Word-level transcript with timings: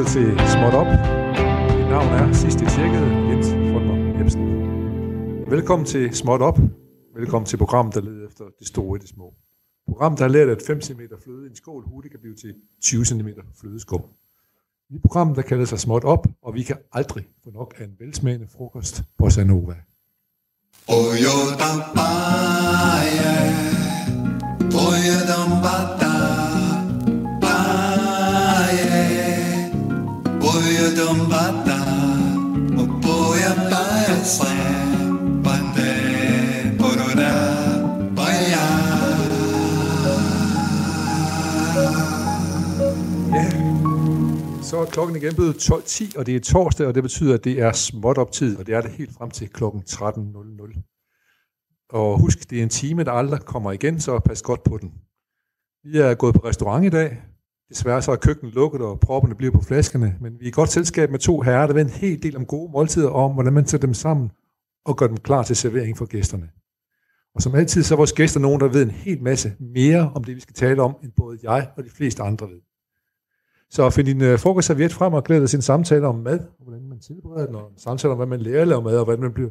lytter 0.00 0.12
til 0.12 0.48
Småt 0.48 0.74
Op. 0.74 0.86
Mit 1.78 1.88
navn 1.88 2.08
er 2.08 2.32
sidst 2.32 2.60
i 2.60 2.64
tjekket, 2.64 3.02
Jens 3.28 3.46
Funder 3.48 4.18
Jebsen. 4.18 4.40
Velkommen 5.50 5.86
til 5.86 6.14
Småt 6.14 6.42
Op. 6.42 6.58
Velkommen 7.14 7.46
til 7.46 7.56
programmet, 7.56 7.94
der 7.94 8.00
leder 8.00 8.26
efter 8.26 8.44
det 8.58 8.66
store 8.66 8.98
i 8.98 9.00
det 9.00 9.08
små. 9.08 9.34
Programmet, 9.88 10.18
der 10.18 10.24
har 10.24 10.32
lært, 10.32 10.48
at 10.48 10.62
5 10.66 10.80
cm 10.80 11.00
fløde 11.24 11.46
i 11.46 11.50
en 11.50 11.56
skål 11.56 11.84
hurtigt 11.86 12.12
kan 12.12 12.20
blive 12.20 12.34
til 12.34 12.54
20 12.82 13.04
cm 13.04 13.28
flødeskum. 13.60 14.02
I 14.90 14.98
programmet, 14.98 15.36
der 15.36 15.42
kalder 15.42 15.64
sig 15.64 15.78
Småt 15.80 16.04
Op, 16.04 16.26
og 16.42 16.54
vi 16.54 16.62
kan 16.62 16.76
aldrig 16.92 17.24
få 17.44 17.50
nok 17.50 17.74
af 17.78 17.84
en 17.84 17.94
velsmagende 17.98 18.46
frokost 18.56 19.02
på 19.18 19.30
Sanova. 19.30 19.76
Oyo 20.88 21.36
tampaya, 21.58 23.32
oyo 24.74 25.18
tampata, 25.30 26.09
oyo 30.60 30.86
tampata, 30.98 31.78
opoya 32.82 33.52
paya 33.70 34.16
sa, 34.24 34.50
pande, 35.44 35.90
porora, 36.78 37.34
paya. 38.16 38.64
Ja, 43.34 43.70
så 44.62 44.80
er 44.80 44.84
klokken 44.84 45.16
igen 45.16 45.34
blevet 45.34 45.54
12.10, 45.54 46.18
og 46.18 46.26
det 46.26 46.36
er 46.36 46.40
torsdag, 46.40 46.86
og 46.86 46.94
det 46.94 47.02
betyder, 47.02 47.34
at 47.34 47.44
det 47.44 47.60
er 47.60 47.72
småt 47.72 48.18
op 48.18 48.32
tid, 48.32 48.58
og 48.58 48.66
det 48.66 48.74
er 48.74 48.80
det 48.80 48.90
helt 48.90 49.14
frem 49.14 49.30
til 49.30 49.48
klokken 49.48 49.82
13.00. 49.90 51.86
Og 51.90 52.18
husk, 52.18 52.50
det 52.50 52.58
er 52.58 52.62
en 52.62 52.68
time, 52.68 53.04
der 53.04 53.12
aldrig 53.12 53.40
kommer 53.40 53.72
igen, 53.72 54.00
så 54.00 54.18
pas 54.18 54.42
godt 54.42 54.62
på 54.64 54.78
den. 54.78 54.92
Vi 55.84 55.98
er 55.98 56.14
gået 56.14 56.34
på 56.34 56.40
restaurant 56.44 56.84
i 56.86 56.88
dag. 56.88 57.29
Desværre 57.70 58.02
så 58.02 58.12
er 58.12 58.16
køkkenet 58.16 58.54
lukket, 58.54 58.80
og 58.80 59.00
propperne 59.00 59.34
bliver 59.34 59.52
på 59.52 59.62
flaskerne, 59.62 60.16
men 60.20 60.32
vi 60.40 60.44
er 60.44 60.48
i 60.48 60.52
godt 60.52 60.70
selskab 60.70 61.10
med 61.10 61.18
to 61.18 61.40
herrer, 61.40 61.66
der 61.66 61.74
ved 61.74 61.82
en 61.82 61.88
hel 61.90 62.22
del 62.22 62.36
om 62.36 62.46
gode 62.46 62.72
måltider 62.72 63.08
og 63.08 63.24
om, 63.24 63.32
hvordan 63.32 63.52
man 63.52 63.66
sætter 63.66 63.86
dem 63.86 63.94
sammen 63.94 64.30
og 64.84 64.96
gør 64.96 65.06
dem 65.06 65.16
klar 65.16 65.42
til 65.42 65.56
servering 65.56 65.98
for 65.98 66.06
gæsterne. 66.06 66.50
Og 67.34 67.42
som 67.42 67.54
altid, 67.54 67.82
så 67.82 67.94
er 67.94 67.96
vores 67.96 68.12
gæster 68.12 68.40
nogen, 68.40 68.60
der 68.60 68.68
ved 68.68 68.82
en 68.82 68.90
hel 68.90 69.22
masse 69.22 69.52
mere 69.60 70.12
om 70.14 70.24
det, 70.24 70.36
vi 70.36 70.40
skal 70.40 70.54
tale 70.54 70.82
om, 70.82 70.96
end 71.02 71.12
både 71.16 71.38
jeg 71.42 71.68
og 71.76 71.84
de 71.84 71.90
fleste 71.90 72.22
andre 72.22 72.46
ved. 72.46 72.60
Så 73.70 73.90
find 73.90 74.06
din 74.06 74.22
øh, 74.22 74.38
frokostserviet 74.38 74.92
frem 74.92 75.12
og 75.12 75.24
glæd 75.24 75.40
dig 75.40 75.48
til 75.50 75.56
en 75.56 75.62
samtale 75.62 76.06
om 76.06 76.14
mad, 76.14 76.38
og 76.38 76.64
hvordan 76.64 76.88
man 76.88 77.00
tilbereder 77.00 77.46
den, 77.46 77.54
og 77.54 77.70
en 77.70 77.78
samtale 77.78 78.10
om, 78.10 78.16
hvad 78.16 78.26
man 78.26 78.40
lærer 78.40 78.62
at 78.62 78.68
lave 78.68 78.82
mad, 78.82 78.98
og 78.98 79.04
hvordan 79.04 79.22
man 79.22 79.32
bliver, 79.32 79.50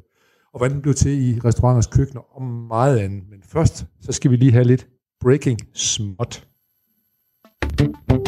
og 0.54 0.58
hvordan 0.58 0.74
den 0.74 0.82
bliver 0.82 0.96
til 0.96 1.12
i 1.12 1.40
restauranters 1.40 1.88
køkkener, 1.88 2.36
og 2.36 2.44
meget 2.44 2.98
andet. 2.98 3.24
Men 3.30 3.44
først, 3.44 3.86
så 4.02 4.12
skal 4.12 4.32
vi 4.32 4.36
lige 4.36 4.52
have 4.52 4.64
lidt 4.64 4.88
breaking 5.22 5.60
småt. 5.74 6.50
you 7.82 8.19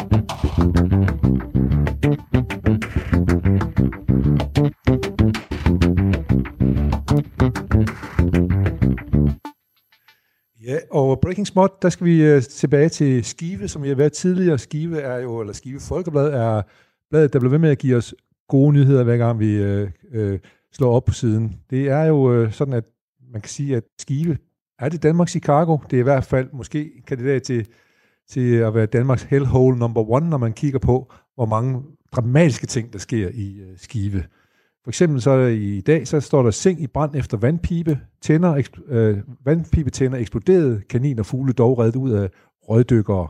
Breaking 11.31 11.47
Spot, 11.47 11.81
der 11.81 11.89
skal 11.89 12.05
vi 12.05 12.23
øh, 12.23 12.41
tilbage 12.41 12.89
til 12.89 13.25
Skive, 13.25 13.67
som 13.67 13.83
vi 13.83 13.87
har 13.87 13.95
været 13.95 14.13
tidligere. 14.13 14.57
Skive 14.57 14.99
er 15.01 15.17
jo, 15.17 15.39
eller 15.39 15.53
Skive 15.53 15.79
Folkeblad 15.79 16.33
er 16.33 16.61
bladet, 17.09 17.33
der 17.33 17.39
bliver 17.39 17.49
ved 17.49 17.59
med 17.59 17.69
at 17.69 17.77
give 17.77 17.97
os 17.97 18.15
gode 18.47 18.73
nyheder, 18.73 19.03
hver 19.03 19.17
gang 19.17 19.39
vi 19.39 19.53
øh, 19.53 19.89
øh, 20.11 20.39
slår 20.71 20.95
op 20.95 21.05
på 21.05 21.13
siden. 21.13 21.59
Det 21.69 21.89
er 21.89 22.03
jo 22.03 22.33
øh, 22.33 22.51
sådan, 22.51 22.73
at 22.73 22.83
man 23.33 23.41
kan 23.41 23.49
sige, 23.49 23.75
at 23.75 23.83
Skive 23.99 24.37
er 24.79 24.89
det 24.89 25.03
Danmarks 25.03 25.31
Chicago. 25.31 25.77
Det 25.89 25.97
er 25.97 25.99
i 25.99 26.03
hvert 26.03 26.25
fald 26.25 26.49
måske 26.53 26.91
kandidat 27.07 27.43
til, 27.43 27.67
til 28.29 28.55
at 28.55 28.75
være 28.75 28.85
Danmarks 28.85 29.23
hellhole 29.23 29.77
number 29.77 30.11
one, 30.11 30.29
når 30.29 30.37
man 30.37 30.53
kigger 30.53 30.79
på, 30.79 31.13
hvor 31.35 31.45
mange 31.45 31.81
dramatiske 32.11 32.67
ting, 32.67 32.93
der 32.93 32.99
sker 32.99 33.29
i 33.33 33.59
øh, 33.59 33.77
Skive. 33.77 34.23
For 34.83 34.91
eksempel 34.91 35.21
så 35.21 35.37
i 35.37 35.81
dag, 35.81 36.07
så 36.07 36.19
står 36.19 36.43
der 36.43 36.51
seng 36.51 36.81
i 36.81 36.87
brand 36.87 37.15
efter 37.15 37.37
vandpipe, 37.37 37.99
tænder, 38.21 38.55
ekspl- 38.55 38.93
øh, 38.93 39.17
vandpibetænder 39.45 40.17
eksploderede, 40.17 40.81
kanin 40.89 41.19
og 41.19 41.25
fugle 41.25 41.53
dog 41.53 41.79
reddet 41.79 41.95
ud 41.95 42.11
af 42.11 42.29
røgdykkere. 42.61 43.27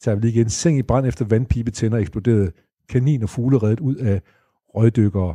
Så 0.00 0.14
vi 0.14 0.20
lige 0.20 0.32
igen, 0.32 0.50
seng 0.50 0.78
i 0.78 0.82
brand 0.82 1.06
efter 1.06 1.24
vandpibetænder 1.24 1.98
eksploderede, 1.98 2.52
kanin 2.88 3.22
og 3.22 3.28
fugle 3.28 3.58
reddet 3.58 3.80
ud 3.80 3.96
af 3.96 4.22
røgdykkere. 4.74 5.34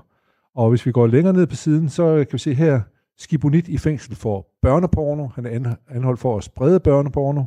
Og 0.56 0.70
hvis 0.70 0.86
vi 0.86 0.92
går 0.92 1.08
længere 1.08 1.34
ned 1.34 1.48
på 1.48 1.56
siden, 1.56 1.90
så 1.90 2.16
kan 2.16 2.34
vi 2.34 2.38
se 2.38 2.54
her, 2.54 2.82
Skibonit 3.18 3.68
i 3.68 3.78
fængsel 3.78 4.16
for 4.16 4.48
børneporno. 4.62 5.28
Han 5.28 5.46
er 5.46 5.76
anholdt 5.90 6.20
for 6.20 6.38
at 6.38 6.44
sprede 6.44 6.80
børneporno. 6.80 7.44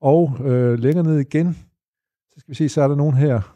Og 0.00 0.36
øh, 0.40 0.78
længere 0.78 1.04
ned 1.04 1.18
igen, 1.18 1.52
så 2.32 2.40
skal 2.40 2.50
vi 2.50 2.54
se, 2.54 2.68
så 2.68 2.82
er 2.82 2.88
der 2.88 2.94
nogen 2.96 3.16
her, 3.16 3.55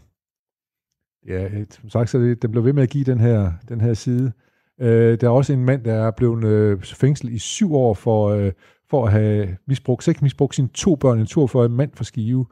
Ja, 1.28 1.48
som 1.70 1.90
sagt, 1.90 2.10
så 2.10 2.18
det, 2.18 2.42
den 2.42 2.50
blev 2.50 2.64
ved 2.64 2.72
med 2.72 2.82
at 2.82 2.90
give 2.90 3.04
den 3.04 3.20
her, 3.20 3.52
den 3.68 3.80
her 3.80 3.94
side. 3.94 4.32
Øh, 4.80 5.20
der 5.20 5.26
er 5.26 5.30
også 5.30 5.52
en 5.52 5.64
mand, 5.64 5.84
der 5.84 5.94
er 5.94 6.10
blevet 6.10 6.44
øh, 6.44 6.82
fængslet 6.82 7.32
i 7.32 7.38
syv 7.38 7.74
år 7.74 7.94
for, 7.94 8.28
øh, 8.28 8.52
for 8.90 9.06
at 9.06 9.12
have 9.12 9.56
misbrugt, 9.66 10.08
ikke 10.08 10.24
misbrugt 10.24 10.54
sine 10.54 10.68
to 10.68 10.96
børn, 10.96 11.18
en 11.20 11.26
42 11.26 11.68
mand 11.68 11.90
for 11.94 12.04
Skive. 12.04 12.46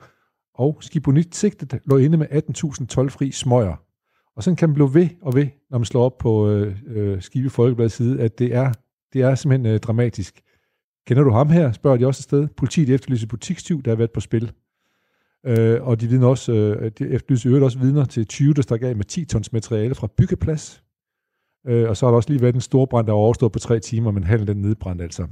Og 0.55 0.79
Skibonit 0.81 1.37
sigtet 1.37 1.81
lå 1.87 1.97
inde 1.97 2.19
med 2.19 2.27
18.000 2.81 2.87
tolvfri 2.87 3.31
smøger. 3.31 3.77
Og 4.37 4.43
sådan 4.43 4.57
kan 4.57 4.69
man 4.69 4.75
blive 4.75 4.95
ved 4.95 5.09
og 5.23 5.35
ved, 5.35 5.47
når 5.71 5.79
man 5.79 5.85
slår 5.85 6.05
op 6.05 6.19
på 6.19 6.51
øh, 6.51 6.77
øh, 6.87 7.23
Skive 7.23 7.51
Folkeblads 7.51 7.93
side, 7.93 8.21
at 8.21 8.39
det 8.39 8.55
er, 8.55 8.73
det 9.13 9.23
er 9.23 9.35
simpelthen 9.35 9.75
øh, 9.75 9.81
dramatisk. 9.81 10.41
Kender 11.07 11.23
du 11.23 11.31
ham 11.31 11.51
her, 11.51 11.73
spørger 11.73 11.97
de 11.97 12.07
også 12.07 12.21
et 12.21 12.25
sted. 12.25 12.49
Politiet 12.57 12.91
efterlyser 12.91 13.27
butikstyv, 13.27 13.83
der 13.83 13.91
har 13.91 13.97
været 13.97 14.11
på 14.11 14.21
spil. 14.21 14.53
Øh, 15.47 15.83
og 15.83 16.01
de 16.01 16.09
vidner 16.09 16.27
også, 16.27 16.53
øh, 16.53 16.91
de 16.99 17.09
efterlyser 17.09 17.49
øvrigt 17.49 17.65
også 17.65 17.79
vidner 17.79 18.05
til 18.05 18.27
20, 18.27 18.55
der 18.55 18.63
stak 18.63 18.83
af 18.83 18.97
med 18.97 19.05
10 19.05 19.25
tons 19.25 19.53
materiale 19.53 19.95
fra 19.95 20.09
byggeplads. 20.17 20.85
Øh, 21.67 21.89
og 21.89 21.97
så 21.97 22.07
har 22.07 22.11
der 22.11 22.17
også 22.17 22.31
lige 22.31 22.43
været 22.43 22.55
en 22.55 22.61
stor 22.61 22.87
brand, 22.87 23.07
der 23.07 23.13
er 23.13 23.17
overstået 23.17 23.53
på 23.53 23.59
tre 23.59 23.81
timer, 23.81 24.11
men 24.11 24.25
halv 24.25 24.47
den 24.47 24.57
nedbrændt 24.57 25.03
altså. 25.03 25.27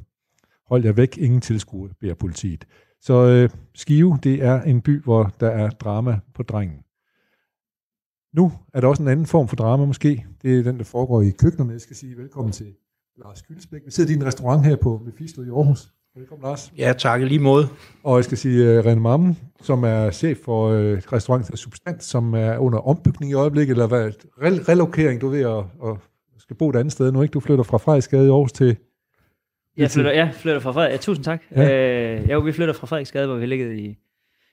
Hold 0.66 0.84
jer 0.84 0.92
væk, 0.92 1.18
ingen 1.18 1.40
tilskuer, 1.40 1.88
beder 2.00 2.14
politiet. 2.14 2.64
Så 3.00 3.26
øh, 3.26 3.50
Skive, 3.74 4.18
det 4.22 4.44
er 4.44 4.62
en 4.62 4.80
by, 4.80 5.02
hvor 5.02 5.32
der 5.40 5.48
er 5.48 5.70
drama 5.70 6.20
på 6.34 6.42
drengen. 6.42 6.78
Nu 8.32 8.52
er 8.74 8.80
der 8.80 8.88
også 8.88 9.02
en 9.02 9.08
anden 9.08 9.26
form 9.26 9.48
for 9.48 9.56
drama 9.56 9.84
måske. 9.84 10.26
Det 10.42 10.58
er 10.58 10.62
den, 10.62 10.78
der 10.78 10.84
foregår 10.84 11.22
i 11.22 11.30
køkkenerne. 11.30 11.72
Jeg 11.72 11.80
skal 11.80 11.96
sige 11.96 12.16
velkommen 12.16 12.52
til 12.52 12.74
Lars 13.16 13.42
Kylsbæk. 13.42 13.80
Vi 13.84 13.90
sidder 13.90 14.10
i 14.10 14.14
din 14.14 14.24
restaurant 14.24 14.64
her 14.64 14.76
på 14.76 15.02
Mephisto 15.04 15.42
i 15.42 15.48
Aarhus. 15.48 15.95
Velkommen, 16.16 16.44
Lars. 16.44 16.72
Ja, 16.78 16.92
tak 16.98 17.20
lige 17.20 17.38
måde. 17.40 17.68
Og 18.04 18.16
jeg 18.16 18.24
skal 18.24 18.38
sige 18.38 18.78
uh, 18.78 18.84
René 18.84 18.94
Mammen, 18.98 19.38
som 19.62 19.84
er 19.84 20.10
chef 20.10 20.38
for 20.44 20.68
uh, 20.68 20.74
restauranten 21.12 21.56
Substans, 21.56 22.04
som 22.04 22.34
er 22.34 22.58
under 22.58 22.78
ombygning 22.88 23.30
i 23.30 23.34
øjeblikket, 23.34 23.72
eller 23.74 23.86
hvad, 23.86 24.10
re- 24.10 24.68
relokering, 24.68 25.20
du 25.20 25.28
ved, 25.28 25.44
og, 25.44 25.66
og 25.78 25.98
skal 26.38 26.56
bo 26.56 26.70
et 26.70 26.76
andet 26.76 26.92
sted 26.92 27.12
nu, 27.12 27.22
ikke? 27.22 27.32
Du 27.32 27.40
flytter 27.40 27.64
fra 27.64 27.78
Frederiksgade 27.78 28.26
i 28.26 28.30
Aarhus 28.30 28.52
til... 28.52 28.76
Jeg 29.76 29.90
flytter, 29.90 30.10
ja, 30.12 30.30
flytter 30.32 30.60
fra 30.60 30.72
Frederik. 30.72 30.92
Ja, 30.92 30.96
tusind 30.96 31.24
tak. 31.24 31.42
Ja. 31.56 32.18
Øh, 32.22 32.30
jo, 32.30 32.38
vi 32.40 32.52
flytter 32.52 32.74
fra 32.74 32.86
Frederiksgade, 32.86 33.26
hvor 33.26 33.36
vi 33.36 33.46
ligget 33.46 33.76
i 33.78 33.96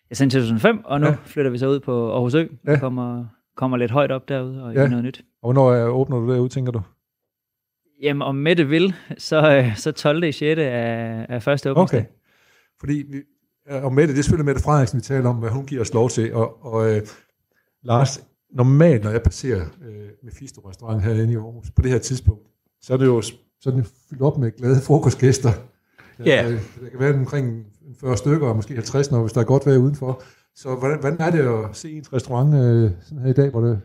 ja, 0.10 0.16
siden 0.16 0.30
2005, 0.30 0.82
og 0.86 1.02
nu 1.02 1.08
Ja. 1.08 1.16
flytter 1.26 1.52
vi 1.52 1.58
så 1.58 1.68
ud 1.70 1.80
på 1.80 2.12
Aarhus 2.14 2.34
Ø. 2.34 2.46
Ja. 2.68 2.80
Kommer, 2.80 3.26
kommer 3.58 3.78
lidt 3.78 3.92
højt 3.92 4.12
op 4.12 4.30
derude 4.30 4.64
og 4.64 4.74
Ja. 4.74 4.88
noget 4.88 5.04
nyt. 5.04 5.22
Og 5.42 5.54
hvornår 5.54 5.74
er, 5.74 5.88
åbner 5.88 6.18
du 6.20 6.34
derude, 6.34 6.50
tænker 6.50 6.72
du? 6.72 6.82
Jamen, 8.04 8.22
om 8.22 8.36
Mette 8.36 8.68
vil, 8.68 8.94
så, 9.18 9.52
øh, 9.58 9.78
så 9.78 9.92
12. 9.92 10.24
i 10.24 10.32
6. 10.32 10.60
er, 10.60 10.64
er 11.30 11.40
første 11.40 11.72
åbningsdag. 11.72 12.00
Okay. 12.00 12.10
Fordi, 12.80 13.04
vi, 13.10 13.18
øh, 13.72 13.84
og 13.84 13.94
Mette, 13.94 14.14
det 14.14 14.20
er 14.20 14.24
selvfølgelig 14.24 14.46
Mette 14.46 14.62
Frederiksen, 14.62 14.98
vi 14.98 15.02
taler 15.02 15.30
om, 15.30 15.36
hvad 15.36 15.50
hun 15.50 15.66
giver 15.66 15.82
os 15.82 15.94
lov 15.94 16.10
til. 16.10 16.34
Og, 16.34 16.66
og 16.66 16.96
øh, 16.96 17.02
Lars, 17.84 18.24
normalt, 18.54 19.04
når 19.04 19.12
jeg 19.12 19.22
passerer 19.22 19.62
øh, 19.62 20.10
Mephisto 20.24 20.70
restaurant 20.70 21.04
herinde 21.04 21.34
i 21.34 21.36
Aarhus, 21.36 21.72
på 21.76 21.82
det 21.82 21.92
her 21.92 21.98
tidspunkt, 22.00 22.48
så 22.82 22.94
er 22.94 22.98
det 22.98 23.06
jo 23.06 23.22
sådan 23.62 23.86
fyldt 24.10 24.22
op 24.22 24.38
med 24.38 24.52
glade 24.58 24.82
frokostgæster. 24.82 25.50
Ja. 26.26 26.50
Øh, 26.50 26.52
Der 26.84 26.90
kan 26.90 27.00
være 27.00 27.14
omkring 27.14 27.66
40 28.00 28.18
stykker, 28.18 28.48
og 28.48 28.56
måske 28.56 28.74
50, 28.74 29.12
når, 29.12 29.22
hvis 29.22 29.34
der 29.34 29.42
er 29.42 29.46
godt 29.46 29.66
vejr 29.66 29.78
udenfor. 29.78 30.24
Så 30.56 30.76
hvordan, 30.76 31.00
hvordan 31.00 31.22
er 31.22 31.32
det 31.32 31.40
at 31.40 31.76
se 31.76 31.92
ens 31.92 32.14
restaurant 32.14 32.56
øh, 32.56 32.92
sådan 33.02 33.20
her 33.24 33.30
i 33.30 33.34
dag, 33.34 33.50
hvor 33.50 33.62
det... 33.62 33.82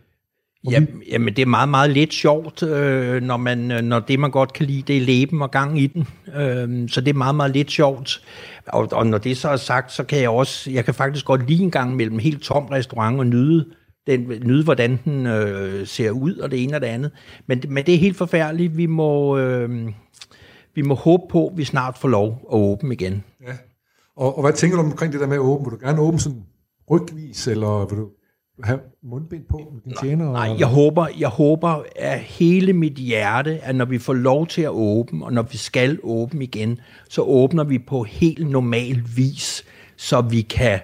Ja, 0.71 0.81
jamen, 1.13 1.37
det 1.37 1.43
er 1.43 1.47
meget, 1.47 1.69
meget 1.69 1.91
lidt 1.91 2.15
sjovt, 2.15 2.63
øh, 2.63 3.23
når, 3.23 3.37
man, 3.37 3.71
øh, 3.71 3.81
når 3.81 4.01
det, 4.01 4.19
man 4.19 4.31
godt 4.31 4.53
kan 4.53 4.67
lide, 4.67 4.83
det 4.83 4.97
er 4.97 5.01
leben 5.01 5.43
og 5.43 5.51
gang 5.51 5.81
i 5.81 5.87
den. 5.87 6.09
Øh, 6.37 6.89
så 6.89 7.01
det 7.01 7.09
er 7.09 7.15
meget, 7.15 7.35
meget 7.35 7.51
lidt 7.53 7.71
sjovt. 7.71 8.23
Og, 8.67 8.89
og 8.93 9.07
når 9.07 9.19
det 9.19 9.37
så 9.37 9.49
er 9.49 9.57
sagt, 9.57 9.93
så 9.93 10.05
kan 10.05 10.21
jeg 10.21 10.31
også, 10.31 10.71
jeg 10.71 10.85
kan 10.85 10.95
faktisk 10.95 11.25
godt 11.25 11.49
lide 11.49 11.63
en 11.63 11.71
gang 11.71 11.97
mellem 11.97 12.19
helt 12.19 12.43
tom 12.43 12.67
restaurant 12.67 13.19
og 13.19 13.27
nyde, 13.27 13.67
den, 14.07 14.33
nyde 14.43 14.65
hvordan 14.65 15.01
den 15.05 15.27
øh, 15.27 15.87
ser 15.87 16.11
ud, 16.11 16.37
og 16.37 16.51
det 16.51 16.63
ene 16.63 16.77
og 16.77 16.81
det 16.81 16.87
andet. 16.87 17.11
Men, 17.47 17.63
men 17.69 17.87
det 17.87 17.95
er 17.95 17.99
helt 17.99 18.17
forfærdeligt. 18.17 18.77
Vi 18.77 18.87
må, 18.87 19.39
øh, 19.39 19.93
vi 20.75 20.83
må 20.83 20.95
håbe 20.95 21.23
på, 21.31 21.47
at 21.47 21.59
vi 21.59 21.65
snart 21.65 21.99
får 21.99 22.09
lov 22.09 22.27
at 22.53 22.57
åbne 22.57 22.95
igen. 22.95 23.25
Ja. 23.47 23.53
Og, 24.17 24.37
og 24.37 24.43
hvad 24.43 24.53
tænker 24.53 24.77
du 24.77 24.83
omkring 24.83 25.13
det 25.13 25.21
der 25.21 25.27
med 25.27 25.37
at 25.37 25.41
åbne? 25.41 25.65
Vil 25.65 25.81
du 25.81 25.87
gerne 25.87 26.01
åbne 26.01 26.21
sådan 26.21 26.43
rygvis, 26.91 27.47
eller 27.47 27.87
vil 27.89 27.99
du 27.99 28.09
have 28.65 28.81
mundbind 29.03 29.45
på 29.51 29.73
dine 29.85 29.95
tjener? 30.03 30.33
Nej, 30.33 30.57
jeg 30.59 30.67
håber, 30.67 31.07
jeg 31.19 31.29
håber 31.29 31.83
af 31.97 32.19
hele 32.21 32.73
mit 32.73 32.93
hjerte, 32.93 33.59
at 33.63 33.75
når 33.75 33.85
vi 33.85 33.99
får 33.99 34.13
lov 34.13 34.47
til 34.47 34.63
at 34.63 34.71
åbne, 34.71 35.25
og 35.25 35.33
når 35.33 35.43
vi 35.43 35.57
skal 35.57 35.99
åbne 36.03 36.45
igen, 36.45 36.81
så 37.09 37.23
åbner 37.23 37.65
vi 37.65 37.79
på 37.79 38.03
helt 38.03 38.51
normal 38.51 39.03
vis, 39.17 39.65
så 39.97 40.21
vi 40.21 40.41
kan, 40.41 40.81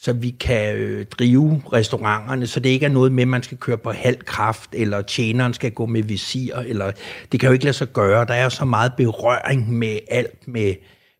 så 0.00 0.12
vi 0.12 0.30
kan 0.30 0.76
øh, 0.76 1.06
drive 1.06 1.62
restauranterne, 1.72 2.46
så 2.46 2.60
det 2.60 2.68
ikke 2.68 2.86
er 2.86 2.90
noget 2.90 3.12
med, 3.12 3.22
at 3.22 3.28
man 3.28 3.42
skal 3.42 3.58
køre 3.58 3.78
på 3.78 3.90
halv 3.90 4.18
kraft, 4.18 4.70
eller 4.72 5.02
tjeneren 5.02 5.54
skal 5.54 5.72
gå 5.72 5.86
med 5.86 6.02
visir, 6.02 6.56
eller 6.56 6.92
det 7.32 7.40
kan 7.40 7.46
jo 7.46 7.52
ikke 7.52 7.64
lade 7.64 7.76
sig 7.76 7.92
gøre. 7.92 8.24
Der 8.24 8.34
er 8.34 8.48
så 8.48 8.64
meget 8.64 8.92
berøring 8.96 9.72
med 9.72 9.98
alt, 10.10 10.48
med, 10.48 10.74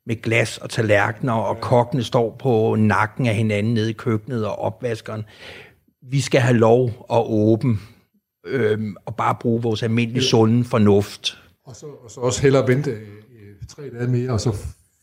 med 0.07 0.23
glas 0.23 0.59
og 0.59 0.71
tallerkener, 0.71 1.33
og 1.33 1.61
kokkene 1.61 2.03
står 2.03 2.37
på 2.39 2.77
nakken 2.79 3.27
af 3.27 3.35
hinanden 3.35 3.75
nede 3.75 3.91
i 3.91 3.93
køkkenet 3.93 4.47
og 4.47 4.59
opvaskeren. 4.59 5.25
Vi 6.03 6.21
skal 6.21 6.41
have 6.41 6.57
lov 6.59 6.87
at 7.13 7.23
åbne, 7.27 7.77
øh, 8.47 8.79
og 9.07 9.17
bare 9.17 9.37
bruge 9.41 9.63
vores 9.63 9.83
almindelige 9.83 10.25
sunde 10.25 10.65
fornuft. 10.65 11.39
Og 11.67 11.77
så, 11.77 11.87
og 11.87 12.11
så 12.11 12.21
også 12.21 12.43
hellere 12.43 12.69
vente 12.69 12.93
i 13.63 13.67
tre 13.69 13.83
dage 13.91 14.09
mere, 14.09 14.31
og 14.31 14.41
så 14.41 14.53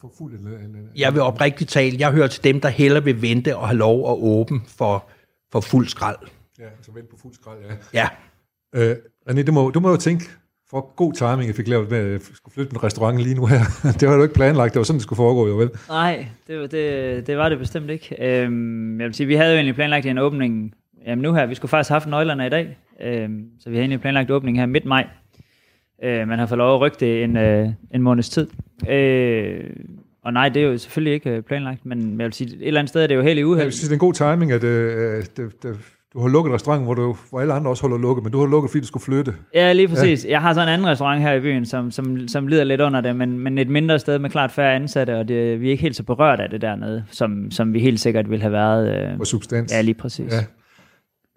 få 0.01 0.11
fuld 0.17 0.33
en, 0.33 0.47
en, 0.47 0.89
Jeg 0.95 1.13
vil 1.13 1.21
oprigtigt 1.21 1.69
tale, 1.69 1.95
jeg 1.99 2.11
hører 2.11 2.27
til 2.27 2.43
dem, 2.43 2.61
der 2.61 2.69
hellere 2.69 3.03
vil 3.03 3.21
vente 3.21 3.57
og 3.57 3.67
have 3.67 3.77
lov 3.77 4.11
at 4.11 4.17
åbne 4.23 4.59
for, 4.67 5.05
for 5.51 5.61
fuld 5.61 5.87
skrald. 5.87 6.17
Ja, 6.59 6.63
så 6.81 6.91
vente 6.91 7.09
på 7.09 7.17
fuld 7.21 7.33
skrald, 7.33 7.57
ja. 7.69 7.75
Ja, 8.01 8.07
Øh, 8.75 8.95
René, 9.29 9.41
du 9.43 9.51
må, 9.51 9.69
du 9.69 9.79
må 9.79 9.89
jo 9.89 9.97
tænke, 9.97 10.25
for 10.69 10.93
god 10.95 11.13
timing, 11.13 11.47
jeg 11.47 11.55
fik 11.55 11.67
lavet 11.67 11.89
med, 11.91 11.97
at 11.97 12.11
jeg 12.11 12.19
skulle 12.33 12.53
flytte 12.53 12.71
med 12.73 12.83
restauranten 12.83 13.23
lige 13.23 13.35
nu 13.35 13.45
her. 13.45 13.59
det 13.99 14.09
var 14.09 14.15
du 14.15 14.23
ikke 14.23 14.35
planlagt, 14.35 14.73
det 14.73 14.79
var 14.79 14.83
sådan, 14.83 14.97
det 14.97 15.03
skulle 15.03 15.17
foregå, 15.17 15.47
jo 15.47 15.55
vel? 15.55 15.69
Nej, 15.89 16.27
det, 16.47 16.59
var- 16.59 16.67
det, 16.67 17.27
det 17.27 17.37
var 17.37 17.49
det 17.49 17.59
bestemt 17.59 17.89
ikke. 17.89 18.15
Øhm, 18.19 18.99
jeg 18.99 19.05
vil 19.07 19.13
sige, 19.13 19.27
vi 19.27 19.35
havde 19.35 19.49
jo 19.51 19.55
egentlig 19.55 19.75
planlagt 19.75 20.05
en 20.05 20.17
åbning 20.17 20.73
jamen 21.07 21.21
nu 21.23 21.33
her. 21.33 21.45
Vi 21.45 21.55
skulle 21.55 21.69
faktisk 21.69 21.89
have 21.89 21.95
haft 21.95 22.09
nøglerne 22.09 22.45
i 22.45 22.49
dag, 22.49 22.77
øhm, 23.01 23.43
så 23.59 23.69
vi 23.69 23.75
har 23.75 23.81
egentlig 23.81 24.01
planlagt 24.01 24.31
åbning 24.31 24.59
her 24.59 24.65
midt 24.65 24.85
maj. 24.85 25.07
Øh, 26.03 26.27
man 26.27 26.39
har 26.39 26.45
fået 26.45 26.57
lov 26.57 26.75
at 26.75 26.81
rykke 26.81 26.97
det 26.99 27.23
en, 27.23 27.37
øh, 27.37 27.69
en 27.93 28.01
måneds 28.01 28.29
tid. 28.29 28.47
Øh, 28.89 29.63
og 30.23 30.33
nej, 30.33 30.49
det 30.49 30.61
er 30.63 30.67
jo 30.67 30.77
selvfølgelig 30.77 31.13
ikke 31.13 31.29
øh, 31.29 31.41
planlagt, 31.41 31.85
men 31.85 32.19
jeg 32.19 32.25
vil 32.25 32.33
sige, 32.33 32.55
et 32.55 32.67
eller 32.67 32.79
andet 32.79 32.89
sted 32.89 33.03
er 33.03 33.07
det 33.07 33.15
jo 33.15 33.21
helt 33.21 33.37
i 33.37 33.39
Jeg 33.39 33.47
uheld. 33.47 33.63
vil 33.63 33.73
sige, 33.73 33.85
det 33.85 33.91
er 33.91 33.95
en 33.95 33.99
god 33.99 34.13
timing, 34.13 34.51
at 34.51 34.63
øh, 34.63 35.23
det, 35.37 35.63
det, 35.63 35.77
du 36.13 36.19
har 36.21 36.27
lukket 36.27 36.53
restauranten, 36.53 36.85
hvor, 36.85 36.93
du, 36.93 37.15
hvor 37.29 37.41
alle 37.41 37.53
andre 37.53 37.69
også 37.71 37.83
holder 37.83 37.97
lukket, 37.97 38.23
men 38.23 38.31
du 38.31 38.39
har 38.39 38.47
lukket, 38.47 38.71
fordi 38.71 38.81
du 38.81 38.87
skulle 38.87 39.03
flytte. 39.03 39.33
Ja, 39.53 39.73
lige 39.73 39.87
præcis. 39.87 40.25
Ja. 40.25 40.29
Jeg 40.29 40.41
har 40.41 40.53
så 40.53 40.61
en 40.61 40.67
anden 40.67 40.87
restaurant 40.87 41.21
her 41.21 41.33
i 41.33 41.39
byen, 41.39 41.65
som, 41.65 41.91
som, 41.91 42.27
som 42.27 42.47
lider 42.47 42.63
lidt 42.63 42.81
under 42.81 43.01
det, 43.01 43.15
men, 43.15 43.39
men 43.39 43.57
et 43.57 43.69
mindre 43.69 43.99
sted 43.99 44.19
med 44.19 44.29
klart 44.29 44.51
færre 44.51 44.75
ansatte, 44.75 45.17
og 45.19 45.27
det, 45.27 45.61
vi 45.61 45.67
er 45.67 45.71
ikke 45.71 45.81
helt 45.81 45.95
så 45.95 46.03
berørt 46.03 46.39
af 46.39 46.49
det 46.49 46.61
dernede, 46.61 47.03
som, 47.11 47.51
som 47.51 47.73
vi 47.73 47.79
helt 47.79 47.99
sikkert 47.99 48.29
ville 48.29 48.41
have 48.41 48.51
været. 48.53 49.11
Øh, 49.11 49.19
Og 49.19 49.27
substans. 49.27 49.73
ja, 49.73 49.81
lige 49.81 49.95
præcis. 49.95 50.33
Ja. 50.33 50.39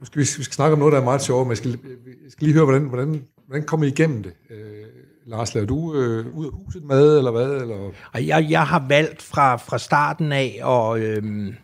Nu 0.01 0.07
skal 0.07 0.19
vi, 0.19 0.29
vi 0.37 0.43
skal 0.43 0.55
snakke 0.55 0.73
om 0.73 0.79
noget, 0.79 0.93
der 0.93 1.01
er 1.01 1.05
meget 1.05 1.23
sjovt, 1.23 1.47
men 1.47 1.51
jeg 1.51 1.57
skal, 1.57 1.71
jeg 1.71 2.31
skal 2.33 2.45
lige 2.45 2.55
høre, 2.55 2.65
hvordan, 2.65 2.83
hvordan, 2.83 3.25
hvordan 3.47 3.67
kommer 3.67 3.87
I 3.87 3.89
igennem 3.89 4.23
det? 4.23 4.33
Øh, 4.51 4.85
Lars, 5.27 5.55
laver 5.55 5.67
du 5.67 5.95
øh, 5.95 6.37
ud 6.37 6.47
af 6.47 6.53
huset 6.53 6.85
mad, 6.85 7.19
eller 7.19 7.31
hvad? 7.31 7.51
Eller? 7.51 7.91
jeg, 8.15 8.47
jeg 8.51 8.67
har 8.67 8.85
valgt 8.89 9.23
fra, 9.23 9.57
fra 9.57 9.79
starten 9.79 10.33
af 10.33 10.61
at, 10.65 11.03
øh, 11.03 11.55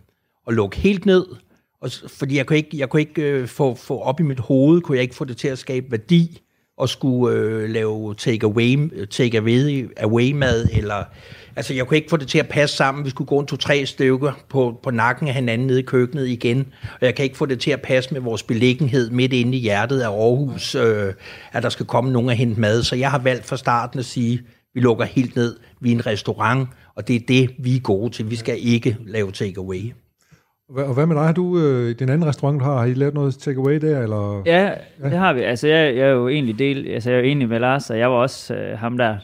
at 0.47 0.55
lukke 0.55 0.77
helt 0.77 1.07
ned, 1.07 1.27
og, 1.81 1.91
fordi 2.09 2.37
jeg 2.37 2.47
kunne 2.47 2.57
ikke, 2.57 2.79
jeg 2.79 2.89
kunne 2.89 3.01
ikke 3.01 3.23
øh, 3.23 3.49
få, 3.49 3.75
få 3.75 4.01
op 4.01 4.21
i 4.21 4.23
mit 4.23 4.41
hoved, 4.41 4.81
kunne 4.81 4.97
jeg 4.97 5.03
ikke 5.03 5.15
få 5.15 5.25
det 5.25 5.37
til 5.37 5.49
at 5.49 5.59
skabe 5.59 5.91
værdi, 5.91 6.43
og 6.79 6.89
skulle 6.89 7.37
øh, 7.37 7.71
lave 7.71 8.15
take 8.15 8.47
away, 8.47 9.07
take 9.11 9.39
away, 9.39 9.91
away 9.97 10.33
mad, 10.33 10.69
eller 10.73 11.05
altså 11.57 11.75
jeg 11.75 11.87
kunne 11.87 11.97
ikke 11.97 12.11
få 12.11 12.17
det 12.17 12.29
til 12.29 12.39
at 12.39 12.49
passe 12.49 12.77
sammen. 12.77 13.05
Vi 13.05 13.11
skulle 13.11 13.29
gå 13.29 13.41
en 13.41 13.47
to-tre 13.47 13.87
stykker 13.87 14.33
på, 14.49 14.81
på 14.83 14.91
nakken 14.91 15.29
af 15.29 15.35
hinanden 15.35 15.67
nede 15.67 15.81
i 15.81 15.83
køkkenet 15.83 16.29
igen, 16.29 16.67
og 17.01 17.07
jeg 17.07 17.15
kan 17.15 17.25
ikke 17.25 17.37
få 17.37 17.47
det 17.47 17.61
til 17.61 17.71
at 17.71 17.83
passe 17.83 18.13
med 18.13 18.21
vores 18.21 18.43
beliggenhed 18.43 19.11
midt 19.11 19.33
inde 19.33 19.57
i 19.59 19.61
hjertet 19.61 20.01
af 20.01 20.09
Aarhus, 20.09 20.75
øh, 20.75 21.13
at 21.53 21.63
der 21.63 21.69
skal 21.69 21.87
komme 21.87 22.13
nogen 22.13 22.29
og 22.29 22.35
hente 22.35 22.61
mad. 22.61 22.83
Så 22.83 22.97
jeg 22.97 23.11
har 23.11 23.19
valgt 23.19 23.47
fra 23.47 23.57
starten 23.57 23.99
at 23.99 24.05
sige, 24.05 24.43
vi 24.75 24.81
lukker 24.81 25.05
helt 25.05 25.37
ned, 25.37 25.57
vi 25.81 25.89
er 25.89 25.95
en 25.95 26.07
restaurant, 26.07 26.69
og 26.97 27.09
det 27.09 27.17
er 27.17 27.21
det, 27.29 27.51
vi 27.59 27.77
er 27.77 27.81
gode 27.81 28.13
til. 28.13 28.31
Vi 28.31 28.37
skal 28.37 28.57
ikke 28.61 28.97
lave 29.07 29.33
take 29.33 29.55
away. 29.59 29.93
Og 30.69 30.95
hvad, 30.95 31.07
med 31.07 31.17
dig? 31.17 31.25
Har 31.25 31.33
du 31.33 31.59
øh, 31.59 31.91
i 31.91 31.93
den 31.93 32.09
anden 32.09 32.29
restaurant, 32.29 32.61
du 32.61 32.65
har, 32.65 32.79
har 32.79 32.85
I 32.85 32.95
lavet 32.95 33.15
noget 33.15 33.35
takeaway 33.35 33.75
der? 33.81 34.01
Eller? 34.03 34.43
Ja, 34.47 34.71
det 35.03 35.13
har 35.19 35.33
vi. 35.33 35.41
Altså, 35.43 35.69
jeg, 35.69 35.97
jeg 35.97 36.07
er 36.07 36.11
jo 36.11 36.29
egentlig 36.29 36.59
del, 36.59 36.89
altså, 36.89 37.11
jeg 37.11 37.17
er 37.19 37.23
jo 37.23 37.29
enig 37.29 37.49
med 37.49 37.61
Lars, 37.61 37.91
og 37.91 37.99
jeg 37.99 38.11
var 38.11 38.17
også 38.17 38.55
øh, 38.55 38.79
ham, 38.79 38.99
der, 38.99 39.17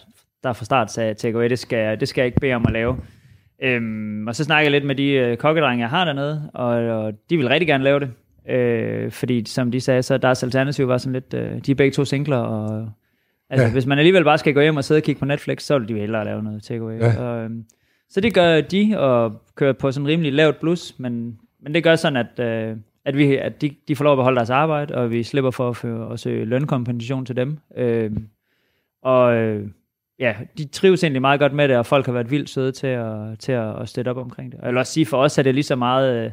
der 0.44 0.52
fra 0.52 0.64
start 0.64 0.92
sagde, 0.92 1.14
takeaway, 1.14 1.48
det 1.50 1.58
skal, 1.58 1.78
jeg- 1.78 2.00
det 2.00 2.08
skal 2.08 2.22
jeg 2.22 2.26
ikke 2.26 2.40
bede 2.40 2.54
om 2.54 2.66
at 2.66 2.72
lave. 2.72 2.96
Øhm, 3.62 4.26
og 4.28 4.34
så 4.36 4.44
snakkede 4.44 4.64
jeg 4.64 4.70
lidt 4.80 4.84
med 4.86 4.94
de 4.94 5.12
øh, 5.12 5.36
kokkedrenge, 5.36 5.82
jeg 5.82 5.90
har 5.90 6.04
dernede, 6.04 6.50
og, 6.54 6.66
og 6.68 7.12
de 7.30 7.36
vil 7.36 7.48
rigtig 7.48 7.66
gerne 7.68 7.84
lave 7.84 8.00
det. 8.00 8.10
Øh, 8.54 9.10
fordi, 9.10 9.44
som 9.48 9.70
de 9.70 9.80
sagde, 9.80 10.02
så 10.02 10.18
deres 10.18 10.42
alternativ 10.42 10.88
var 10.88 10.98
sådan 10.98 11.12
lidt, 11.12 11.34
øh, 11.34 11.58
de 11.66 11.70
er 11.70 11.74
begge 11.74 11.92
to 11.92 12.04
singler, 12.04 12.36
og 12.36 12.88
altså, 13.50 13.62
Ja. 13.62 13.68
ja. 13.68 13.72
hvis 13.72 13.86
man 13.86 13.98
alligevel 13.98 14.24
bare 14.24 14.38
skal 14.38 14.54
gå 14.54 14.60
hjem 14.60 14.76
og 14.76 14.84
sidde 14.84 14.98
og 14.98 15.02
kigge 15.02 15.18
på 15.18 15.24
Netflix, 15.24 15.62
så 15.62 15.78
vil 15.78 15.88
de 15.88 15.94
hellere 15.94 16.24
lave 16.24 16.42
noget 16.42 16.62
takeaway. 16.62 16.98
Ja. 16.98 17.06
Ja. 17.06 17.22
Og, 17.22 17.44
øhm, 17.44 17.64
så 18.10 18.20
det 18.20 18.34
gør 18.34 18.60
de, 18.60 18.94
og 18.98 19.42
kører 19.54 19.72
på 19.72 19.92
sådan 19.92 20.06
rimelig 20.06 20.32
lavt 20.32 20.60
blus, 20.60 20.94
men, 20.98 21.38
men 21.60 21.74
det 21.74 21.84
gør 21.84 21.96
sådan, 21.96 22.16
at, 22.16 22.44
øh, 22.44 22.76
at, 23.04 23.16
vi, 23.16 23.36
at 23.36 23.60
de, 23.60 23.70
de 23.88 23.96
får 23.96 24.04
lov 24.04 24.12
at 24.12 24.16
beholde 24.18 24.36
deres 24.36 24.50
arbejde, 24.50 24.94
og 24.94 25.10
vi 25.10 25.22
slipper 25.22 25.50
for 25.50 25.68
at, 25.68 25.76
føre, 25.76 26.12
at 26.12 26.20
søge 26.20 26.44
lønkompensation 26.44 27.26
til 27.26 27.36
dem. 27.36 27.58
Øh, 27.76 28.10
og 29.02 29.34
øh, 29.34 29.68
ja, 30.18 30.34
de 30.58 30.64
trives 30.64 31.04
egentlig 31.04 31.20
meget 31.20 31.40
godt 31.40 31.52
med 31.52 31.68
det, 31.68 31.76
og 31.76 31.86
folk 31.86 32.06
har 32.06 32.12
været 32.12 32.30
vildt 32.30 32.50
søde 32.50 32.72
til 32.72 32.86
at, 32.86 33.38
til 33.38 33.52
at, 33.52 33.80
at 33.82 33.88
støtte 33.88 34.08
op 34.08 34.16
omkring 34.16 34.52
det. 34.52 34.60
Og 34.60 34.66
jeg 34.66 34.72
vil 34.72 34.78
også 34.78 34.92
sige, 34.92 35.06
for 35.06 35.16
os 35.16 35.38
er 35.38 35.42
det 35.42 35.54
lige 35.54 35.64
så 35.64 35.76
meget... 35.76 36.24
Øh, 36.24 36.30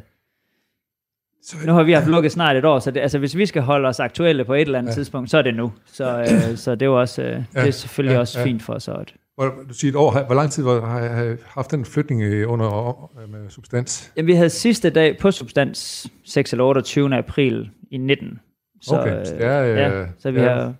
nu 1.66 1.72
har 1.72 1.82
vi 1.82 1.92
haft 1.92 2.06
lukket 2.06 2.32
snart 2.32 2.56
et 2.56 2.64
år, 2.64 2.78
så 2.78 2.90
det, 2.90 3.00
altså, 3.00 3.18
hvis 3.18 3.36
vi 3.36 3.46
skal 3.46 3.62
holde 3.62 3.88
os 3.88 4.00
aktuelle 4.00 4.44
på 4.44 4.54
et 4.54 4.60
eller 4.60 4.78
andet 4.78 4.88
Ja. 4.88 4.92
ja. 4.92 4.94
tidspunkt, 4.94 5.30
så 5.30 5.38
er 5.38 5.42
det 5.42 5.54
nu. 5.54 5.72
Så, 5.86 6.18
øh, 6.20 6.56
så 6.56 6.74
det 6.74 6.86
er 6.86 6.90
også, 6.90 7.22
øh, 7.22 7.36
det 7.52 7.66
er 7.66 7.70
selvfølgelig 7.70 8.12
ja, 8.12 8.14
ja, 8.14 8.20
også 8.20 8.38
ja. 8.38 8.44
ja. 8.44 8.50
fint 8.50 8.62
for 8.62 8.72
os. 8.74 8.88
Og, 8.88 9.06
Hvor, 9.38 9.54
du 9.68 9.74
siger 9.74 9.92
et 9.92 9.96
år. 9.96 10.26
Hvor 10.26 10.34
lang 10.34 10.50
tid 10.50 10.64
har 10.64 11.00
jeg 11.00 11.36
haft 11.46 11.70
den 11.70 11.84
flytning 11.84 12.22
øh, 12.22 12.52
under 12.52 13.10
øh, 13.22 13.30
med 13.30 13.50
substans? 13.50 14.12
Jamen, 14.16 14.26
vi 14.26 14.32
havde 14.34 14.50
sidste 14.50 14.90
dag 14.90 15.18
på 15.18 15.30
Substans 15.30 16.06
6 16.24 16.52
eller 16.52 16.64
28. 16.64 17.16
april 17.16 17.70
i 17.90 17.96
19. 17.96 18.40
Så, 18.82 19.00
Okay, 19.00 19.24
så 19.24 19.34
det 19.34 19.44
er, 19.44 19.62
øh, 19.62 19.76
ja, 19.76 20.04
så 20.18 20.30
vi 20.30 20.40
ja. 20.40 20.48
har... 20.54 20.74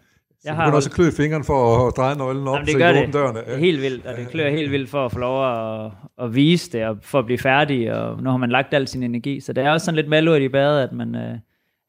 Jeg 0.45 0.55
har 0.55 0.65
har 0.65 0.73
også 0.73 0.91
klø 0.91 1.11
fingeren 1.11 1.45
for 1.45 1.87
at 1.87 1.97
dreje 1.97 2.17
nøglen 2.17 2.49
op, 2.49 2.55
Jamen, 2.55 2.67
det 2.67 2.73
så 2.73 2.79
gør 2.79 2.93
det. 2.93 3.03
åbne 3.03 3.13
dørene. 3.13 3.39
Er 3.47 3.57
helt 3.57 3.83
vildt, 3.83 4.07
og 4.07 4.17
det 4.17 4.29
klør 4.29 4.51
helt 4.51 4.71
vildt 4.73 4.91
for 4.91 5.05
at 5.05 5.13
få 5.13 5.19
lov 5.19 5.47
at, 5.47 5.91
at 6.23 6.35
vise 6.35 6.73
det, 6.73 6.87
og 6.87 6.97
for 7.03 7.19
at 7.19 7.25
blive 7.25 7.39
færdig, 7.39 7.95
og 7.95 8.23
nu 8.23 8.31
har 8.31 8.37
man 8.37 8.51
lagt 8.51 8.75
al 8.75 8.89
sin 8.89 9.03
energi. 9.03 9.41
Så 9.41 9.53
det 9.53 9.65
er 9.65 9.71
også 9.71 9.85
sådan 9.85 9.97
lidt 9.97 10.09
malurt 10.09 10.43
i 10.43 10.49
badet, 10.49 10.83
at 10.83 10.93
man, 10.93 11.15
øh, 11.15 11.39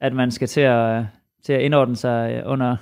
at 0.02 0.14
man 0.14 0.32
skal 0.32 0.48
til 0.48 0.62
at, 0.62 1.04
til 1.44 1.54
at 1.54 1.62
indordne 1.62 1.96
sig 1.96 2.44
under 2.46 2.76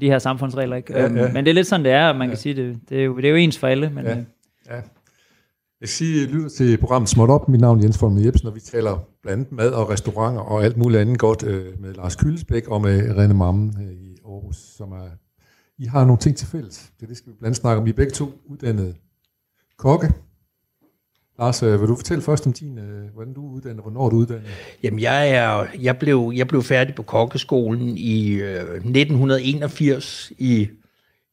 de 0.00 0.06
her 0.06 0.18
samfundsregler. 0.18 0.76
Ikke? 0.76 0.92
Ja, 0.98 1.04
Øhm, 1.04 1.16
ja. 1.16 1.32
Men 1.32 1.44
det 1.44 1.50
er 1.50 1.54
lidt 1.54 1.66
sådan, 1.66 1.84
det 1.84 1.92
er, 1.92 2.08
og 2.08 2.16
man 2.16 2.28
kan 2.28 2.36
sige, 2.36 2.54
det, 2.54 2.80
det, 2.88 3.00
er 3.00 3.04
jo, 3.04 3.16
det 3.16 3.24
er 3.24 3.30
jo 3.30 3.36
ens 3.36 3.58
for 3.58 3.66
alle. 3.66 3.90
Men, 3.90 4.04
Ja. 4.04 4.10
ja. 4.10 4.24
Ja. 4.70 4.74
Jeg 4.74 5.88
kan 5.88 5.88
sige, 5.88 6.26
lytter 6.26 6.48
til 6.48 6.78
programmet 6.78 7.08
Småt 7.08 7.30
Op. 7.30 7.48
Mit 7.48 7.60
navn 7.60 7.78
er 7.78 7.82
Jens 7.82 7.98
Folmer 7.98 8.22
Jebsen, 8.22 8.48
og 8.48 8.54
vi 8.54 8.60
taler 8.60 8.98
blandt 9.22 9.38
andet 9.40 9.52
mad 9.52 9.70
og 9.70 9.90
restauranter 9.90 10.40
og 10.40 10.64
alt 10.64 10.76
muligt 10.76 11.00
andet 11.00 11.18
godt 11.18 11.42
øh, 11.46 11.80
med 11.80 11.94
Lars 11.94 12.16
Kyldesbæk 12.16 12.68
og 12.68 12.80
med 12.80 13.16
Rene 13.16 13.34
Mammen 13.34 13.74
øh, 13.82 13.92
i 13.92 14.16
Aarhus, 14.26 14.56
som 14.56 14.92
er... 14.92 15.08
I 15.78 15.84
har 15.84 16.04
nogle 16.04 16.18
ting 16.18 16.36
til 16.36 16.46
fælles. 16.48 16.92
Det, 17.00 17.08
det 17.08 17.16
skal 17.16 17.32
vi 17.32 17.36
blandt 17.38 17.46
andet 17.46 17.56
snakke 17.56 17.80
om. 17.80 17.86
I 17.86 17.90
er 17.90 17.94
begge 17.94 18.12
to 18.12 18.32
uddannede 18.46 18.94
kokke. 19.78 20.12
Lars, 21.40 21.62
øh, 21.62 21.80
vil 21.80 21.88
du 21.88 21.96
fortælle 21.96 22.22
først 22.22 22.46
om 22.46 22.52
din, 22.52 22.78
øh, 22.78 23.14
hvordan 23.14 23.32
du 23.34 23.48
er 23.48 23.52
uddannet, 23.54 23.82
hvornår 23.82 24.08
du 24.08 24.16
er 24.16 24.20
uddannet? 24.20 24.44
Jamen, 24.82 25.00
jeg, 25.00 25.30
er, 25.30 25.66
jeg, 25.80 25.98
blev, 25.98 26.32
jeg 26.34 26.48
blev 26.48 26.62
færdig 26.62 26.94
på 26.94 27.02
kokkeskolen 27.02 27.98
i 27.98 28.32
øh, 28.32 28.74
1981 28.74 30.32
i, 30.38 30.68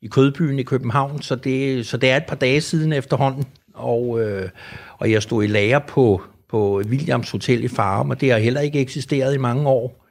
i 0.01 0.07
Kødbyen 0.07 0.59
i 0.59 0.63
København, 0.63 1.21
så 1.21 1.35
det, 1.35 1.85
så 1.85 1.97
det 1.97 2.09
er 2.09 2.17
et 2.17 2.25
par 2.27 2.35
dage 2.35 2.61
siden 2.61 2.93
efterhånden. 2.93 3.45
Og, 3.73 4.21
øh, 4.21 4.49
og 4.97 5.11
jeg 5.11 5.23
stod 5.23 5.43
i 5.43 5.47
lager 5.47 5.79
på, 5.79 6.21
på 6.49 6.81
Williams 6.85 7.31
Hotel 7.31 7.63
i 7.63 7.67
Farum, 7.67 8.09
og 8.09 8.21
det 8.21 8.31
har 8.31 8.37
heller 8.37 8.61
ikke 8.61 8.79
eksisteret 8.79 9.35
i 9.35 9.37
mange 9.37 9.67
år. 9.67 10.05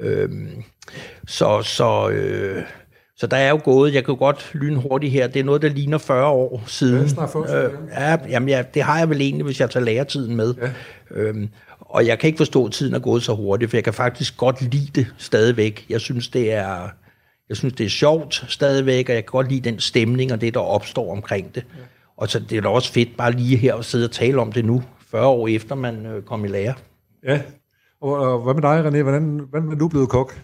Øh, 0.00 0.30
så, 1.26 1.62
så, 1.62 2.08
øh, 2.10 2.62
så 3.16 3.26
der 3.26 3.36
er 3.36 3.50
jo 3.50 3.60
gået, 3.64 3.94
jeg 3.94 4.04
kan 4.04 4.16
godt 4.16 4.50
lyne 4.54 4.80
hurtigt 4.80 5.12
her, 5.12 5.26
det 5.26 5.40
er 5.40 5.44
noget, 5.44 5.62
der 5.62 5.68
ligner 5.68 5.98
40 5.98 6.26
år 6.26 6.62
siden. 6.66 7.02
Ja, 7.02 7.08
snart 7.08 7.30
40 7.30 7.42
år, 7.42 7.70
ja, 8.00 8.16
jamen, 8.28 8.48
ja, 8.48 8.64
det 8.74 8.82
har 8.82 8.98
jeg 8.98 9.08
vel 9.10 9.20
egentlig, 9.20 9.44
hvis 9.44 9.60
jeg 9.60 9.70
tager 9.70 9.84
læretiden 9.84 10.36
med. 10.36 10.54
Ja. 10.54 10.70
Øhm, 11.10 11.48
og 11.80 12.06
jeg 12.06 12.18
kan 12.18 12.26
ikke 12.28 12.36
forstå, 12.36 12.66
at 12.66 12.72
tiden 12.72 12.94
er 12.94 12.98
gået 12.98 13.22
så 13.22 13.34
hurtigt, 13.34 13.70
for 13.70 13.76
jeg 13.76 13.84
kan 13.84 13.94
faktisk 13.94 14.36
godt 14.36 14.62
lide 14.62 14.90
det 14.94 15.06
stadigvæk. 15.18 15.86
Jeg 15.88 16.00
synes, 16.00 16.28
det 16.28 16.52
er, 16.52 16.88
jeg 17.48 17.56
synes, 17.56 17.74
det 17.74 17.86
er 17.86 17.90
sjovt 17.90 18.44
stadigvæk, 18.48 19.08
og 19.08 19.14
jeg 19.14 19.24
kan 19.24 19.32
godt 19.32 19.48
lide 19.48 19.70
den 19.70 19.80
stemning 19.80 20.32
og 20.32 20.40
det, 20.40 20.54
der 20.54 20.60
opstår 20.60 21.12
omkring 21.12 21.54
det. 21.54 21.64
Ja. 21.76 21.82
Og 22.16 22.28
så 22.28 22.38
det 22.38 22.58
er 22.58 22.62
da 22.62 22.68
også 22.68 22.92
fedt 22.92 23.16
bare 23.16 23.32
lige 23.32 23.56
her 23.56 23.74
og 23.74 23.84
sidde 23.84 24.04
og 24.04 24.10
tale 24.10 24.40
om 24.40 24.52
det 24.52 24.64
nu, 24.64 24.82
40 25.10 25.26
år 25.26 25.48
efter 25.48 25.74
man 25.74 26.06
øh, 26.06 26.22
kom 26.22 26.44
i 26.44 26.48
lære. 26.48 26.74
Ja. 27.24 27.42
Og, 28.00 28.12
og 28.12 28.38
hvad 28.38 28.54
med 28.54 28.62
dig, 28.62 28.86
René? 28.86 29.02
Hvordan, 29.02 29.40
hvordan 29.50 29.72
er 29.72 29.76
du 29.76 29.88
blevet 29.88 30.08
kok? 30.08 30.34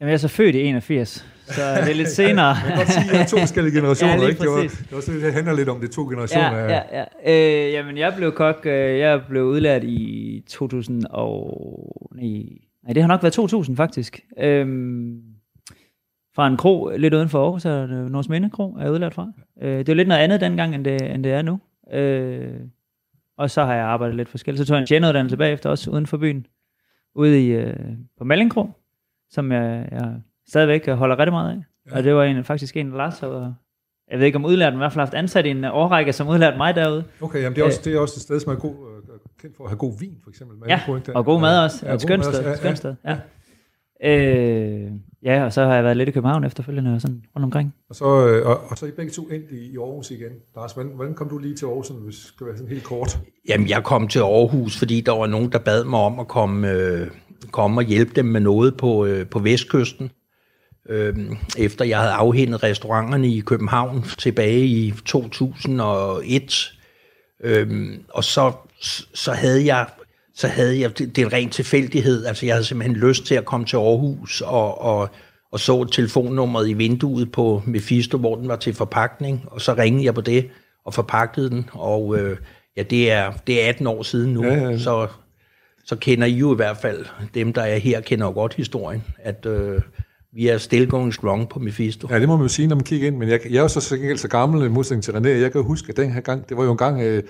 Jamen, 0.00 0.08
jeg 0.08 0.14
er 0.14 0.18
så 0.18 0.28
født 0.28 0.54
i 0.54 0.62
81, 0.62 1.26
så 1.46 1.60
det 1.84 1.90
er 1.90 1.94
lidt 1.94 2.08
senere. 2.22 2.46
Jeg 2.46 2.62
kan 2.66 2.76
godt 2.76 2.88
sige, 2.88 3.04
at 3.04 3.12
jeg 3.12 3.22
er 3.22 3.26
to 3.26 3.38
forskellige 3.38 3.74
generationer. 3.78 4.22
Ja, 4.22 4.28
ikke? 4.28 4.40
Det, 4.40 4.50
var, 4.50 4.60
det, 4.60 4.92
var 4.92 5.00
sådan, 5.00 5.20
det 5.20 5.32
handler 5.32 5.52
lidt 5.54 5.68
om, 5.68 5.80
det 5.80 5.88
er 5.88 5.92
to 5.92 6.08
generationer. 6.08 6.58
ja, 6.58 6.82
ja, 6.92 7.04
ja. 7.24 7.66
Øh, 7.66 7.72
jamen, 7.72 7.98
jeg 7.98 8.14
blev 8.16 8.32
kok, 8.32 8.66
øh, 8.66 8.98
jeg 8.98 9.20
blev 9.28 9.44
udlært 9.44 9.84
i 9.84 10.44
2000 10.48 11.04
og... 11.10 12.10
Nej, 12.14 12.92
det 12.92 13.02
har 13.02 13.08
nok 13.08 13.22
været 13.22 13.32
2000 13.32 13.76
faktisk. 13.76 14.20
Øhm, 14.38 15.20
fra 16.34 16.46
en 16.46 16.56
kro 16.56 16.90
lidt 16.96 17.14
uden 17.14 17.28
for 17.28 17.44
Aarhus, 17.44 17.64
er 17.64 18.08
Nords 18.08 18.28
Minde 18.28 18.50
Kro, 18.50 18.74
er 18.74 18.82
jeg 18.82 18.92
udlært 18.92 19.14
fra. 19.14 19.32
Øh, 19.62 19.78
det 19.78 19.88
var 19.88 19.94
lidt 19.94 20.08
noget 20.08 20.20
andet 20.20 20.40
dengang, 20.40 20.74
end 20.74 20.84
det, 20.84 21.14
end 21.14 21.24
det 21.24 21.32
er 21.32 21.42
nu. 21.42 21.60
Øh, 21.92 22.60
og 23.38 23.50
så 23.50 23.64
har 23.64 23.74
jeg 23.74 23.84
arbejdet 23.84 24.16
lidt 24.16 24.28
forskelligt. 24.28 24.60
Så 24.60 24.66
tog 24.68 24.74
jeg 24.74 24.80
en 24.80 24.86
tjeneruddannelse 24.86 25.36
bagefter, 25.36 25.70
også 25.70 25.90
uden 25.90 26.06
for 26.06 26.16
byen, 26.16 26.46
ude 27.14 27.46
i, 27.46 27.48
øh, 27.48 27.76
på 28.18 28.24
Mallinkro, 28.24 28.70
som 29.30 29.52
jeg, 29.52 29.88
jeg 29.90 30.14
stadigvæk 30.48 30.88
holder 30.88 31.18
rigtig 31.18 31.32
meget 31.32 31.50
af. 31.50 31.90
Ja. 31.90 31.96
Og 31.96 32.04
det 32.04 32.14
var 32.14 32.24
en, 32.24 32.44
faktisk 32.44 32.76
en, 32.76 32.90
der 32.90 32.96
Lars 32.96 33.22
og 33.22 33.54
jeg 34.10 34.18
ved 34.18 34.26
ikke 34.26 34.36
om 34.36 34.44
udlært, 34.44 34.72
men 34.72 34.78
i 34.78 34.80
hvert 34.80 34.92
fald 34.92 35.00
haft 35.00 35.14
ansat 35.14 35.46
i 35.46 35.48
en 35.48 35.64
årrække, 35.64 36.12
som 36.12 36.28
udlært 36.28 36.56
mig 36.56 36.74
derude. 36.74 37.04
Okay, 37.20 37.42
jamen 37.42 37.56
det 37.56 37.62
er, 37.62 37.66
også, 37.66 37.80
det 37.84 37.94
er 37.94 38.00
også 38.00 38.14
et 38.18 38.22
sted, 38.22 38.40
som 38.40 38.52
er 38.52 38.56
god, 38.56 38.74
øh, 38.74 39.18
kendt 39.40 39.56
for 39.56 39.64
at 39.64 39.70
have 39.70 39.78
god 39.78 39.98
vin, 40.00 40.16
for 40.22 40.30
eksempel. 40.30 40.56
Ja, 40.68 40.80
og 41.14 41.24
god 41.24 41.40
mad 41.40 41.64
også. 41.64 41.86
Ja, 41.86 41.94
et 41.94 42.02
skønt 42.02 42.24
sted. 42.24 42.44
Ja, 42.44 42.56
skønt 42.56 42.78
sted. 42.78 42.94
Ja. 43.04 43.10
ja. 43.10 43.16
Øh, 44.04 44.90
ja, 45.22 45.44
og 45.44 45.52
så 45.52 45.64
har 45.64 45.74
jeg 45.74 45.84
været 45.84 45.96
lidt 45.96 46.08
i 46.08 46.12
København 46.12 46.44
efterfølgende 46.44 46.94
og 46.94 47.00
sådan 47.00 47.22
rundt 47.36 47.44
omkring. 47.44 47.74
Og 47.88 47.94
så, 47.94 48.04
øh, 48.04 48.46
og, 48.46 48.60
og 48.70 48.78
så 48.78 48.86
er 48.86 48.90
I 48.90 48.92
begge 48.92 49.12
to 49.12 49.28
ind 49.28 49.44
i, 49.50 49.72
i 49.72 49.76
Aarhus 49.76 50.10
igen. 50.10 50.32
Lars, 50.56 50.72
hvordan, 50.72 50.92
hvordan 50.94 51.14
kom 51.14 51.28
du 51.28 51.38
lige 51.38 51.54
til 51.54 51.66
Aarhus, 51.66 51.88
hvis 51.88 52.16
det 52.16 52.24
skal 52.24 52.46
være 52.46 52.56
sådan 52.56 52.72
helt 52.72 52.84
kort? 52.84 53.18
Jamen, 53.48 53.68
jeg 53.68 53.84
kom 53.84 54.08
til 54.08 54.18
Aarhus, 54.18 54.78
fordi 54.78 55.00
der 55.00 55.12
var 55.12 55.26
nogen, 55.26 55.52
der 55.52 55.58
bad 55.58 55.84
mig 55.84 56.00
om 56.00 56.18
at 56.18 56.28
komme, 56.28 56.70
øh, 56.70 57.06
komme 57.50 57.80
og 57.80 57.84
hjælpe 57.84 58.12
dem 58.16 58.24
med 58.24 58.40
noget 58.40 58.76
på, 58.76 59.06
øh, 59.06 59.26
på 59.26 59.38
Vestkysten. 59.38 60.10
Øh, 60.88 61.16
efter 61.58 61.84
jeg 61.84 61.98
havde 61.98 62.12
afhændet 62.12 62.62
restauranterne 62.62 63.28
i 63.28 63.40
København 63.40 64.04
tilbage 64.18 64.66
i 64.66 64.94
2001. 65.04 66.72
Øh, 67.44 67.98
og 68.08 68.24
så, 68.24 68.52
så 69.14 69.32
havde 69.32 69.66
jeg 69.66 69.86
så 70.36 70.48
havde 70.48 70.80
jeg, 70.80 70.98
det, 70.98 71.16
det 71.16 71.22
er 71.22 71.26
en 71.26 71.32
ren 71.32 71.50
tilfældighed, 71.50 72.26
altså 72.26 72.46
jeg 72.46 72.54
havde 72.54 72.64
simpelthen 72.64 72.96
lyst 72.96 73.26
til 73.26 73.34
at 73.34 73.44
komme 73.44 73.66
til 73.66 73.76
Aarhus 73.76 74.40
og, 74.40 74.80
og, 74.80 75.08
og 75.52 75.60
så 75.60 75.84
telefonnummeret 75.84 76.68
i 76.68 76.72
vinduet 76.72 77.32
på 77.32 77.62
Mephisto, 77.66 78.18
hvor 78.18 78.36
den 78.36 78.48
var 78.48 78.56
til 78.56 78.74
forpakning, 78.74 79.44
og 79.46 79.60
så 79.60 79.74
ringede 79.74 80.04
jeg 80.04 80.14
på 80.14 80.20
det 80.20 80.50
og 80.84 80.94
forpagtede 80.94 81.50
den, 81.50 81.70
og 81.72 82.18
øh, 82.18 82.36
ja, 82.76 82.82
det 82.82 83.12
er, 83.12 83.32
det 83.46 83.64
er 83.64 83.68
18 83.68 83.86
år 83.86 84.02
siden 84.02 84.32
nu, 84.32 84.44
ja, 84.44 84.54
ja, 84.54 84.70
ja. 84.70 84.78
så 84.78 85.06
så 85.86 85.96
kender 85.96 86.26
I 86.26 86.32
jo 86.32 86.52
i 86.52 86.56
hvert 86.56 86.76
fald, 86.76 87.04
dem 87.34 87.52
der 87.52 87.62
er 87.62 87.78
her, 87.78 88.00
kender 88.00 88.26
jo 88.26 88.32
godt 88.32 88.54
historien, 88.54 89.04
at 89.18 89.46
øh, 89.46 89.80
vi 90.32 90.48
er 90.48 90.58
still 90.58 90.88
going 90.88 91.14
strong 91.14 91.48
på 91.48 91.58
Mephisto. 91.58 92.08
Ja, 92.10 92.20
det 92.20 92.28
må 92.28 92.36
man 92.36 92.44
jo 92.44 92.48
sige, 92.48 92.68
når 92.68 92.76
man 92.76 92.84
kigger 92.84 93.06
ind, 93.06 93.16
men 93.16 93.28
jeg, 93.28 93.40
jeg 93.50 93.56
er 93.56 93.62
jo 93.62 93.68
så, 93.68 93.80
så, 93.80 94.12
så 94.16 94.28
gammel 94.28 94.66
i 94.66 94.68
modsætning 94.68 95.04
til 95.04 95.12
René, 95.12 95.28
jeg 95.28 95.52
kan 95.52 95.62
huske, 95.62 95.90
at 95.90 95.96
den 95.96 96.12
her 96.12 96.20
gang, 96.20 96.48
det 96.48 96.56
var 96.56 96.64
jo 96.64 96.72
en 96.72 96.76
gang 96.76 97.02
øh, 97.02 97.22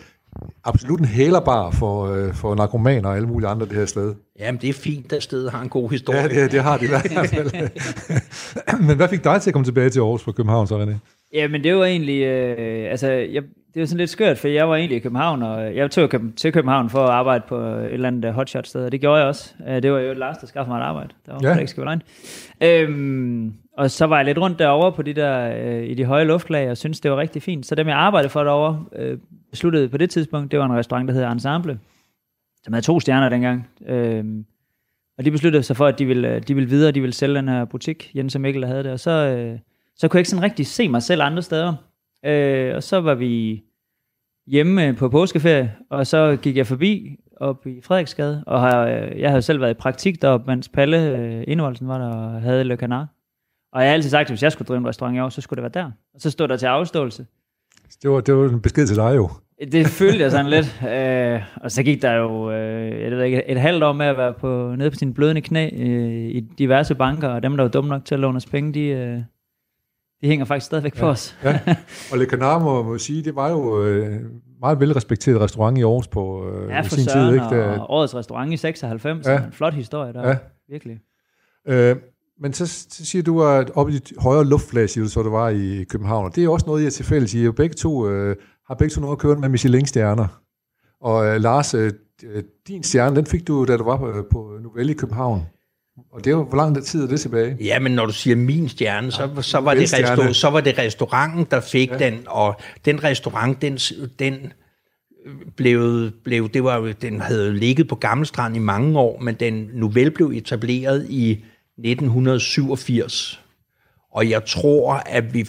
absolut 0.65 1.01
en 1.01 1.07
hælerbar 1.07 1.71
for, 1.71 2.07
øh, 2.07 2.35
for 2.35 2.55
narkomaner 2.55 3.09
og 3.09 3.17
alle 3.17 3.29
mulige 3.29 3.49
andre 3.49 3.67
det 3.67 3.75
her 3.75 3.87
sted. 3.87 4.15
Jamen, 4.39 4.61
det 4.61 4.69
er 4.69 4.73
fint, 4.73 5.13
at 5.13 5.23
stedet 5.23 5.51
har 5.51 5.63
en 5.63 5.69
god 5.69 5.91
historie. 5.91 6.21
Ja, 6.21 6.29
det, 6.29 6.53
det 6.53 6.63
har 6.63 6.79
de 6.79 6.85
i 6.85 6.89
hvert 6.89 7.09
fald. 7.35 8.81
men 8.87 8.97
hvad 8.97 9.09
fik 9.09 9.25
dig 9.25 9.41
til 9.41 9.51
at 9.51 9.53
komme 9.53 9.65
tilbage 9.65 9.91
til 9.91 10.01
Aarhus 10.01 10.23
fra 10.23 10.33
København, 10.33 10.67
så 10.67 10.85
René? 10.85 10.95
Jamen, 11.33 11.65
det 11.65 11.77
var 11.77 11.85
egentlig, 11.85 12.23
øh, 12.23 12.91
altså, 12.91 13.11
jeg, 13.11 13.43
det 13.75 13.81
var 13.81 13.87
sådan 13.87 13.99
lidt 13.99 14.11
skørt, 14.11 14.39
for 14.39 14.49
jeg 14.49 14.69
var 14.69 14.77
egentlig 14.77 14.97
i 14.97 15.01
København, 15.01 15.43
og 15.43 15.77
jeg 15.77 15.91
tog 15.91 16.11
til 16.37 16.53
København 16.53 16.91
for 16.91 17.05
at 17.05 17.11
arbejde 17.11 17.45
på 17.49 17.57
et 17.57 17.93
eller 17.93 18.09
andet 18.09 18.35
hotshot 18.35 18.67
sted, 18.67 18.85
og 18.85 18.93
det 18.93 19.01
gjorde 19.01 19.19
jeg 19.19 19.27
også. 19.27 19.55
Øh, 19.69 19.83
det 19.83 19.93
var 19.93 19.99
jo 19.99 20.13
Lars, 20.13 20.39
der 20.39 20.47
skaffede 20.47 20.71
mig 20.71 20.81
et 20.81 20.85
arbejde. 20.85 21.09
Der 21.27 21.33
var 21.33 21.41
ja. 21.43 21.59
ikke 21.59 21.71
skal 21.71 22.01
øhm, 22.63 23.53
og 23.77 23.91
så 23.91 24.07
var 24.07 24.17
jeg 24.17 24.25
lidt 24.25 24.39
rundt 24.39 24.59
derovre 24.59 24.93
på 24.93 25.03
de 25.03 25.13
der, 25.13 25.57
øh, 25.57 25.85
i 25.85 25.95
de 25.95 26.05
høje 26.05 26.25
luftlag, 26.25 26.71
og 26.71 26.77
syntes, 26.77 27.01
det 27.01 27.11
var 27.11 27.17
rigtig 27.17 27.43
fint. 27.43 27.67
Så 27.67 27.75
dem, 27.75 27.89
jeg 27.89 27.97
arbejdede 27.97 28.31
for 28.31 28.45
derovre, 28.45 28.85
øh, 28.97 29.19
besluttede 29.51 29.89
på 29.89 29.97
det 29.97 30.11
tidspunkt, 30.11 30.51
det 30.51 30.59
var 30.59 30.67
en 30.67 30.77
restaurant, 30.77 31.09
der 31.09 31.15
hedder 31.15 31.31
Ensemble, 31.31 31.79
som 32.65 32.73
havde 32.73 32.87
to 32.87 33.01
stjerner 33.01 33.29
dengang. 33.29 33.69
Øh, 33.87 34.25
og 35.19 35.25
de 35.25 35.31
besluttede 35.31 35.63
sig 35.63 35.77
for, 35.77 35.87
at 35.87 35.99
de 35.99 36.07
ville, 36.07 36.35
øh, 36.35 36.43
de 36.49 36.55
ville 36.55 36.71
videre, 36.71 36.93
de 36.93 37.01
ville 37.01 37.15
sælge 37.15 37.37
den 37.37 37.49
her 37.49 37.65
butik, 37.65 38.11
Jens 38.15 38.35
og 38.35 38.41
Mikkel, 38.41 38.63
der 38.63 38.69
havde 38.69 38.85
det. 38.85 38.93
Og 38.93 39.01
så, 39.01 39.11
øh, 39.11 39.59
så 39.97 40.09
kunne 40.09 40.19
jeg 40.19 40.21
ikke 40.21 40.31
sådan 40.31 40.45
rigtig 40.45 40.67
se 40.67 40.89
mig 40.89 41.03
selv 41.03 41.23
andre 41.23 41.43
steder. 41.43 41.75
Øh, 42.25 42.75
og 42.75 42.83
så 42.83 43.01
var 43.01 43.15
vi 43.15 43.65
hjemme 44.47 44.87
øh, 44.87 44.97
på 44.97 45.09
påskeferie, 45.09 45.75
og 45.91 46.07
så 46.07 46.37
gik 46.43 46.57
jeg 46.57 46.67
forbi 46.67 47.17
op 47.37 47.67
i 47.67 47.81
Frederiksgade, 47.83 48.45
og 48.47 48.61
har, 48.61 48.87
øh, 48.87 49.21
jeg 49.21 49.31
havde 49.31 49.43
selv 49.43 49.61
været 49.61 49.71
i 49.71 49.75
praktik 49.75 50.23
deroppe, 50.23 50.51
mens 50.51 50.69
Palle 50.69 51.19
øh, 51.19 51.45
Indvoldsen 51.47 51.89
var 51.89 51.99
der 51.99 52.09
og 52.09 52.43
havde 52.43 52.65
Le 52.65 52.77
Canard. 52.77 53.16
Og 53.77 53.83
jeg 53.83 53.91
har 53.91 53.95
altid 53.95 54.11
sagt, 54.11 54.27
at 54.27 54.31
hvis 54.31 54.43
jeg 54.43 54.53
skulle 54.53 54.67
drive 54.67 54.79
en 54.79 54.87
restaurant 54.87 55.17
i 55.17 55.21
år, 55.21 55.29
så 55.29 55.41
skulle 55.41 55.63
det 55.63 55.75
være 55.75 55.85
der. 55.85 55.91
Og 56.15 56.21
så 56.21 56.31
stod 56.31 56.49
der 56.49 56.57
til 56.57 56.67
afståelse. 56.67 57.27
Det 58.03 58.11
var, 58.11 58.21
det 58.21 58.37
var 58.37 58.49
en 58.49 58.61
besked 58.61 58.87
til 58.87 58.97
dig 58.97 59.17
jo. 59.17 59.31
Det 59.73 59.87
følte 59.87 60.21
jeg 60.21 60.31
sådan 60.31 60.51
lidt. 60.51 60.81
Øh, 60.95 61.43
og 61.57 61.71
så 61.71 61.83
gik 61.83 62.03
der 62.03 62.13
jo 62.13 62.51
øh, 62.51 63.03
jeg 63.03 63.11
ved 63.11 63.25
ikke, 63.25 63.51
et 63.51 63.61
halvt 63.61 63.83
år 63.83 63.93
med 63.93 64.07
at 64.07 64.17
være 64.17 64.33
på, 64.33 64.75
nede 64.79 64.91
på 64.91 64.97
sine 64.97 65.15
blødende 65.15 65.41
knæ 65.41 65.71
øh, 65.73 66.29
i 66.29 66.41
diverse 66.41 66.95
banker, 66.95 67.29
og 67.29 67.43
dem, 67.43 67.57
der 67.57 67.65
var 67.65 67.71
dumme 67.71 67.91
nok 67.91 68.05
til 68.05 68.15
at 68.15 68.21
låne 68.21 68.37
os 68.37 68.47
penge, 68.47 68.75
de, 68.75 68.81
øh, 68.81 69.19
de 70.21 70.29
hænger 70.29 70.45
faktisk 70.45 70.67
stadigvæk 70.67 70.97
ja, 70.97 71.01
på 71.01 71.07
os. 71.07 71.37
ja. 71.45 71.61
Og 72.13 72.19
Le 72.19 72.25
Canard 72.25 72.63
må, 72.63 72.83
må 72.83 72.99
sige, 72.99 73.25
det 73.25 73.37
var 73.37 73.51
jo 73.51 73.85
øh, 73.85 74.21
meget 74.61 74.81
velrespekteret 74.81 75.41
restaurant 75.41 75.79
i 75.79 75.83
Aarhus 75.83 76.09
på 76.09 76.51
øh, 76.51 76.71
ja, 76.71 76.83
sin 76.83 77.07
tid. 77.07 77.33
Ikke? 77.33 77.45
Der... 77.45 77.79
Og 77.79 77.91
årets 77.91 78.15
restaurant 78.15 78.53
i 78.53 78.57
96, 78.57 79.27
ja. 79.27 79.45
en 79.45 79.53
flot 79.53 79.75
historie 79.75 80.13
der, 80.13 80.29
ja. 80.29 80.37
virkelig. 80.69 80.99
Øh, 81.69 81.97
men 82.41 82.53
så, 82.53 82.87
siger 82.91 83.23
du, 83.23 83.43
at 83.43 83.71
oppe 83.75 83.93
i 83.93 83.99
de 83.99 84.15
højere 84.19 84.45
luftflag, 84.45 84.91
siger 84.91 85.05
du 85.05 85.11
så, 85.11 85.23
du 85.23 85.31
var 85.31 85.49
i 85.49 85.85
København, 85.85 86.25
og 86.25 86.37
det 86.37 86.45
er 86.45 86.49
også 86.49 86.67
noget, 86.67 86.85
jeg 86.85 86.93
tilfældigt 86.93 87.31
siger. 87.31 87.53
Begge 87.53 87.75
to 87.75 88.09
øh, 88.09 88.37
har 88.67 88.75
begge 88.75 88.95
to 88.95 89.01
noget 89.01 89.15
at 89.15 89.19
køre 89.19 89.37
med 89.37 89.49
Michelin-stjerner. 89.49 90.41
Og 91.01 91.27
øh, 91.27 91.41
Lars, 91.41 91.75
øh, 91.75 91.93
din 92.69 92.83
stjerne, 92.83 93.17
den 93.17 93.27
fik 93.27 93.49
du, 93.49 93.65
da 93.65 93.77
du 93.77 93.85
var 93.85 93.97
på, 93.97 94.27
på 94.31 94.59
Novelle 94.63 94.93
i 94.93 94.95
København. 94.95 95.43
Og 96.13 96.25
det 96.25 96.31
er 96.31 96.37
jo, 96.37 96.45
hvor 96.45 96.57
lang 96.57 96.85
tid 96.85 97.03
er 97.03 97.07
det 97.07 97.21
tilbage? 97.21 97.57
Ja, 97.61 97.79
men 97.79 97.93
når 97.93 98.07
du 98.07 98.13
siger 98.13 98.37
min 98.37 98.69
stjerne, 98.69 99.13
så, 99.13 99.29
så, 99.41 99.59
var, 99.59 99.75
det 99.75 99.95
restaur- 99.95 100.33
så 100.33 100.51
var 100.51 100.61
det 100.61 100.79
restauranten, 100.79 101.47
der 101.51 101.61
fik 101.61 101.91
ja. 101.91 101.99
den, 101.99 102.19
og 102.27 102.61
den 102.85 103.05
restaurant, 103.05 103.63
den, 103.63 103.79
den 104.19 104.53
blev, 105.57 106.11
blev, 106.25 106.49
det 106.49 106.65
var, 106.65 106.95
den 107.03 107.21
havde 107.21 107.55
ligget 107.55 107.89
på 107.89 107.95
Gammelstrand 107.95 108.57
i 108.57 108.59
mange 108.59 108.99
år, 108.99 109.21
men 109.21 109.35
den 109.35 109.71
nu 109.73 109.89
vel 109.89 110.11
blev 110.11 110.31
etableret 110.35 111.07
i 111.11 111.45
1987. 111.79 113.41
Og 114.13 114.31
jeg 114.31 114.45
tror, 114.45 114.93
at 114.95 115.35
vi 115.35 115.49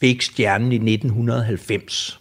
fik 0.00 0.22
stjernen 0.22 0.72
i 0.72 0.92
1990. 0.92 2.20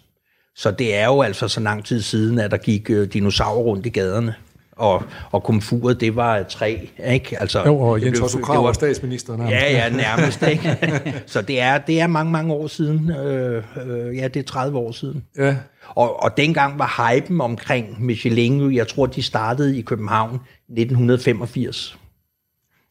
Så 0.55 0.71
det 0.71 0.95
er 0.95 1.05
jo 1.05 1.21
altså 1.21 1.47
så 1.47 1.59
lang 1.59 1.85
tid 1.85 2.01
siden, 2.01 2.39
at 2.39 2.51
der 2.51 2.57
gik 2.57 2.89
øh, 2.89 3.13
dinosaurer 3.13 3.63
rundt 3.63 3.85
i 3.85 3.89
gaderne 3.89 4.35
og, 4.77 5.03
og 5.31 5.43
komfuret, 5.43 6.01
det 6.01 6.15
var 6.15 6.43
tre, 6.43 6.89
ikke? 7.05 7.41
Altså, 7.41 7.63
jo, 7.65 7.79
og 7.79 8.01
Jens 8.01 8.19
Otto 8.19 8.39
Krav 8.39 8.63
var 8.63 8.73
statsminister 8.73 9.37
nærmest. 9.37 9.55
Ja, 9.55 9.71
ja, 9.71 9.89
nærmest, 9.89 10.43
ikke? 10.51 11.23
Så 11.25 11.41
det 11.41 11.61
er, 11.61 11.77
det 11.77 12.01
er 12.01 12.07
mange, 12.07 12.31
mange 12.31 12.53
år 12.53 12.67
siden. 12.67 13.11
Øh, 13.11 13.63
øh, 13.87 14.17
ja, 14.17 14.27
det 14.27 14.39
er 14.39 14.43
30 14.43 14.77
år 14.77 14.91
siden. 14.91 15.23
Ja. 15.37 15.55
Og, 15.95 16.23
og 16.23 16.37
dengang 16.37 16.79
var 16.79 17.13
hypen 17.13 17.41
omkring 17.41 18.05
Michelin, 18.05 18.73
jeg 18.73 18.87
tror, 18.87 19.05
de 19.05 19.23
startede 19.23 19.77
i 19.77 19.81
København 19.81 20.35
1985. 20.69 21.97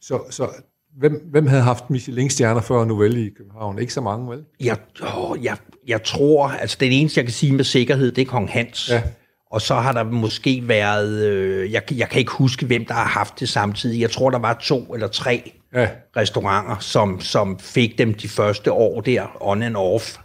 Så, 0.01 0.21
så 0.29 0.49
hvem, 0.97 1.27
hvem 1.31 1.47
havde 1.47 1.61
haft 1.61 1.89
Michelin-stjerner 1.89 2.61
før 2.61 2.85
Novelle 2.85 3.25
i 3.25 3.29
København? 3.37 3.79
Ikke 3.79 3.93
så 3.93 4.01
mange, 4.01 4.29
vel? 4.29 4.43
Jeg, 4.59 4.77
åh, 5.17 5.43
jeg, 5.43 5.57
jeg 5.87 6.03
tror, 6.03 6.47
altså 6.47 6.77
den 6.79 6.91
eneste, 6.91 7.17
jeg 7.17 7.25
kan 7.25 7.33
sige 7.33 7.55
med 7.55 7.63
sikkerhed, 7.63 8.11
det 8.11 8.21
er 8.21 8.25
Kong 8.25 8.49
Hans. 8.49 8.89
Ja. 8.91 9.03
Og 9.51 9.61
så 9.61 9.75
har 9.75 9.91
der 9.91 10.03
måske 10.03 10.63
været, 10.67 11.25
øh, 11.25 11.71
jeg, 11.71 11.81
jeg 11.97 12.09
kan 12.09 12.19
ikke 12.19 12.31
huske, 12.31 12.65
hvem 12.65 12.85
der 12.85 12.93
har 12.93 13.07
haft 13.07 13.39
det 13.39 13.49
samtidig. 13.49 14.01
Jeg 14.01 14.11
tror, 14.11 14.29
der 14.29 14.39
var 14.39 14.53
to 14.63 14.93
eller 14.93 15.07
tre 15.07 15.51
ja. 15.73 15.89
restauranter, 16.17 16.75
som, 16.79 17.19
som 17.19 17.59
fik 17.59 17.97
dem 17.97 18.13
de 18.13 18.27
første 18.27 18.71
år 18.71 19.01
der, 19.01 19.37
on 19.41 19.63
and 19.63 19.75
off. 19.75 20.17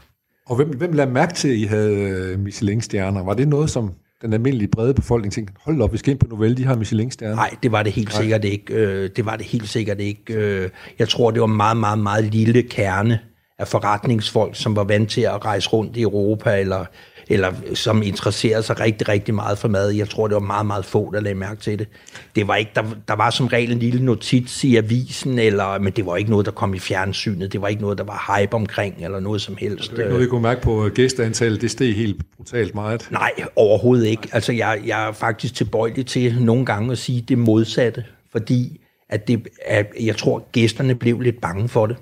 Og 0.47 0.57
hvem, 0.57 0.69
hvem 0.69 0.93
lagde 0.93 1.13
mærke 1.13 1.35
til, 1.35 1.49
at 1.49 1.55
I 1.55 1.65
havde 1.65 1.95
øh, 1.95 2.39
Michelin-stjerner? 2.39 3.25
Var 3.25 3.35
det 3.35 3.49
noget, 3.49 3.71
som 3.71 3.95
den 4.23 4.33
almindelige 4.33 4.69
brede 4.69 4.95
befolkning 4.95 5.33
tænkte, 5.33 5.55
hold 5.61 5.83
op, 5.83 5.93
vi 5.93 5.99
skal 5.99 6.11
ind 6.11 6.19
på 6.19 6.27
Novelle, 6.27 6.57
de 6.57 6.65
har 6.65 6.77
Michelin-stjerner? 6.77 7.35
Nej, 7.35 7.55
det 7.63 7.73
var 7.73 7.83
det 7.83 7.93
helt 7.93 8.09
Nej. 8.09 8.21
sikkert 8.23 8.45
ikke. 8.45 8.75
Øh, 8.75 9.11
det 9.17 9.27
var 9.27 9.37
det 9.37 9.47
helt 9.47 9.69
sikkert 9.69 10.01
ikke. 10.01 10.71
Jeg 10.99 11.09
tror, 11.09 11.31
det 11.31 11.41
var 11.41 11.47
meget, 11.47 11.77
meget, 11.77 11.99
meget 11.99 12.25
lille 12.25 12.63
kerne 12.63 13.19
af 13.59 13.69
forretningsfolk, 13.69 14.57
som 14.57 14.77
var 14.77 14.85
vant 14.85 15.11
til 15.11 15.21
at 15.21 15.45
rejse 15.45 15.69
rundt 15.69 15.97
i 15.97 16.03
Europa, 16.03 16.61
eller 16.61 16.85
eller 17.33 17.53
som 17.75 18.03
interesserede 18.03 18.63
sig 18.63 18.81
rigtig, 18.81 19.09
rigtig 19.09 19.35
meget 19.35 19.59
for 19.59 19.69
mad. 19.69 19.91
Jeg 19.91 20.09
tror, 20.09 20.29
det 20.29 20.35
var 20.35 20.41
meget, 20.41 20.67
meget 20.67 20.85
få, 20.85 21.11
der 21.15 21.21
lagde 21.21 21.39
mærke 21.39 21.61
til 21.61 21.79
det. 21.79 21.89
Det 22.37 22.49
var 22.49 22.57
ikke, 22.57 22.71
der, 22.75 22.83
der 23.09 23.15
var 23.15 23.31
som 23.31 23.47
regel 23.47 23.73
en 23.73 23.79
lille 23.79 24.05
notits 24.05 24.65
i 24.65 24.77
avisen, 24.77 25.39
eller, 25.39 25.79
men 25.79 25.93
det 25.93 26.07
var 26.07 26.17
ikke 26.17 26.31
noget, 26.31 26.47
der 26.47 26.53
kom 26.53 26.75
i 26.75 26.79
fjernsynet. 26.79 27.53
Det 27.53 27.63
var 27.63 27.69
ikke 27.69 27.83
noget, 27.83 27.99
der 27.99 28.05
var 28.05 28.39
hype 28.39 28.55
omkring, 28.55 29.05
eller 29.05 29.21
noget 29.21 29.41
som 29.41 29.57
helst. 29.57 29.91
Det 29.91 29.97
var 29.97 30.03
ikke 30.03 30.11
noget, 30.11 30.25
vi 30.25 30.29
kunne 30.29 30.43
mærke 30.43 30.61
på 30.61 30.89
gæsteantallet. 30.95 31.61
Det 31.61 31.71
steg 31.71 31.97
helt 31.97 32.23
brutalt 32.37 32.75
meget. 32.75 33.09
Nej, 33.11 33.33
overhovedet 33.57 34.07
ikke. 34.07 34.29
Altså, 34.33 34.53
jeg, 34.53 34.81
jeg 34.87 35.09
er 35.09 35.13
faktisk 35.13 35.55
tilbøjelig 35.55 36.07
til 36.07 36.43
nogle 36.43 36.67
gange 36.67 36.93
at 36.93 36.99
sige 36.99 37.21
det 37.21 37.39
modsatte, 37.39 38.05
fordi 38.33 38.81
at 39.09 39.29
det, 39.29 39.49
at 39.67 39.93
jeg 40.01 40.17
tror, 40.17 40.49
gæsterne 40.53 40.95
blev 40.95 41.21
lidt 41.21 41.41
bange 41.41 41.69
for 41.69 41.87
det. 41.87 41.97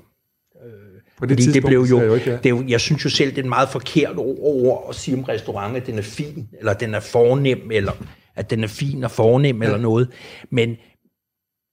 På 1.21 1.27
det 1.27 1.41
Fordi 1.41 1.53
det 1.53 1.65
blev 1.65 1.81
jo, 1.81 2.01
jo 2.01 2.15
ikke, 2.15 2.31
ja. 2.31 2.37
det 2.37 2.47
er 2.47 2.51
jo, 2.51 2.65
jeg 2.69 2.81
synes 2.81 3.05
jo 3.05 3.11
selv, 3.11 3.31
det 3.31 3.39
er 3.39 3.43
en 3.43 3.49
meget 3.49 3.69
forkert 3.69 4.15
ord 4.17 4.87
at 4.89 4.95
sige 4.95 5.17
om 5.17 5.25
restaurant, 5.25 5.77
at 5.77 5.87
den 5.87 5.99
er 5.99 6.03
fin, 6.03 6.49
eller 6.59 6.73
den 6.73 6.95
er 6.95 7.01
fornem, 7.01 7.71
eller 7.73 7.93
at 8.37 8.51
den 8.51 8.65
er 8.65 8.69
fin 8.69 9.05
og 9.05 9.11
fornem, 9.11 9.63
ja. 9.63 9.67
eller 9.69 9.79
noget. 9.79 10.09
Men, 10.51 10.77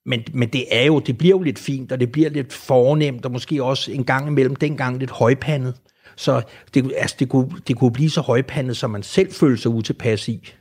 men, 0.05 0.23
men 0.33 0.49
det 0.49 0.65
er 0.71 0.85
jo, 0.85 0.99
det 0.99 1.17
bliver 1.17 1.37
jo 1.37 1.41
lidt 1.41 1.59
fint, 1.59 1.91
og 1.91 1.99
det 1.99 2.11
bliver 2.11 2.29
lidt 2.29 2.53
fornemt, 2.53 3.25
og 3.25 3.31
måske 3.31 3.63
også 3.63 3.91
en 3.91 4.03
gang 4.03 4.27
imellem 4.27 4.55
dengang 4.55 4.99
lidt 4.99 5.11
højpandet. 5.11 5.75
Så 6.15 6.41
det, 6.73 6.93
altså 6.97 7.15
det, 7.19 7.29
kunne, 7.29 7.49
det 7.67 7.75
kunne 7.77 7.91
blive 7.91 8.09
så 8.09 8.21
højpandet, 8.21 8.77
som 8.77 8.91
man 8.91 9.03
selv 9.03 9.31
følte 9.33 9.61
sig 9.61 9.71
utilpas 9.71 10.27
i. 10.27 10.53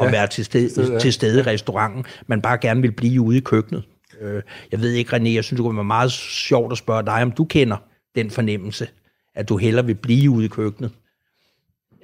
at 0.00 0.04
Ja, 0.06 0.10
være 0.10 0.26
til 0.26 0.44
stede, 0.44 0.70
stede, 0.70 0.92
ja. 0.92 0.98
til 0.98 1.12
stede 1.12 1.40
i 1.40 1.42
restauranten, 1.42 2.04
man 2.26 2.42
bare 2.42 2.58
gerne 2.58 2.82
vil 2.82 2.92
blive 2.92 3.20
ude 3.20 3.36
i 3.36 3.40
køkkenet. 3.40 3.82
Øh, 4.20 4.42
Jeg 4.72 4.80
ved 4.80 4.92
ikke, 4.92 5.16
René, 5.16 5.28
jeg 5.28 5.44
synes, 5.44 5.58
det 5.58 5.58
kunne 5.58 5.76
være 5.76 5.84
meget 5.84 6.12
sjovt 6.12 6.72
at 6.72 6.78
spørge 6.78 7.02
dig, 7.06 7.22
om 7.22 7.32
du 7.32 7.44
kender 7.44 7.76
den 8.14 8.30
fornemmelse, 8.30 8.88
at 9.34 9.48
du 9.48 9.56
hellere 9.56 9.86
vil 9.86 9.94
blive 9.94 10.30
ude 10.30 10.44
i 10.44 10.48
køkkenet. 10.48 10.90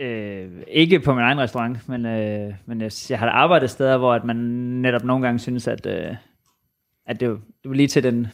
Øh, 0.00 0.48
ikke 0.68 1.00
på 1.00 1.14
min 1.14 1.22
egen 1.24 1.38
restaurant, 1.38 1.88
men, 1.88 2.06
øh, 2.06 2.54
men 2.66 2.80
jeg, 2.80 2.90
jeg 3.10 3.18
har 3.18 3.26
da 3.26 3.32
arbejdet 3.32 3.70
steder, 3.70 3.96
hvor 3.98 4.14
at 4.14 4.24
man 4.24 4.36
netop 4.36 5.04
nogle 5.04 5.24
gange 5.26 5.38
synes, 5.38 5.68
at, 5.68 5.86
øh, 5.86 6.14
at 7.06 7.20
det, 7.20 7.28
det 7.62 7.68
var 7.70 7.74
lige 7.74 7.88
til 7.88 8.02
den, 8.02 8.26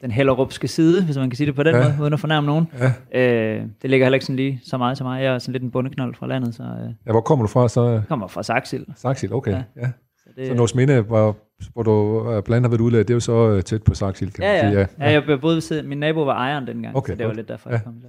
den 0.00 0.10
hellerupske 0.10 0.68
side, 0.68 1.04
hvis 1.04 1.16
man 1.16 1.30
kan 1.30 1.36
sige 1.36 1.46
det 1.46 1.54
på 1.54 1.62
den 1.62 1.74
Ja. 1.74 1.80
ja. 1.80 1.88
måde, 1.92 2.02
uden 2.02 2.12
at 2.12 2.20
fornærme 2.20 2.46
nogen. 2.46 2.66
Ja. 3.12 3.20
Øh, 3.20 3.66
det 3.82 3.90
ligger 3.90 4.06
heller 4.06 4.14
ikke 4.16 4.26
sådan 4.26 4.36
lige 4.36 4.60
så 4.64 4.78
meget 4.78 4.96
til 4.96 5.04
mig. 5.06 5.22
Jeg 5.22 5.34
er 5.34 5.38
sådan 5.38 5.52
lidt 5.52 5.62
en 5.62 5.70
bundeknold 5.70 6.14
fra 6.14 6.26
landet, 6.26 6.54
så 6.54 6.62
øh, 6.62 6.90
Ja, 7.06 7.10
hvor 7.10 7.20
kommer 7.20 7.42
du 7.44 7.48
fra 7.48 7.68
så? 7.68 7.88
jeg 7.88 8.02
kommer 8.08 8.26
fra 8.28 8.42
Saxil. 8.42 8.86
Saxil, 8.96 9.32
okay. 9.32 9.52
Ja. 9.52 9.62
Ja. 9.76 9.90
Ja. 10.38 10.44
Så 10.44 10.48
det, 10.48 10.48
Så 10.48 10.54
Nordsminde, 10.54 11.00
hvor, 11.00 11.36
hvor 11.72 11.82
du 11.82 12.20
øh, 12.20 12.42
blandt 12.42 12.50
andet 12.50 12.62
har 12.62 12.68
været 12.68 12.80
udlært, 12.80 13.08
det 13.08 13.14
er 13.14 13.16
jo 13.16 13.20
så 13.20 13.50
øh, 13.50 13.62
tæt 13.62 13.82
på 13.82 13.94
Saxil, 13.94 14.32
kan 14.32 14.42
man 14.44 14.54
ja, 14.54 14.70
sige. 14.70 14.86
ja. 15.00 15.10
ja. 15.10 15.22
jeg 15.28 15.40
boede 15.40 15.54
ved 15.54 15.60
siden. 15.60 15.88
Min 15.88 15.98
nabo 15.98 16.22
var 16.24 16.34
ejeren 16.34 16.66
dengang, 16.66 16.96
Okay, 16.96 17.12
så 17.12 17.16
det 17.16 17.24
var 17.24 17.28
godt. 17.28 17.36
lidt 17.36 17.48
derfor, 17.48 17.70
Ja. 17.70 17.74
jeg 17.74 17.84
kom 17.84 17.94
der. 18.02 18.08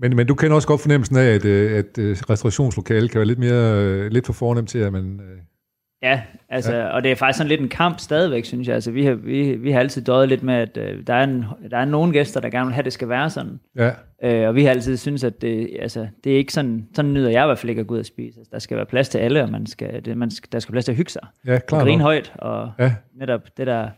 Men, 0.00 0.16
men 0.16 0.26
du 0.26 0.34
kender 0.34 0.54
også 0.54 0.68
godt 0.68 0.80
fornemmelsen 0.80 1.16
af, 1.16 1.24
at, 1.24 1.44
øh, 1.44 1.78
at 1.78 1.98
øh, 1.98 2.16
restaurationslokale 2.30 3.08
kan 3.08 3.18
være 3.18 3.26
lidt 3.26 3.38
mere 3.38 4.08
lidt 4.08 4.26
for 4.26 4.32
fornemt 4.32 4.68
til, 4.68 4.78
at 4.78 4.92
man... 4.92 5.20
Ja, 6.02 6.22
altså, 6.48 6.74
ja. 6.76 6.86
og 6.86 7.02
det 7.02 7.10
er 7.10 7.16
faktisk 7.16 7.36
sådan 7.36 7.48
lidt 7.48 7.60
en 7.60 7.68
kamp 7.68 7.98
stadigvæk, 7.98 8.44
synes 8.44 8.68
jeg. 8.68 8.74
Altså, 8.74 8.90
vi, 8.90 9.04
har, 9.04 9.12
vi, 9.12 9.52
vi 9.56 9.70
har 9.72 9.80
altid 9.80 10.02
døjet 10.02 10.28
lidt 10.28 10.42
med, 10.42 10.54
at 10.54 10.76
øh, 10.76 11.06
der, 11.06 11.14
er 11.14 11.24
en, 11.24 11.44
der 11.70 11.78
er 11.78 11.84
nogle 11.84 12.12
gæster, 12.12 12.40
der 12.40 12.50
gerne 12.50 12.66
vil 12.66 12.74
have, 12.74 12.78
at 12.78 12.84
det 12.84 12.92
skal 12.92 13.08
være 13.08 13.30
sådan. 13.30 13.60
Ja, 13.76 13.90
Øh, 14.22 14.48
og 14.48 14.54
vi 14.54 14.62
har 14.64 14.70
altid 14.70 14.96
synes 14.96 15.24
at 15.24 15.42
det, 15.42 15.76
altså, 15.80 16.08
det 16.24 16.32
er 16.32 16.36
ikke 16.36 16.52
sådan, 16.52 16.88
sådan 16.94 17.12
nyder 17.12 17.30
jeg 17.30 17.44
i 17.44 17.46
hvert 17.46 17.58
fald 17.58 17.70
ikke 17.70 17.80
at 17.80 17.86
gå 17.86 17.94
ud 17.94 17.98
og 17.98 18.06
spise. 18.06 18.38
Altså, 18.38 18.50
der 18.52 18.58
skal 18.58 18.76
være 18.76 18.86
plads 18.86 19.08
til 19.08 19.18
alle, 19.18 19.42
og 19.42 19.50
man 19.50 19.66
skal, 19.66 20.04
det, 20.04 20.16
man 20.18 20.30
skal, 20.30 20.48
der 20.52 20.58
skal 20.58 20.72
plads 20.72 20.84
til 20.84 20.92
at 20.92 20.96
hygge 20.96 21.10
sig. 21.12 21.22
ja 21.46 21.54
Og 21.54 21.60
klart. 21.66 21.82
grine 21.82 21.96
nok. 21.96 22.02
højt, 22.02 22.32
og 22.38 22.72
Ja, 22.78 22.94
netop 23.14 23.40
det 23.56 23.66
der 23.66 23.88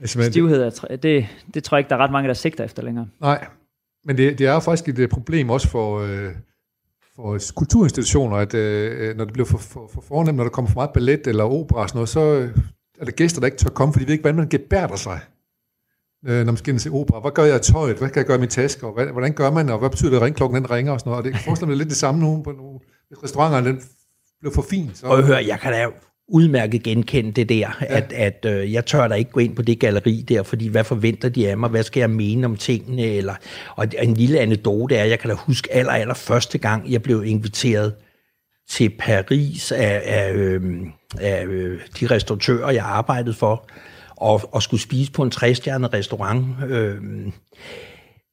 altså, 0.00 0.22
stivhed, 0.22 0.68
tr- 0.72 0.96
det, 0.96 1.26
det 1.54 1.64
tror 1.64 1.76
jeg 1.76 1.80
ikke, 1.80 1.88
der 1.90 1.96
er 1.96 2.00
ret 2.00 2.12
mange, 2.12 2.28
der 2.28 2.34
sigter 2.34 2.64
efter 2.64 2.82
længere. 2.82 3.06
nej, 3.20 3.46
men 4.04 4.16
det, 4.16 4.38
det 4.38 4.46
er 4.46 4.60
faktisk 4.60 4.88
et 4.88 4.98
øh, 4.98 5.08
problem 5.08 5.50
også 5.50 5.68
for, 5.68 5.98
øh, 6.00 6.30
for 7.16 7.38
kulturinstitutioner, 7.56 8.36
at 8.36 8.54
øh, 8.54 9.08
øh, 9.08 9.16
når 9.16 9.24
det 9.24 9.32
bliver 9.32 9.46
for, 9.46 9.58
for, 9.58 9.90
for 9.94 10.00
fornemt, 10.00 10.36
når 10.36 10.44
der 10.44 10.50
kommer 10.50 10.70
for 10.70 10.74
meget 10.74 10.90
ballet 10.94 11.26
eller 11.26 11.44
opera 11.44 11.82
og 11.82 11.88
sådan 11.88 11.96
noget, 11.96 12.08
så 12.08 12.20
øh, 12.20 12.56
er 13.00 13.04
der 13.04 13.12
gæster, 13.12 13.40
der 13.40 13.46
ikke 13.46 13.58
tør 13.58 13.70
komme, 13.70 13.92
fordi 13.92 14.04
de 14.04 14.06
ved 14.06 14.12
ikke, 14.12 14.22
hvordan 14.22 14.36
man 14.36 14.48
gebærder 14.48 14.96
sig. 14.96 15.20
Øh, 16.26 16.38
når 16.38 16.52
man 16.52 16.56
skal 16.56 16.72
ind 16.72 16.80
til 16.80 16.92
opera. 16.92 17.20
Hvad 17.20 17.30
gør 17.30 17.44
jeg 17.44 17.54
af 17.54 17.60
tøjet? 17.60 17.98
Hvad 17.98 18.08
kan 18.08 18.16
jeg 18.16 18.26
gøre 18.26 18.36
i 18.36 18.40
min 18.40 18.48
taske? 18.48 18.86
Og 18.86 18.92
hvad, 18.94 19.06
hvordan 19.06 19.32
gør 19.32 19.50
man? 19.50 19.68
Og 19.68 19.78
hvad 19.78 19.90
betyder 19.90 20.10
det, 20.10 20.16
at 20.16 20.22
ringklokken 20.22 20.56
den 20.56 20.70
ringer 20.70 20.92
og 20.92 21.00
sådan 21.00 21.10
noget? 21.10 21.18
Og 21.18 21.24
det 21.24 21.30
jeg 21.30 21.40
forestiller 21.40 21.68
mig 21.68 21.76
lidt 21.76 21.88
det 21.88 21.96
samme 21.96 22.20
nu 22.20 22.42
på 22.42 22.52
nogle 22.52 22.78
restauranter, 23.22 23.60
den 23.60 23.82
bliver 24.40 24.54
for 24.54 24.62
fin. 24.62 24.90
Så, 24.94 25.06
Og 25.06 25.22
hør, 25.22 25.38
jeg 25.38 25.60
kan 25.60 25.72
da 25.72 25.86
udmærket 26.28 26.82
genkende 26.82 27.32
det 27.32 27.48
der, 27.48 27.56
ja. 27.80 27.96
at, 27.96 28.12
at 28.12 28.44
øh, 28.48 28.72
jeg 28.72 28.86
tør 28.86 29.08
da 29.08 29.14
ikke 29.14 29.30
gå 29.30 29.40
ind 29.40 29.56
på 29.56 29.62
det 29.62 29.78
galleri 29.78 30.24
der, 30.28 30.42
fordi 30.42 30.68
hvad 30.68 30.84
forventer 30.84 31.28
de 31.28 31.50
af 31.50 31.58
mig? 31.58 31.70
Hvad 31.70 31.82
skal 31.82 32.00
jeg 32.00 32.10
mene 32.10 32.46
om 32.46 32.56
tingene? 32.56 33.02
Eller, 33.02 33.34
og 33.76 33.86
en 34.02 34.14
lille 34.14 34.40
anekdote 34.40 34.96
er, 34.96 35.04
jeg 35.04 35.18
kan 35.18 35.30
da 35.30 35.36
huske 35.36 35.72
aller, 35.72 35.92
aller 35.92 36.14
første 36.14 36.58
gang, 36.58 36.92
jeg 36.92 37.02
blev 37.02 37.24
inviteret 37.24 37.94
til 38.70 38.90
Paris 38.98 39.72
af, 39.72 40.02
af, 40.04 40.32
øh, 40.32 40.62
af 41.20 41.44
øh, 41.44 41.80
de 42.00 42.06
restauratører, 42.06 42.70
jeg 42.70 42.84
arbejdede 42.84 43.34
for, 43.34 43.68
og, 44.16 44.54
og 44.54 44.62
skulle 44.62 44.80
spise 44.80 45.12
på 45.12 45.22
en 45.22 45.30
trestjernet 45.30 45.92
restaurant. 45.92 46.46
Øh, 46.68 46.96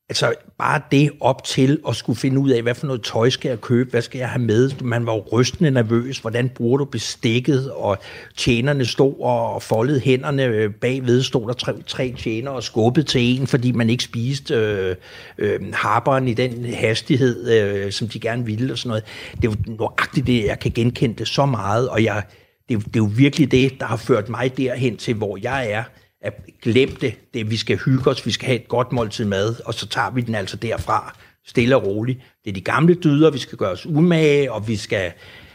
Altså 0.09 0.33
bare 0.57 0.81
det 0.91 1.11
op 1.19 1.43
til 1.43 1.79
at 1.87 1.95
skulle 1.95 2.19
finde 2.19 2.39
ud 2.39 2.49
af, 2.49 2.61
hvad 2.61 2.75
for 2.75 2.87
noget 2.87 3.03
tøj 3.03 3.29
skal 3.29 3.49
jeg 3.49 3.61
købe, 3.61 3.89
hvad 3.89 4.01
skal 4.01 4.19
jeg 4.19 4.29
have 4.29 4.41
med. 4.41 4.71
Man 4.81 5.05
var 5.05 5.13
jo 5.13 5.23
rystende 5.31 5.71
nervøs, 5.71 6.17
hvordan 6.17 6.49
bruger 6.49 6.77
du 6.77 6.85
bestikket, 6.85 7.71
og 7.71 7.97
tjenerne 8.37 8.85
stod 8.85 9.13
og 9.19 9.61
foldede 9.61 9.99
hænderne. 9.99 10.69
Bagved, 10.69 11.23
stod 11.23 11.47
der 11.47 11.53
tre, 11.53 11.73
tre 11.87 12.13
tjener 12.17 12.51
og 12.51 12.63
skubbede 12.63 13.05
til 13.05 13.21
en, 13.21 13.47
fordi 13.47 13.71
man 13.71 13.89
ikke 13.89 14.03
spiste 14.03 14.55
øh, 14.55 14.95
øh, 15.37 15.73
harberen 15.73 16.27
i 16.27 16.33
den 16.33 16.65
hastighed, 16.65 17.49
øh, 17.51 17.91
som 17.91 18.07
de 18.07 18.19
gerne 18.19 18.45
ville 18.45 18.73
og 18.73 18.77
sådan 18.77 18.89
noget. 18.89 19.03
Det 19.41 19.47
er 19.47 19.51
jo 19.51 19.73
nøjagtigt 19.77 20.27
det, 20.27 20.45
jeg 20.45 20.59
kan 20.59 20.71
genkende 20.71 21.15
det 21.15 21.27
så 21.27 21.45
meget, 21.45 21.89
og 21.89 22.03
jeg, 22.03 22.23
det, 22.69 22.85
det 22.85 22.95
er 22.95 22.99
jo 22.99 23.09
virkelig 23.15 23.51
det, 23.51 23.79
der 23.79 23.85
har 23.85 23.97
ført 23.97 24.29
mig 24.29 24.57
derhen 24.57 24.97
til, 24.97 25.13
hvor 25.13 25.37
jeg 25.41 25.71
er, 25.71 25.83
at 26.21 26.33
glem 26.61 26.95
det, 26.95 27.19
det, 27.33 27.51
vi 27.51 27.57
skal 27.57 27.77
hygge 27.77 28.09
os, 28.09 28.25
vi 28.25 28.31
skal 28.31 28.45
have 28.45 28.59
et 28.59 28.67
godt 28.67 28.91
måltid 28.91 29.25
mad, 29.25 29.55
og 29.65 29.73
så 29.73 29.87
tager 29.87 30.11
vi 30.11 30.21
den 30.21 30.35
altså 30.35 30.57
derfra, 30.57 31.17
stille 31.47 31.75
og 31.75 31.85
roligt. 31.85 32.19
Det 32.43 32.49
er 32.49 32.53
de 32.53 32.61
gamle 32.61 32.93
dyder, 32.93 33.31
vi 33.31 33.37
skal 33.37 33.57
gøre 33.57 33.71
os 33.71 33.85
umage, 33.85 34.51
og 34.51 34.67
vi 34.67 34.75
skal, 34.75 35.11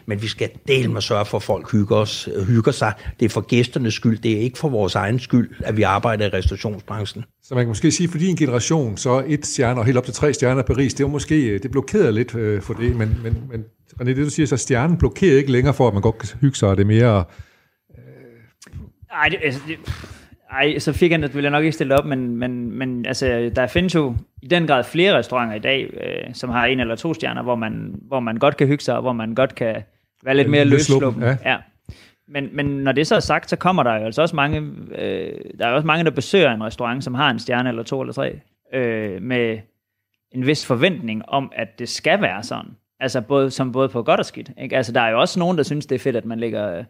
men 0.07 0.23
vi 0.23 0.29
skal 0.29 0.51
dele 0.69 0.93
med 0.93 1.01
sørge 1.01 1.25
for, 1.25 1.37
at 1.37 1.43
folk 1.43 1.73
hygger, 1.73 1.97
os, 1.97 2.29
hygger 2.47 2.73
sig. 2.73 2.93
Det 3.21 3.25
er 3.27 3.31
for 3.31 3.41
gæsternes 3.41 3.95
skyld, 3.95 4.19
det 4.19 4.33
er 4.33 4.41
ikke 4.41 4.59
for 4.59 4.69
vores 4.69 4.95
egen 4.95 5.19
skyld, 5.19 5.51
at 5.65 5.77
vi 5.77 5.83
arbejder 5.83 6.27
i 6.27 6.29
restaurationsbranchen. 6.29 7.25
Så 7.43 7.55
man 7.55 7.65
kan 7.65 7.69
måske 7.69 7.91
sige, 7.91 8.09
for 8.09 8.19
din 8.19 8.37
generation, 8.37 8.97
så 8.97 9.25
et 9.27 9.47
stjerne 9.47 9.81
og 9.81 9.87
helt 9.87 9.99
op 9.99 10.05
til 10.05 10.15
tre 10.15 10.33
stjerner 10.33 10.63
i 10.63 10.67
Paris, 10.67 10.95
det 10.95 11.05
var 11.05 11.11
måske, 11.11 11.47
øh, 11.47 11.63
det 11.63 11.71
blokerede 11.71 12.13
lidt 12.13 12.35
øh, 12.35 12.63
for 12.63 12.75
det, 12.75 12.97
men, 12.97 13.19
men, 13.23 13.37
men 13.51 13.65
René, 14.01 14.05
det 14.05 14.17
du 14.17 14.31
siger, 14.31 14.47
så 14.47 14.57
stjernen 14.57 14.99
blokerer 14.99 15.37
ikke 15.39 15.53
længere 15.53 15.75
for, 15.75 15.89
at 15.89 15.95
man 15.95 16.03
godt 16.03 16.19
kan 16.19 16.29
hygge 16.41 16.57
sig, 16.57 16.69
og 16.69 16.77
det 16.77 16.83
er 16.83 16.87
mere, 16.87 17.25
Ej, 19.11 19.29
det, 19.29 19.39
altså, 19.43 19.61
det, 19.69 19.79
ej, 20.55 20.79
så 20.79 20.93
fik 20.93 21.11
han, 21.11 21.29
vil 21.35 21.43
jeg 21.43 21.51
nok 21.51 21.65
ikke 21.65 21.75
stille 21.75 21.99
op, 21.99 22.07
men, 22.07 22.37
men, 22.37 22.71
men 22.71 23.07
altså, 23.07 23.53
der 23.57 23.67
findes 23.67 23.95
jo 23.95 24.17
i 24.43 24.47
den 24.47 24.67
grad 24.67 24.85
flere 24.85 25.19
restauranter 25.19 25.57
i 25.57 25.59
dag, 25.59 25.91
øh, 25.95 26.35
som 26.35 26.51
har 26.51 26.67
en 26.67 26.81
eller 26.81 26.97
to 26.97 27.15
stjerner, 27.15 27.43
hvor 27.43 27.55
man, 27.55 27.95
hvor 28.03 28.21
man 28.21 28.37
godt 28.37 28.57
kan 28.57 28.67
hygge 28.67 28.85
sig, 28.85 28.97
og 28.97 29.03
hvor 29.03 29.13
man 29.13 29.35
godt 29.35 29.55
kan 29.55 29.83
være 30.25 30.35
lidt 30.35 30.51
mere 30.51 30.65
løssluppen. 30.65 31.23
ja. 31.23 31.37
Ja. 31.45 31.57
Men, 32.29 32.49
men 32.53 32.67
når 32.67 32.93
det 32.93 33.07
så 33.07 33.17
er 33.17 33.21
sagt, 33.21 33.51
så 33.51 33.57
kommer 33.57 33.83
der 33.83 33.95
jo 33.95 34.05
altså 34.05 34.23
også 34.23 34.37
mange, 34.37 34.61
øh, 34.99 35.41
der 35.59 35.67
er 35.67 35.71
også 35.71 35.87
mange, 35.87 36.05
der 36.05 36.11
besøger 36.11 36.55
en 36.55 36.65
restaurant, 36.65 37.05
som 37.05 37.15
har 37.15 37.31
en 37.31 37.39
stjerne 37.39 37.69
eller 37.69 37.83
to 37.83 38.01
eller 38.01 38.13
tre, 38.13 38.41
øh, 38.75 39.23
med 39.23 39.59
en 40.33 40.47
vis 40.47 40.67
forventning 40.67 41.29
om, 41.29 41.53
at 41.57 41.79
det 41.79 41.89
skal 41.89 42.23
være 42.23 42.43
sådan. 42.43 42.71
Altså 43.01 43.21
både, 43.21 43.51
som 43.51 43.73
både 43.73 43.89
på 43.89 44.03
godt 44.03 44.21
og 44.21 44.27
skidt. 44.27 44.51
Ikke? 44.59 44.77
Altså 44.77 44.93
der 44.93 45.01
er 45.01 45.11
jo 45.11 45.21
også 45.21 45.39
nogen, 45.39 45.57
der 45.57 45.63
synes, 45.63 45.87
det 45.87 45.95
er 45.95 45.99
fedt, 45.99 46.17
at 46.17 46.25
man 46.25 46.41
ligger, 46.41 46.79
øh, 46.79 46.85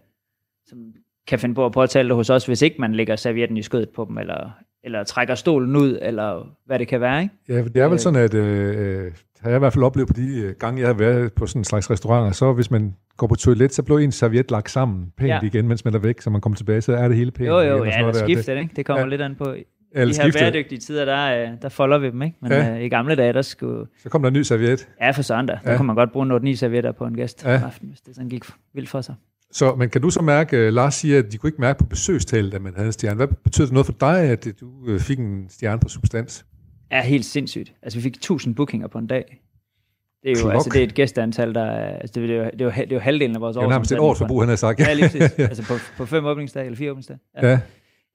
som 0.66 0.78
kan 1.26 1.38
finde 1.38 1.54
på 1.54 1.66
at 1.66 1.72
påtale 1.72 2.08
det 2.08 2.16
hos 2.16 2.30
os, 2.30 2.46
hvis 2.46 2.62
ikke 2.62 2.76
man 2.78 2.94
lægger 2.94 3.16
servietten 3.16 3.56
i 3.56 3.62
skødet 3.62 3.88
på 3.88 4.04
dem, 4.08 4.18
eller, 4.18 4.50
eller 4.84 5.04
trækker 5.04 5.34
stolen 5.34 5.76
ud, 5.76 5.98
eller 6.02 6.56
hvad 6.66 6.78
det 6.78 6.88
kan 6.88 7.00
være. 7.00 7.22
Ikke? 7.22 7.34
ja, 7.48 7.62
det 7.64 7.76
er 7.76 7.88
vel 7.88 7.98
sådan, 7.98 8.20
at 8.20 8.34
øh, 8.34 9.12
har 9.40 9.50
jeg 9.50 9.56
i 9.56 9.58
hvert 9.58 9.72
fald 9.72 9.84
oplevet 9.84 10.08
på 10.08 10.12
de 10.12 10.40
øh, 10.40 10.54
gange, 10.58 10.80
jeg 10.80 10.88
har 10.88 10.94
været 10.94 11.32
på 11.32 11.46
sådan 11.46 11.60
en 11.60 11.64
slags 11.64 11.90
restauranter, 11.90 12.32
så 12.32 12.52
hvis 12.52 12.70
man 12.70 12.94
går 13.16 13.26
på 13.26 13.34
toilet, 13.34 13.74
så 13.74 13.82
bliver 13.82 13.98
en 13.98 14.12
serviet 14.12 14.50
lagt 14.50 14.70
sammen 14.70 15.12
pænt 15.16 15.28
ja. 15.28 15.34
Ja. 15.34 15.40
igen, 15.46 15.68
mens 15.68 15.84
man 15.84 15.94
er 15.94 15.98
væk, 15.98 16.20
så 16.20 16.30
man 16.30 16.40
kommer 16.40 16.56
tilbage, 16.56 16.80
så 16.80 16.92
er 16.92 17.08
det 17.08 17.16
hele 17.16 17.30
pænt. 17.30 17.48
Jo, 17.48 17.60
igen, 17.60 17.70
jo, 17.72 17.78
sådan 17.78 17.90
ja, 17.92 17.98
eller 17.98 18.12
der. 18.12 18.18
skifte 18.24 18.52
det, 18.54 18.60
ikke? 18.60 18.72
Det 18.76 18.86
kommer 18.86 19.00
Ja. 19.00 19.04
ja. 19.06 19.10
lidt 19.10 19.20
an 19.22 19.34
på. 19.34 19.44
Eller 19.44 20.14
de 20.14 20.20
her 20.22 20.24
skifte. 20.28 20.38
bæredygtige 20.38 20.78
tider, 20.78 21.04
der, 21.04 21.42
øh, 21.42 21.48
der 21.62 21.68
folder 21.68 21.98
vi 21.98 22.10
dem, 22.10 22.22
ikke? 22.22 22.36
Men 22.42 22.52
Ja. 22.52 22.64
ja. 22.64 22.74
øh, 22.78 22.82
i 22.82 22.88
gamle 22.88 23.14
dage, 23.16 23.32
der 23.32 23.42
skulle... 23.42 23.86
Så 24.02 24.08
kommer 24.08 24.28
der 24.28 24.30
en 24.34 24.38
ny 24.38 24.42
serviet. 24.42 24.88
Ja, 25.00 25.10
for 25.10 25.22
søren 25.22 25.46
da. 25.46 25.58
Der 25.64 25.70
Ja. 25.70 25.76
kunne 25.76 25.86
man 25.86 25.96
godt 25.96 26.12
bruge 26.12 26.52
8-9 26.52 26.54
servietter 26.56 26.92
på 26.92 27.04
en 27.06 27.14
gæst 27.16 27.44
Ja. 27.44 27.52
ja. 27.52 27.60
aften, 27.66 27.88
hvis 27.88 28.00
det 28.00 28.14
sådan 28.14 28.28
gik 28.28 28.44
vildt 28.74 28.88
for 28.88 29.00
sig. 29.00 29.14
Så, 29.54 29.74
men 29.74 29.90
kan 29.90 30.00
du 30.00 30.10
så 30.10 30.22
mærke, 30.22 30.66
uh, 30.66 30.74
Lars 30.74 30.94
siger, 30.94 31.18
at 31.18 31.32
de 31.32 31.38
kunne 31.38 31.48
ikke 31.48 31.60
mærke 31.60 31.78
på 31.78 31.86
besøgstallet, 31.86 32.54
at 32.54 32.62
man 32.62 32.74
havde 32.74 32.86
en 32.86 32.92
stjerne. 32.92 33.16
Hvad 33.16 33.26
betyder 33.26 33.66
det 33.66 33.72
noget 33.72 33.86
for 33.86 33.94
dig, 34.00 34.20
at 34.20 34.46
øh, 34.46 34.54
du 34.60 34.70
uh, 34.92 35.00
fik 35.00 35.18
en 35.18 35.46
stjerne 35.48 35.80
på 35.80 35.88
substans? 35.88 36.44
er 36.90 37.02
helt 37.02 37.24
sindssygt. 37.24 37.72
Altså, 37.82 37.98
vi 37.98 38.02
fik 38.02 38.14
1000 38.16 38.54
bookinger 38.54 38.88
på 38.88 38.98
en 38.98 39.06
dag. 39.06 39.40
Det 40.22 40.30
er 40.30 40.34
jo 40.40 40.42
Klok. 40.42 40.54
altså, 40.54 40.70
det 40.72 40.80
er 40.80 40.84
et 40.84 40.94
gæsteantal, 40.94 41.54
der 41.54 41.64
er, 41.64 41.98
altså, 41.98 42.20
det, 42.20 42.30
er 42.30 42.36
jo, 42.36 42.44
det, 42.44 42.60
er 42.60 42.64
jo, 42.64 42.70
det 42.70 42.92
er 42.92 42.96
jo 42.96 42.98
halvdelen 42.98 43.36
af 43.36 43.40
vores 43.40 43.56
Det 43.56 43.64
er 43.64 43.68
nærmest 43.68 43.92
et 43.92 43.98
års 43.98 44.18
forbrug, 44.18 44.42
han 44.42 44.48
har 44.48 44.56
sagt. 44.56 44.80
Ja, 44.80 44.92
lige 44.92 45.08
præcis. 45.08 45.38
altså 45.38 45.62
på, 45.62 45.74
på 45.96 46.06
fem 46.06 46.24
åbningsdage, 46.24 46.64
eller 46.66 46.76
fire 46.76 46.90
åbningsdage. 46.90 47.18
Ja. 47.42 47.48
ja. 47.48 47.60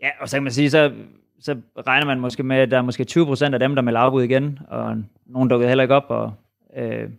ja, 0.02 0.10
og 0.20 0.30
så 0.30 0.36
kan 0.36 0.44
man 0.44 0.52
sige, 0.52 0.70
så, 0.70 0.92
så 1.40 1.58
regner 1.88 2.06
man 2.06 2.20
måske 2.20 2.44
med, 2.44 2.58
at 2.58 2.72
der 2.72 2.78
er 2.78 2.82
måske 2.82 3.04
20 3.04 3.26
procent 3.26 3.54
af 3.54 3.60
dem, 3.60 3.76
der 3.76 3.82
melder 3.82 4.00
afbud 4.00 4.24
igen, 4.24 4.60
og 4.68 5.04
nogen 5.26 5.50
dukkede 5.50 5.68
heller 5.68 5.84
ikke 5.84 5.96
op. 5.96 6.06
Og, 6.10 6.34
øh, 6.78 7.10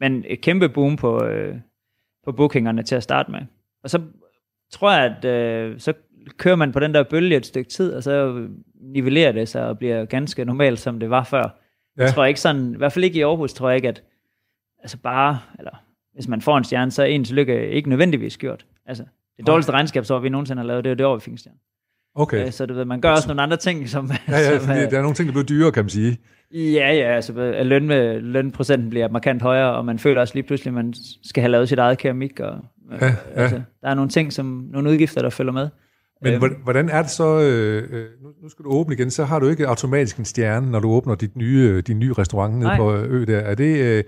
men 0.00 0.24
et 0.26 0.40
kæmpe 0.40 0.68
boom 0.68 0.96
på, 0.96 1.24
øh, 1.24 1.56
på 2.24 2.32
bookingerne 2.32 2.82
til 2.82 2.94
at 2.94 3.02
starte 3.02 3.30
med. 3.30 3.40
Og 3.84 3.90
så 3.90 4.00
tror 4.72 4.92
jeg, 4.92 5.16
at 5.16 5.24
øh, 5.24 5.80
så 5.80 5.92
kører 6.36 6.56
man 6.56 6.72
på 6.72 6.80
den 6.80 6.94
der 6.94 7.02
bølge 7.02 7.36
et 7.36 7.46
stykke 7.46 7.70
tid, 7.70 7.92
og 7.92 8.02
så 8.02 8.46
nivellerer 8.80 9.32
det 9.32 9.48
sig 9.48 9.66
og 9.66 9.78
bliver 9.78 10.04
ganske 10.04 10.44
normalt, 10.44 10.78
som 10.78 11.00
det 11.00 11.10
var 11.10 11.24
før. 11.24 11.42
Ja. 11.98 12.02
Jeg 12.02 12.14
tror 12.14 12.24
ikke 12.24 12.40
sådan, 12.40 12.74
i 12.74 12.76
hvert 12.76 12.92
fald 12.92 13.04
ikke 13.04 13.18
i 13.18 13.22
Aarhus, 13.22 13.52
tror 13.54 13.68
jeg 13.68 13.76
ikke, 13.76 13.88
at 13.88 14.02
altså 14.82 14.98
bare, 14.98 15.38
eller 15.58 15.82
hvis 16.14 16.28
man 16.28 16.40
får 16.40 16.58
en 16.58 16.64
stjerne, 16.64 16.90
så 16.90 17.02
er 17.02 17.06
ens 17.06 17.32
lykke 17.32 17.70
ikke 17.70 17.88
nødvendigvis 17.88 18.36
gjort. 18.38 18.66
Altså, 18.86 19.04
det 19.36 19.46
dårligste 19.46 19.72
regnskabsår, 19.72 20.18
vi 20.18 20.28
nogensinde 20.28 20.60
har 20.62 20.66
lavet, 20.66 20.84
det 20.84 20.90
er 20.90 20.94
jo 20.94 20.96
det 20.98 21.06
år, 21.06 21.14
vi 21.14 21.20
fik 21.20 21.32
en 21.32 21.38
stjerne. 21.38 21.58
Okay. 22.14 22.40
Okay. 22.40 22.50
Så 22.50 22.66
du 22.66 22.74
ved, 22.74 22.84
man 22.84 23.00
gør 23.00 23.10
også 23.10 23.28
nogle 23.28 23.42
andre 23.42 23.56
ting, 23.56 23.88
som... 23.88 24.10
Ja, 24.28 24.36
ja, 24.38 24.58
som 24.58 24.66
fordi 24.66 24.80
er- 24.80 24.90
der 24.90 24.98
er 24.98 25.02
nogle 25.02 25.14
ting, 25.14 25.26
der 25.26 25.32
bliver 25.32 25.44
dyrere, 25.46 25.72
kan 25.72 25.84
man 25.84 25.90
sige. 25.90 26.18
Ja, 26.54 26.92
ja, 26.94 27.14
altså 27.14 27.32
løn 27.64 27.86
med, 27.86 28.20
lønprocenten 28.20 28.90
bliver 28.90 29.08
markant 29.08 29.42
højere, 29.42 29.74
og 29.74 29.84
man 29.84 29.98
føler 29.98 30.20
også 30.20 30.34
lige 30.34 30.46
pludselig, 30.46 30.70
at 30.70 30.74
man 30.74 30.94
skal 31.22 31.40
have 31.40 31.50
lavet 31.50 31.68
sit 31.68 31.78
eget 31.78 31.98
keramik, 31.98 32.40
og 32.40 32.56
Ja, 33.00 33.06
ja, 33.06 33.12
ja. 33.36 33.40
Altså, 33.42 33.60
der 33.82 33.88
er 33.88 33.94
nogle 33.94 34.10
ting, 34.10 34.32
som 34.32 34.68
nogle 34.72 34.90
udgifter, 34.90 35.22
der 35.22 35.30
følger 35.30 35.52
med. 35.52 35.68
Men 36.22 36.32
Øhm. 36.34 36.54
hvordan- 36.62 36.88
er 36.88 37.02
det 37.02 37.10
så, 37.10 37.40
øh, 37.40 37.82
øh, 37.90 38.04
nu, 38.42 38.48
skal 38.48 38.64
du 38.64 38.70
åbne 38.70 38.94
igen, 38.94 39.10
så 39.10 39.24
har 39.24 39.38
du 39.38 39.48
ikke 39.48 39.66
automatisk 39.68 40.16
en 40.16 40.24
stjerne, 40.24 40.70
når 40.70 40.80
du 40.80 40.88
åbner 40.90 41.14
dit 41.14 41.36
nye, 41.36 41.80
din 41.80 41.98
nye 41.98 42.12
restaurant 42.12 42.54
nede 42.54 42.64
Nej. 42.64 42.76
på 42.76 42.94
Ø 42.96 43.24
der. 43.24 43.38
Er 43.38 43.54
det, 43.54 43.78
øh, 43.78 44.04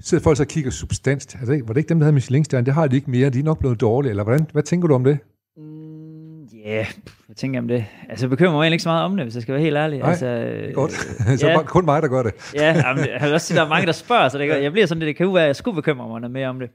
sidder 0.00 0.24
folk 0.24 0.36
så 0.36 0.42
og 0.42 0.46
kigger 0.48 0.70
substans. 0.70 1.34
Altså, 1.34 1.60
var 1.66 1.72
det 1.72 1.76
ikke 1.76 1.88
dem, 1.88 1.98
der 1.98 2.04
havde 2.04 2.14
Michelin-stjerne? 2.14 2.66
Det 2.66 2.74
har 2.74 2.86
de 2.86 2.96
ikke 2.96 3.10
mere. 3.10 3.30
De 3.30 3.38
er 3.38 3.42
nok 3.42 3.58
blevet 3.58 3.80
dårlige. 3.80 4.10
Eller 4.10 4.24
hvordan, 4.24 4.46
hvad 4.52 4.62
tænker 4.62 4.88
du 4.88 4.94
om 4.94 5.04
det? 5.04 5.18
Ja, 6.66 6.86
hvad 7.26 7.36
tænker 7.36 7.56
jeg 7.56 7.62
om 7.62 7.68
det? 7.68 7.84
Altså, 8.08 8.28
bekymrer 8.28 8.56
mig 8.56 8.72
ikke 8.72 8.82
så 8.82 8.88
meget 8.88 9.04
om 9.04 9.16
det, 9.16 9.24
hvis 9.24 9.34
jeg 9.34 9.42
skal 9.42 9.54
være 9.54 9.62
helt 9.62 9.76
ærlig. 9.76 9.98
Nej, 9.98 10.10
altså, 10.10 10.26
er 10.26 10.72
godt. 10.72 10.92
så 11.40 11.48
ja. 11.48 11.62
kun 11.62 11.84
mig, 11.84 12.02
der 12.02 12.08
gør 12.08 12.22
det. 12.22 12.54
ja, 12.54 12.82
jamen, 12.86 13.06
jeg 13.06 13.18
vil 13.22 13.32
også 13.32 13.46
sige, 13.46 13.58
der 13.58 13.64
er 13.64 13.68
mange, 13.68 13.86
der 13.86 13.92
spørger, 13.92 14.28
så 14.28 14.38
det, 14.38 14.62
jeg 14.62 14.72
bliver 14.72 14.86
sådan 14.86 14.98
lidt, 14.98 15.08
det 15.08 15.16
kan 15.16 15.26
jo 15.26 15.32
være, 15.32 15.42
at 15.42 15.46
jeg 15.46 15.56
skulle 15.56 15.74
bekymre 15.74 16.08
mig 16.08 16.20
noget 16.20 16.32
mere 16.32 16.48
om 16.48 16.58
det. 16.60 16.70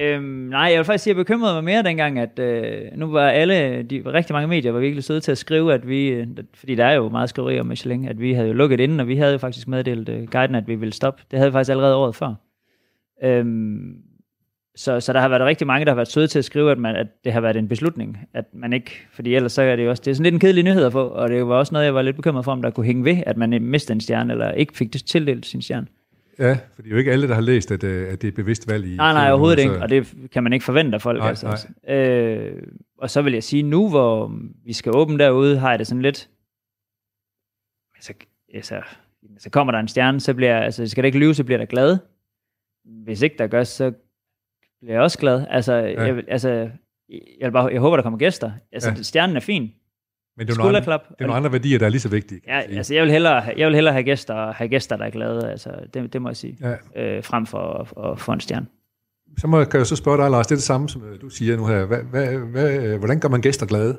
Øhm, 0.00 0.24
nej, 0.24 0.60
jeg 0.60 0.78
vil 0.78 0.84
faktisk 0.84 1.04
sige, 1.04 1.12
at 1.12 1.16
jeg 1.16 1.24
bekymrede 1.24 1.54
mig 1.54 1.64
mere 1.64 1.82
dengang, 1.82 2.18
at 2.18 2.38
øh, 2.38 2.82
nu 2.96 3.06
var 3.12 3.28
alle, 3.28 3.82
de 3.82 4.02
rigtig 4.06 4.34
mange 4.34 4.48
medier 4.48 4.72
var 4.72 4.80
virkelig 4.80 5.04
søde 5.04 5.20
til 5.20 5.32
at 5.32 5.38
skrive, 5.38 5.74
at 5.74 5.88
vi, 5.88 6.08
øh, 6.08 6.26
fordi 6.54 6.74
der 6.74 6.84
er 6.84 6.94
jo 6.94 7.08
meget 7.08 7.28
skriveri 7.28 7.60
om 7.60 7.66
Michelin, 7.66 8.08
at 8.08 8.20
vi 8.20 8.32
havde 8.32 8.48
jo 8.48 8.54
lukket 8.54 8.80
inden, 8.80 9.00
og 9.00 9.08
vi 9.08 9.16
havde 9.16 9.32
jo 9.32 9.38
faktisk 9.38 9.68
meddelt 9.68 10.08
øh, 10.08 10.28
guiden, 10.28 10.54
at 10.54 10.68
vi 10.68 10.74
ville 10.74 10.92
stoppe. 10.92 11.22
Det 11.30 11.38
havde 11.38 11.50
vi 11.50 11.52
faktisk 11.52 11.70
allerede 11.70 11.96
året 11.96 12.14
før. 12.14 12.34
Øhm, 13.24 13.94
så, 14.74 15.00
så 15.00 15.12
der 15.12 15.20
har 15.20 15.28
været 15.28 15.42
rigtig 15.42 15.66
mange, 15.66 15.84
der 15.84 15.90
har 15.90 15.96
været 15.96 16.08
søde 16.08 16.26
til 16.26 16.38
at 16.38 16.44
skrive, 16.44 16.70
at, 16.70 16.78
man, 16.78 16.96
at 16.96 17.06
det 17.24 17.32
har 17.32 17.40
været 17.40 17.56
en 17.56 17.68
beslutning, 17.68 18.18
at 18.34 18.44
man 18.54 18.72
ikke, 18.72 19.06
fordi 19.12 19.34
ellers 19.34 19.52
så 19.52 19.62
er 19.62 19.76
det 19.76 19.84
jo 19.84 19.90
også, 19.90 20.02
det 20.04 20.10
er 20.10 20.14
sådan 20.14 20.24
lidt 20.24 20.32
en 20.34 20.40
kedelig 20.40 20.64
nyhed 20.64 20.84
at 20.84 20.92
få, 20.92 21.06
og 21.08 21.28
det 21.28 21.46
var 21.46 21.54
også 21.54 21.72
noget, 21.74 21.86
jeg 21.86 21.94
var 21.94 22.02
lidt 22.02 22.16
bekymret 22.16 22.44
for, 22.44 22.52
om 22.52 22.62
der 22.62 22.70
kunne 22.70 22.86
hænge 22.86 23.04
ved, 23.04 23.22
at 23.26 23.36
man 23.36 23.62
mistede 23.62 23.94
en 23.94 24.00
stjerne, 24.00 24.32
eller 24.32 24.52
ikke 24.52 24.76
fik 24.76 24.92
det 24.92 25.04
tildelt 25.04 25.46
sin 25.46 25.62
stjerne. 25.62 25.86
Ja, 26.38 26.52
for 26.74 26.82
det 26.82 26.86
er 26.86 26.90
jo 26.90 26.96
ikke 26.96 27.12
alle, 27.12 27.28
der 27.28 27.34
har 27.34 27.40
læst, 27.40 27.70
at, 27.70 27.84
øh, 27.84 28.12
at 28.12 28.22
det 28.22 28.28
er 28.28 28.32
et 28.32 28.34
bevidst 28.34 28.70
valg 28.70 28.86
i... 28.86 28.96
Nej, 28.96 29.12
nej, 29.12 29.30
overhovedet 29.30 29.58
så- 29.58 29.62
ikke, 29.62 29.82
og 29.82 29.88
det 29.88 30.14
kan 30.32 30.42
man 30.42 30.52
ikke 30.52 30.64
forvente 30.64 30.94
af 30.94 31.02
folk. 31.02 31.18
Nej, 31.18 31.28
altså. 31.28 31.68
Øh, 31.88 32.62
og 32.98 33.10
så 33.10 33.22
vil 33.22 33.32
jeg 33.32 33.42
sige, 33.42 33.62
nu 33.62 33.88
hvor 33.90 34.32
vi 34.64 34.72
skal 34.72 34.92
åbne 34.96 35.18
derude, 35.18 35.58
har 35.58 35.70
jeg 35.70 35.78
det 35.78 35.86
sådan 35.86 36.02
lidt... 36.02 36.28
Altså, 37.96 38.12
altså, 38.54 38.80
så 39.38 39.50
kommer 39.50 39.72
der 39.72 39.78
en 39.80 39.88
stjerne, 39.88 40.20
så 40.20 40.34
bliver 40.34 40.58
altså, 40.58 40.86
skal 40.86 41.02
det 41.02 41.06
ikke 41.08 41.18
lyve, 41.18 41.34
så 41.34 41.44
bliver 41.44 41.58
da 41.58 41.66
glad. 41.68 41.98
Hvis 43.04 43.22
ikke 43.22 43.36
der 43.38 43.46
gør, 43.46 43.64
så 43.64 43.92
bliver 44.82 44.94
jeg 44.94 45.02
også 45.02 45.18
glad. 45.18 45.44
Altså, 45.50 45.72
ja. 45.74 46.02
jeg, 46.02 46.22
altså 46.28 46.68
jeg, 47.40 47.52
bare, 47.52 47.66
jeg 47.72 47.80
håber, 47.80 47.96
der 47.96 48.02
kommer 48.02 48.18
gæster. 48.18 48.52
Altså, 48.72 48.90
Ja. 48.90 49.02
stjernen 49.02 49.36
er 49.36 49.40
fin. 49.40 49.70
Men 50.36 50.46
det 50.46 50.52
er, 50.54 50.58
nogle 50.58 50.76
andre, 50.78 50.92
det 50.92 51.00
er 51.18 51.26
nogle 51.26 51.34
andre 51.34 51.52
værdier, 51.52 51.78
der 51.78 51.86
er 51.86 51.90
lige 51.90 52.00
så 52.00 52.08
vigtige. 52.08 52.40
Ja, 52.46 52.60
altså, 52.60 52.94
jeg 52.94 53.02
vil 53.02 53.10
hellere, 53.12 53.34
jeg 53.56 53.66
vil 53.66 53.74
hellere 53.74 53.92
have 53.94 54.04
gæster, 54.04 54.52
have 54.52 54.68
gæster, 54.68 54.96
der 54.96 55.04
er 55.04 55.10
glade. 55.10 55.50
Altså, 55.50 55.70
det, 55.94 56.12
det 56.12 56.22
må 56.22 56.28
jeg 56.28 56.36
sige. 56.36 56.58
Ja. 56.96 57.02
Øh, 57.02 57.24
frem 57.24 57.46
for 57.46 57.88
at, 58.12 58.18
få 58.18 58.32
en 58.32 58.40
stjerne. 58.40 58.66
Så 59.38 59.46
må, 59.46 59.64
kan 59.64 59.78
jeg 59.78 59.86
så 59.86 59.96
spørge 59.96 60.22
dig, 60.22 60.30
Lars, 60.30 60.46
det 60.46 60.52
er 60.52 60.56
det 60.56 60.62
samme, 60.62 60.88
som 60.88 61.04
øh, 61.04 61.20
du 61.20 61.28
siger 61.28 61.56
nu 61.56 61.66
her. 61.66 61.84
Hvad, 61.86 61.98
hvad, 62.02 62.38
hvad, 62.38 62.98
hvordan 62.98 63.20
gør 63.20 63.28
man 63.28 63.40
gæster 63.40 63.66
glade? 63.66 63.98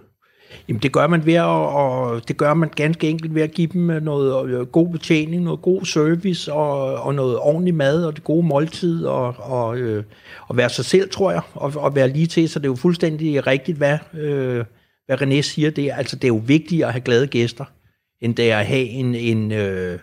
Jamen 0.67 0.81
det 0.81 0.91
gør 0.91 1.07
man 1.07 1.25
ved 1.25 1.33
at, 1.33 1.45
og 1.45 2.27
det 2.27 2.37
gør 2.37 2.53
man 2.53 2.69
ganske 2.75 3.09
enkelt 3.09 3.35
ved 3.35 3.41
at 3.41 3.51
give 3.51 3.67
dem 3.67 3.89
øh, 3.89 4.03
noget 4.03 4.49
øh, 4.49 4.65
god 4.65 4.89
betjening, 4.89 5.43
noget 5.43 5.61
god 5.61 5.85
service 5.85 6.53
og, 6.53 6.93
øh, 6.93 7.05
og 7.05 7.15
noget 7.15 7.39
ordentlig 7.39 7.75
mad 7.75 8.05
og 8.05 8.15
det 8.15 8.23
gode 8.23 8.47
måltid 8.47 9.05
og, 9.05 9.35
og, 9.37 9.77
øh, 9.77 10.03
og 10.47 10.57
være 10.57 10.69
sig 10.69 10.85
selv, 10.85 11.09
tror 11.09 11.31
jeg, 11.31 11.41
og, 11.53 11.73
og 11.75 11.95
være 11.95 12.09
lige 12.09 12.27
til, 12.27 12.49
så 12.49 12.59
det 12.59 12.65
er 12.65 12.69
jo 12.69 12.75
fuldstændig 12.75 13.47
rigtigt, 13.47 13.77
hvad, 13.77 13.97
øh, 14.13 14.65
hvad 15.05 15.21
René 15.21 15.41
siger. 15.41 15.69
Det 15.69 15.85
er, 15.85 15.95
altså, 15.95 16.15
det 16.15 16.23
er 16.23 16.33
jo 16.33 16.41
vigtigt 16.45 16.83
at 16.83 16.91
have 16.91 17.01
glade 17.01 17.27
gæster, 17.27 17.65
end 18.21 18.35
det 18.35 18.51
er 18.51 18.57
at 18.57 18.65
have 18.65 18.85
en, 18.85 19.15
en 19.15 19.51
øh, 19.51 19.99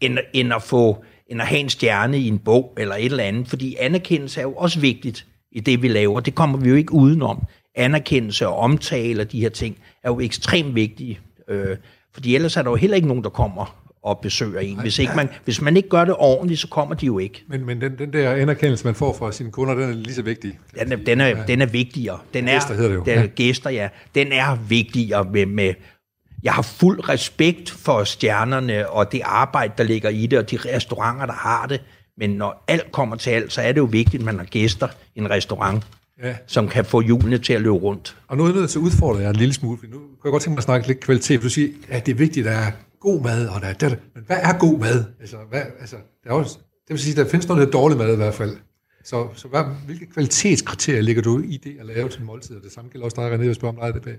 end, 0.00 0.18
end 0.32 0.52
at 0.54 0.62
få 0.62 1.04
end 1.26 1.40
at 1.40 1.46
have 1.46 1.60
en 1.60 1.68
stjerne 1.68 2.18
i 2.18 2.28
en 2.28 2.38
bog 2.38 2.74
eller 2.78 2.94
et 2.94 3.04
eller 3.04 3.24
andet, 3.24 3.48
fordi 3.48 3.76
anerkendelse 3.80 4.40
er 4.40 4.44
jo 4.44 4.52
også 4.52 4.80
vigtigt 4.80 5.26
i 5.52 5.60
det, 5.60 5.82
vi 5.82 5.88
laver. 5.88 6.20
Det 6.20 6.34
kommer 6.34 6.58
vi 6.58 6.68
jo 6.68 6.74
ikke 6.74 6.92
udenom. 6.92 7.46
Anerkendelse 7.74 8.48
og 8.48 8.56
omtale 8.56 9.22
og 9.22 9.32
de 9.32 9.40
her 9.40 9.48
ting 9.48 9.78
er 10.02 10.10
jo 10.10 10.20
ekstremt 10.20 10.74
vigtige, 10.74 11.18
øh, 11.48 11.76
fordi 12.14 12.34
ellers 12.34 12.56
er 12.56 12.62
der 12.62 12.70
jo 12.70 12.76
heller 12.76 12.96
ikke 12.96 13.08
nogen, 13.08 13.24
der 13.24 13.30
kommer 13.30 13.84
og 14.04 14.18
besøger 14.18 14.60
en. 14.60 14.80
Hvis, 14.80 14.98
ikke 14.98 15.12
man, 15.16 15.28
hvis 15.44 15.60
man 15.60 15.76
ikke 15.76 15.88
gør 15.88 16.04
det 16.04 16.14
ordentligt, 16.18 16.60
så 16.60 16.68
kommer 16.68 16.94
de 16.94 17.06
jo 17.06 17.18
ikke. 17.18 17.44
Men, 17.48 17.66
men 17.66 17.80
den, 17.80 17.98
den 17.98 18.12
der 18.12 18.32
anerkendelse, 18.32 18.84
man 18.84 18.94
får 18.94 19.12
fra 19.12 19.32
sine 19.32 19.50
kunder, 19.50 19.74
den 19.74 19.82
er 19.82 19.94
lige 19.94 20.14
så 20.14 20.22
vigtig. 20.22 20.58
Den 20.80 20.92
er, 20.92 20.96
den 20.96 21.20
er, 21.20 21.46
den 21.46 21.62
er 21.62 21.66
vigtigere. 21.66 22.18
Den 22.34 22.48
er, 22.48 22.52
Gæster 22.52 22.74
hedder 22.74 22.88
det 22.88 22.96
jo. 22.96 23.02
Den, 23.04 23.18
Ja. 23.18 23.26
Gæster, 23.26 23.70
ja. 23.70 23.88
Den 24.14 24.32
er 24.32 24.54
vigtigere 24.54 25.24
med, 25.24 25.46
med... 25.46 25.74
Jeg 26.42 26.52
har 26.52 26.62
fuld 26.62 27.08
respekt 27.08 27.70
for 27.70 28.04
stjernerne 28.04 28.90
og 28.90 29.12
det 29.12 29.20
arbejde, 29.24 29.72
der 29.78 29.84
ligger 29.84 30.08
i 30.08 30.26
det, 30.26 30.38
og 30.38 30.50
de 30.50 30.56
restauranter, 30.56 31.26
der 31.26 31.32
har 31.32 31.66
det. 31.66 31.80
Men 32.16 32.30
når 32.30 32.64
alt 32.68 32.92
kommer 32.92 33.16
til 33.16 33.30
alt, 33.30 33.52
så 33.52 33.60
er 33.60 33.72
det 33.72 33.78
jo 33.80 33.84
vigtigt, 33.84 34.20
at 34.20 34.24
man 34.24 34.38
har 34.38 34.44
gæster 34.44 34.88
i 35.14 35.18
en 35.18 35.30
restaurant, 35.30 35.84
Ja. 36.22 36.36
som 36.46 36.68
kan 36.68 36.84
få 36.84 37.00
hjulene 37.00 37.38
til 37.38 37.52
at 37.52 37.60
løbe 37.60 37.74
rundt. 37.74 38.16
Og 38.28 38.36
nu 38.36 38.42
er 38.42 38.48
jeg 38.48 38.56
nødt 38.56 38.70
til 38.70 38.78
at 38.78 38.82
udfordre 38.82 39.20
jer 39.20 39.30
en 39.30 39.36
lille 39.36 39.54
smule, 39.54 39.78
for 39.78 39.86
nu 39.86 39.98
kan 39.98 40.24
jeg 40.24 40.30
godt 40.30 40.42
tænke 40.42 40.54
mig 40.54 40.58
at 40.58 40.64
snakke 40.64 40.86
lidt 40.86 41.00
kvalitet. 41.00 41.42
Du 41.42 41.48
siger, 41.48 41.68
at 41.88 42.06
det 42.06 42.12
er 42.12 42.16
vigtigt, 42.16 42.46
at 42.46 42.52
der 42.52 42.58
er 42.58 42.70
god 43.00 43.22
mad, 43.22 43.48
og 43.48 43.60
der 43.60 43.66
er 43.66 43.72
det. 43.72 43.98
Men 44.14 44.24
hvad 44.26 44.36
er 44.42 44.58
god 44.58 44.78
mad? 44.78 45.04
Altså, 45.20 45.36
hvad, 45.50 45.62
altså, 45.80 45.96
der 46.24 46.30
er 46.30 46.34
også, 46.34 46.58
det 46.58 46.90
vil 46.90 46.98
sige, 46.98 47.16
der 47.16 47.28
findes 47.28 47.48
noget, 47.48 47.60
der 47.60 47.66
er 47.66 47.70
dårlig 47.70 47.98
mad 47.98 48.12
i 48.12 48.16
hvert 48.16 48.34
fald. 48.34 48.56
Så, 49.04 49.28
så 49.34 49.48
hvad, 49.48 49.62
hvilke 49.86 50.06
kvalitetskriterier 50.06 51.02
ligger 51.02 51.22
du 51.22 51.40
i 51.40 51.56
det 51.56 51.76
at 51.80 51.86
lave 51.86 52.08
til 52.08 52.20
en 52.20 52.26
måltid? 52.26 52.56
Og 52.56 52.62
det 52.62 52.72
samme 52.72 52.90
gælder 52.90 53.04
også 53.04 53.16
dig, 53.20 53.34
René, 53.34 53.42
jeg 53.46 53.54
spørger 53.54 53.74
om 53.74 53.80
dig 53.80 53.94
det 53.94 54.02
bag. 54.02 54.16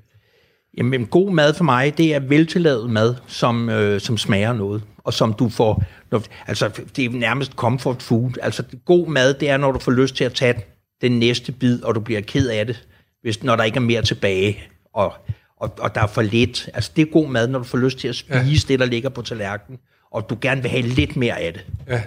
Jamen, 0.77 1.05
god 1.05 1.31
mad 1.31 1.53
for 1.53 1.63
mig, 1.63 1.97
det 1.97 2.15
er 2.15 2.19
veltillavet 2.19 2.89
mad, 2.89 3.15
som, 3.27 3.69
øh, 3.69 4.01
som 4.01 4.17
smager 4.17 4.53
noget, 4.53 4.83
og 4.97 5.13
som 5.13 5.33
du 5.33 5.49
får... 5.49 5.83
Når, 6.11 6.23
altså, 6.47 6.81
det 6.95 7.05
er 7.05 7.09
nærmest 7.09 7.51
comfort 7.51 8.01
food. 8.01 8.31
Altså, 8.41 8.63
god 8.85 9.07
mad, 9.07 9.33
det 9.33 9.49
er, 9.49 9.57
når 9.57 9.71
du 9.71 9.79
får 9.79 9.91
lyst 9.91 10.15
til 10.15 10.23
at 10.23 10.33
tage 10.33 10.65
den 11.01 11.19
næste 11.19 11.51
bid, 11.51 11.83
og 11.83 11.95
du 11.95 11.99
bliver 11.99 12.21
ked 12.21 12.49
af 12.49 12.65
det, 12.65 12.87
hvis, 13.21 13.43
når 13.43 13.55
der 13.55 13.63
ikke 13.63 13.75
er 13.75 13.81
mere 13.81 14.01
tilbage, 14.01 14.63
og, 14.93 15.13
og, 15.57 15.73
og 15.79 15.95
der 15.95 16.01
er 16.01 16.07
for 16.07 16.21
lidt. 16.21 16.69
Altså, 16.73 16.91
det 16.95 17.01
er 17.01 17.11
god 17.11 17.27
mad, 17.27 17.47
når 17.47 17.59
du 17.59 17.65
får 17.65 17.77
lyst 17.77 17.99
til 17.99 18.07
at 18.07 18.15
spise 18.15 18.67
ja. 18.67 18.73
det, 18.73 18.79
der 18.79 18.85
ligger 18.85 19.09
på 19.09 19.21
tallerkenen, 19.21 19.79
og 20.11 20.29
du 20.29 20.37
gerne 20.41 20.61
vil 20.61 20.71
have 20.71 20.83
lidt 20.83 21.15
mere 21.15 21.39
af 21.39 21.53
det. 21.53 21.65
Ja. 21.87 22.01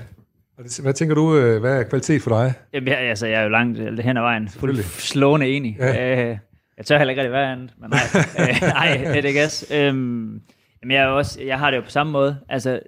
Hvad 0.82 0.92
tænker 0.92 1.14
du, 1.14 1.36
øh, 1.36 1.60
hvad 1.60 1.78
er 1.78 1.82
kvalitet 1.82 2.22
for 2.22 2.30
dig? 2.30 2.54
Jamen, 2.72 2.88
jeg, 2.88 2.98
altså, 2.98 3.26
jeg 3.26 3.38
er 3.38 3.42
jo 3.42 3.48
langt 3.48 3.78
øh, 3.78 3.98
hen 3.98 4.16
ad 4.16 4.22
vejen. 4.22 4.48
Fuld 4.48 4.82
slående 4.82 5.48
enig. 5.48 5.76
Ja. 5.78 6.30
Øh, 6.30 6.38
jeg 6.76 6.86
tør 6.86 6.98
heller 6.98 7.10
ikke 7.10 7.22
rigtig 7.22 7.32
være 7.32 7.52
andet, 7.52 7.70
men 7.80 7.90
nej. 7.90 8.00
øh, 8.48 8.60
nej, 8.62 8.96
det 8.96 9.16
er 9.16 9.20
det 9.20 9.34
gas. 9.34 9.66
Øhm, 9.70 10.40
jamen, 10.82 10.96
jeg, 10.96 11.02
er 11.02 11.06
også, 11.06 11.42
jeg 11.42 11.58
har 11.58 11.70
det 11.70 11.76
jo 11.76 11.82
på 11.82 11.90
samme 11.90 12.12
måde. 12.12 12.38
Altså, 12.48 12.80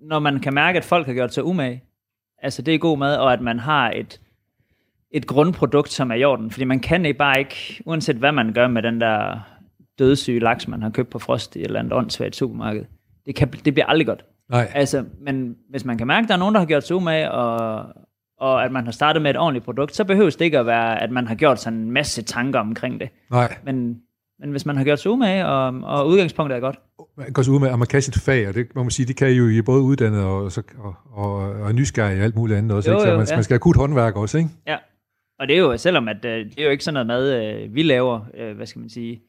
når 0.00 0.18
man 0.18 0.40
kan 0.40 0.54
mærke, 0.54 0.78
at 0.78 0.84
folk 0.84 1.06
har 1.06 1.14
gjort 1.14 1.34
sig 1.34 1.44
umage, 1.44 1.82
altså 2.42 2.62
det 2.62 2.74
er 2.74 2.78
god 2.78 2.98
mad, 2.98 3.16
og 3.16 3.32
at 3.32 3.40
man 3.40 3.58
har 3.58 3.90
et, 3.90 4.20
et 5.14 5.26
grundprodukt, 5.26 5.92
som 5.92 6.10
er 6.10 6.14
i 6.14 6.24
orden. 6.24 6.50
Fordi 6.50 6.64
man 6.64 6.80
kan 6.80 7.06
ikke 7.06 7.18
bare 7.18 7.38
ikke, 7.38 7.82
uanset 7.86 8.16
hvad 8.16 8.32
man 8.32 8.52
gør 8.52 8.68
med 8.68 8.82
den 8.82 9.00
der 9.00 9.38
dødssyge 9.98 10.40
laks, 10.40 10.68
man 10.68 10.82
har 10.82 10.90
købt 10.90 11.10
på 11.10 11.18
frost 11.18 11.56
i 11.56 11.58
et 11.58 11.64
eller 11.64 11.80
andet 11.80 11.92
åndssvagt 11.92 12.36
supermarked, 12.36 12.84
det, 13.26 13.34
kan, 13.34 13.48
det 13.64 13.74
bliver 13.74 13.86
aldrig 13.86 14.06
godt. 14.06 14.24
Nej. 14.50 14.70
Altså, 14.74 15.04
men 15.20 15.56
hvis 15.70 15.84
man 15.84 15.98
kan 15.98 16.06
mærke, 16.06 16.24
at 16.24 16.28
der 16.28 16.34
er 16.34 16.38
nogen, 16.38 16.54
der 16.54 16.60
har 16.60 16.66
gjort 16.66 16.86
sig 16.86 16.96
umage, 16.96 17.30
og, 17.30 17.86
og 18.40 18.64
at 18.64 18.72
man 18.72 18.84
har 18.84 18.92
startet 18.92 19.22
med 19.22 19.30
et 19.30 19.36
ordentligt 19.36 19.64
produkt, 19.64 19.96
så 19.96 20.04
behøves 20.04 20.36
det 20.36 20.44
ikke 20.44 20.58
at 20.58 20.66
være, 20.66 21.02
at 21.02 21.10
man 21.10 21.26
har 21.26 21.34
gjort 21.34 21.60
sådan 21.60 21.78
en 21.78 21.90
masse 21.90 22.22
tanker 22.22 22.60
omkring 22.60 23.00
det. 23.00 23.08
Nej. 23.30 23.56
Men, 23.64 23.98
men 24.40 24.50
hvis 24.50 24.66
man 24.66 24.76
har 24.76 24.84
gjort 24.84 25.00
sig 25.00 25.10
umage, 25.10 25.46
og, 25.46 25.80
og 25.82 26.08
udgangspunktet 26.08 26.56
er 26.56 26.60
godt, 26.60 26.76
Man 27.16 27.32
går 27.32 27.42
så 27.42 27.50
ud 27.50 27.60
med, 27.60 27.68
at 27.68 27.78
man 27.78 27.88
kan 27.88 28.02
sit 28.02 28.18
fag, 28.18 28.48
og 28.48 28.54
det 28.54 28.66
må 28.74 28.82
man 28.82 28.90
sige, 28.90 29.06
det 29.06 29.16
kan 29.16 29.30
I 29.30 29.32
jo 29.32 29.48
I 29.48 29.62
både 29.62 29.82
uddannet 29.82 30.24
og, 30.24 30.52
og, 30.78 30.94
og, 31.12 31.34
og 31.36 31.74
nysgerrige 31.74 32.20
og 32.20 32.24
alt 32.24 32.36
muligt 32.36 32.58
andet 32.58 32.72
også. 32.76 32.90
Jo, 32.90 32.96
ikke? 32.96 33.02
Så 33.02 33.10
jo, 33.10 33.16
man, 33.16 33.26
ja. 33.26 33.36
man 33.36 33.44
skal 33.44 33.54
have 33.54 33.60
kut 33.60 33.76
håndværk 33.76 34.16
også, 34.16 34.38
ikke? 34.38 34.50
Ja, 34.66 34.76
og 35.38 35.48
det 35.48 35.56
er 35.56 35.60
jo, 35.60 35.76
selvom 35.76 36.08
at, 36.08 36.24
øh, 36.24 36.44
det 36.44 36.58
er 36.58 36.64
jo 36.64 36.70
ikke 36.70 36.84
sådan 36.84 37.06
noget 37.06 37.06
mad, 37.06 37.42
øh, 37.42 37.74
vi 37.74 37.82
laver, 37.82 38.20
øh, 38.34 38.56
hvad 38.56 38.66
skal 38.66 38.80
man 38.80 38.88
sige, 38.88 39.22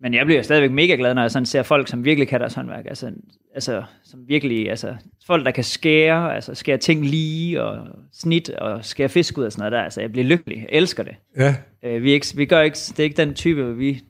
men 0.00 0.14
jeg 0.14 0.26
bliver 0.26 0.42
stadigvæk 0.42 0.70
mega 0.70 0.94
glad, 0.94 1.14
når 1.14 1.22
jeg 1.22 1.30
sådan 1.30 1.46
ser 1.46 1.62
folk, 1.62 1.88
som 1.88 2.04
virkelig 2.04 2.28
kan 2.28 2.40
deres 2.40 2.54
håndværk, 2.54 2.86
altså, 2.86 3.12
altså 3.54 3.82
som 4.04 4.28
virkelig, 4.28 4.70
altså 4.70 4.96
folk, 5.26 5.44
der 5.44 5.50
kan 5.50 5.64
skære, 5.64 6.34
altså 6.34 6.54
skære 6.54 6.78
ting 6.78 7.06
lige, 7.06 7.62
og 7.62 7.86
snit, 8.12 8.50
og 8.50 8.84
skære 8.84 9.08
fisk 9.08 9.38
ud 9.38 9.44
og 9.44 9.52
sådan 9.52 9.60
noget 9.60 9.72
der, 9.72 9.82
altså 9.82 10.00
jeg 10.00 10.12
bliver 10.12 10.24
lykkelig, 10.24 10.56
jeg 10.56 10.68
elsker 10.68 11.02
det. 11.02 11.14
Ja. 11.36 11.54
Øh, 11.82 12.02
vi, 12.02 12.12
ikke, 12.12 12.26
vi 12.36 12.46
gør 12.46 12.60
ikke, 12.60 12.74
det 12.74 12.98
er 12.98 13.04
ikke 13.04 13.16
den 13.16 13.34
type, 13.34 13.76
vi 13.76 14.00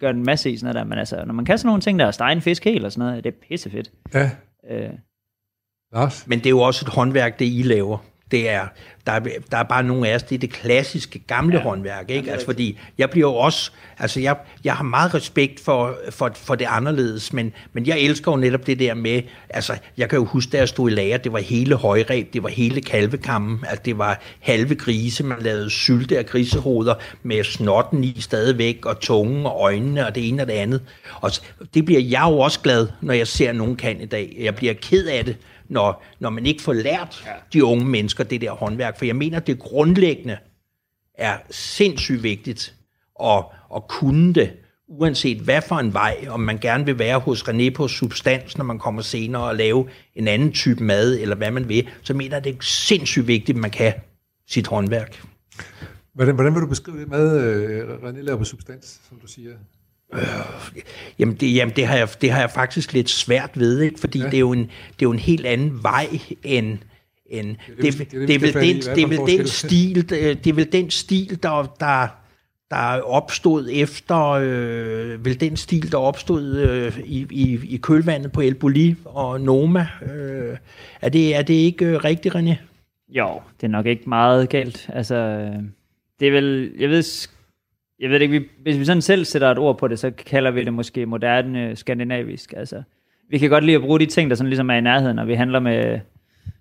gør 0.00 0.10
en 0.10 0.22
masse 0.22 0.50
i 0.50 0.56
sådan 0.56 0.74
noget 0.74 0.74
der, 0.74 0.88
men 0.88 0.98
altså, 0.98 1.24
når 1.24 1.34
man 1.34 1.44
kan 1.44 1.58
sådan 1.58 1.68
nogle 1.68 1.82
ting 1.82 1.98
der, 1.98 2.10
stege 2.10 2.32
en 2.32 2.42
fisk 2.42 2.64
helt 2.64 2.84
og 2.84 2.92
sådan 2.92 3.08
noget, 3.08 3.24
det 3.24 3.34
er 3.34 3.36
pissefedt. 3.48 3.90
Ja. 4.14 4.30
Øh, 4.70 4.90
Lars? 5.92 6.26
Men 6.26 6.38
det 6.38 6.46
er 6.46 6.50
jo 6.50 6.60
også 6.60 6.84
et 6.86 6.92
håndværk, 6.92 7.38
det 7.38 7.44
I 7.44 7.62
laver. 7.62 7.98
Det 8.30 8.48
er, 8.48 8.66
der, 9.06 9.12
er, 9.12 9.20
der 9.50 9.56
er 9.56 9.62
bare 9.62 9.82
nogle 9.82 10.08
af 10.08 10.14
os, 10.14 10.22
det 10.22 10.34
er 10.34 10.38
det 10.38 10.52
klassiske, 10.52 11.18
gamle 11.18 11.56
ja. 11.56 11.62
håndværk. 11.62 12.10
Ikke? 12.10 12.32
Altså, 12.32 12.46
fordi 12.46 12.78
jeg 12.98 13.10
bliver 13.10 13.28
jo 13.28 13.34
også, 13.34 13.70
altså 13.98 14.20
jeg, 14.20 14.36
jeg 14.64 14.74
har 14.74 14.84
meget 14.84 15.14
respekt 15.14 15.60
for, 15.60 15.98
for, 16.10 16.30
for 16.34 16.54
det 16.54 16.66
anderledes, 16.70 17.32
men, 17.32 17.52
men 17.72 17.86
jeg 17.86 17.98
elsker 17.98 18.32
jo 18.32 18.36
netop 18.36 18.66
det 18.66 18.78
der 18.78 18.94
med, 18.94 19.22
altså 19.50 19.78
jeg 19.96 20.08
kan 20.08 20.18
jo 20.18 20.24
huske, 20.24 20.50
da 20.50 20.58
jeg 20.58 20.68
stod 20.68 20.90
i 20.90 20.94
lager, 20.94 21.16
det 21.16 21.32
var 21.32 21.38
hele 21.38 21.74
højreb, 21.74 22.32
det 22.32 22.42
var 22.42 22.48
hele 22.48 22.80
kalvekammen, 22.80 23.64
altså 23.68 23.82
det 23.84 23.98
var 23.98 24.20
halve 24.40 24.74
grise, 24.74 25.24
man 25.24 25.38
lavede 25.40 25.70
sylte 25.70 26.18
af 26.18 26.26
grisehoveder 26.26 26.94
med 27.22 27.44
snotten 27.44 28.04
i 28.04 28.20
stadigvæk, 28.20 28.86
og 28.86 29.00
tungen 29.00 29.46
og 29.46 29.60
øjnene 29.60 30.06
og 30.06 30.14
det 30.14 30.28
ene 30.28 30.42
og 30.42 30.48
det 30.48 30.54
andet. 30.54 30.82
Og 31.20 31.30
det 31.74 31.84
bliver 31.84 32.00
jeg 32.00 32.22
jo 32.22 32.38
også 32.38 32.60
glad, 32.60 32.88
når 33.00 33.14
jeg 33.14 33.26
ser 33.26 33.52
nogen 33.52 33.76
kan 33.76 34.00
i 34.00 34.06
dag. 34.06 34.36
Jeg 34.40 34.54
bliver 34.54 34.74
ked 34.74 35.06
af 35.06 35.24
det, 35.24 35.36
når, 35.68 36.04
når 36.20 36.30
man 36.30 36.46
ikke 36.46 36.62
får 36.62 36.72
lært 36.72 37.24
ja. 37.26 37.32
de 37.52 37.64
unge 37.64 37.84
mennesker 37.84 38.24
det 38.24 38.40
der 38.40 38.50
håndværk. 38.52 38.98
For 38.98 39.04
jeg 39.04 39.16
mener, 39.16 39.38
det 39.38 39.58
grundlæggende 39.58 40.38
er 41.14 41.38
sindssygt 41.50 42.22
vigtigt 42.22 42.74
at, 43.22 43.44
at 43.76 43.88
kunne 43.88 44.34
det 44.34 44.52
uanset 44.88 45.40
hvad 45.40 45.62
for 45.62 45.76
en 45.76 45.92
vej, 45.92 46.26
om 46.28 46.40
man 46.40 46.58
gerne 46.58 46.84
vil 46.84 46.98
være 46.98 47.18
hos 47.18 47.42
René 47.48 47.70
på 47.70 47.88
substans, 47.88 48.58
når 48.58 48.64
man 48.64 48.78
kommer 48.78 49.02
senere 49.02 49.42
og 49.42 49.56
lave 49.56 49.88
en 50.14 50.28
anden 50.28 50.52
type 50.52 50.84
mad, 50.84 51.18
eller 51.18 51.36
hvad 51.36 51.50
man 51.50 51.68
vil, 51.68 51.88
så 52.02 52.14
mener 52.14 52.36
jeg, 52.36 52.44
det 52.44 52.54
er 52.54 52.62
sindssygt 52.62 53.26
vigtigt, 53.26 53.56
at 53.56 53.60
man 53.60 53.70
kan 53.70 53.92
sit 54.48 54.66
håndværk. 54.66 55.24
Hvordan, 56.12 56.34
hvordan 56.34 56.54
vil 56.54 56.62
du 56.62 56.66
beskrive 56.66 57.00
det 57.00 57.08
med 57.08 57.40
øh, 57.40 57.88
René 57.88 58.20
laver 58.20 58.38
på 58.38 58.44
substans, 58.44 59.00
som 59.08 59.18
du 59.18 59.26
siger? 59.26 59.50
Jamen, 61.18 61.34
det, 61.34 61.54
jamen 61.54 61.76
det, 61.76 61.86
har 61.86 61.96
jeg, 61.96 62.08
det 62.20 62.30
har 62.30 62.40
jeg 62.40 62.50
faktisk 62.50 62.92
lidt 62.92 63.10
svært 63.10 63.50
ved, 63.54 63.80
ikke? 63.80 64.00
fordi 64.00 64.18
ja. 64.18 64.24
det, 64.24 64.34
er 64.34 64.38
jo 64.38 64.52
en, 64.52 64.60
det 64.62 64.68
er 64.68 65.02
jo 65.02 65.12
en 65.12 65.18
helt 65.18 65.46
anden 65.46 65.82
vej 65.82 66.08
end... 66.44 66.78
end 67.26 67.56
det, 67.82 67.98
det, 67.98 68.10
det, 68.10 68.28
det, 68.28 68.34
er 68.34 68.38
vel 68.38 68.54
den, 68.54 68.94
det 68.96 69.02
er 69.02 69.06
vel 69.06 69.38
den 69.38 69.46
stil, 69.62 70.08
det 70.10 70.46
er 70.46 70.52
vel 70.52 70.72
den 70.72 70.90
stil, 70.90 71.42
der, 71.42 71.74
der, 71.80 72.08
der 72.70 73.00
opstod 73.00 73.68
efter, 73.72 74.30
øh, 74.30 75.24
vel 75.24 75.40
den 75.40 75.56
stil, 75.56 75.92
der 75.92 75.98
opstod 75.98 76.56
øh, 76.56 76.98
i, 77.04 77.26
i, 77.30 77.60
i 77.68 77.76
kølvandet 77.76 78.32
på 78.32 78.40
El 78.40 78.54
Bulli 78.54 78.94
og 79.04 79.40
Noma. 79.40 79.86
Øh, 80.02 80.56
er, 81.00 81.08
det, 81.08 81.36
er 81.36 81.42
det 81.42 81.54
ikke 81.54 81.84
øh, 81.84 81.96
rigtigt, 81.96 82.34
René? 82.34 82.54
Jo, 83.08 83.40
det 83.60 83.66
er 83.66 83.70
nok 83.70 83.86
ikke 83.86 84.08
meget 84.08 84.48
galt. 84.48 84.90
Altså, 84.92 85.14
øh, 85.14 85.62
det 86.20 86.28
er 86.28 86.32
vel, 86.32 86.72
jeg 86.78 86.90
ved, 86.90 87.28
jeg 88.00 88.10
ved 88.10 88.20
ikke, 88.20 88.40
vi, 88.40 88.46
hvis 88.62 88.78
vi 88.78 88.84
sådan 88.84 89.02
selv 89.02 89.24
sætter 89.24 89.50
et 89.50 89.58
ord 89.58 89.78
på 89.78 89.88
det, 89.88 89.98
så 89.98 90.10
kalder 90.10 90.50
vi 90.50 90.64
det 90.64 90.72
måske 90.72 91.06
moderne 91.06 91.76
skandinavisk. 91.76 92.54
Altså, 92.56 92.82
vi 93.30 93.38
kan 93.38 93.50
godt 93.50 93.64
lide 93.64 93.76
at 93.76 93.82
bruge 93.82 94.00
de 94.00 94.06
ting, 94.06 94.30
der 94.30 94.36
sådan 94.36 94.48
ligesom 94.48 94.70
er 94.70 94.74
i 94.74 94.80
nærheden, 94.80 95.16
når 95.16 95.24
vi 95.24 95.34
handler 95.34 95.60
med, 95.60 96.00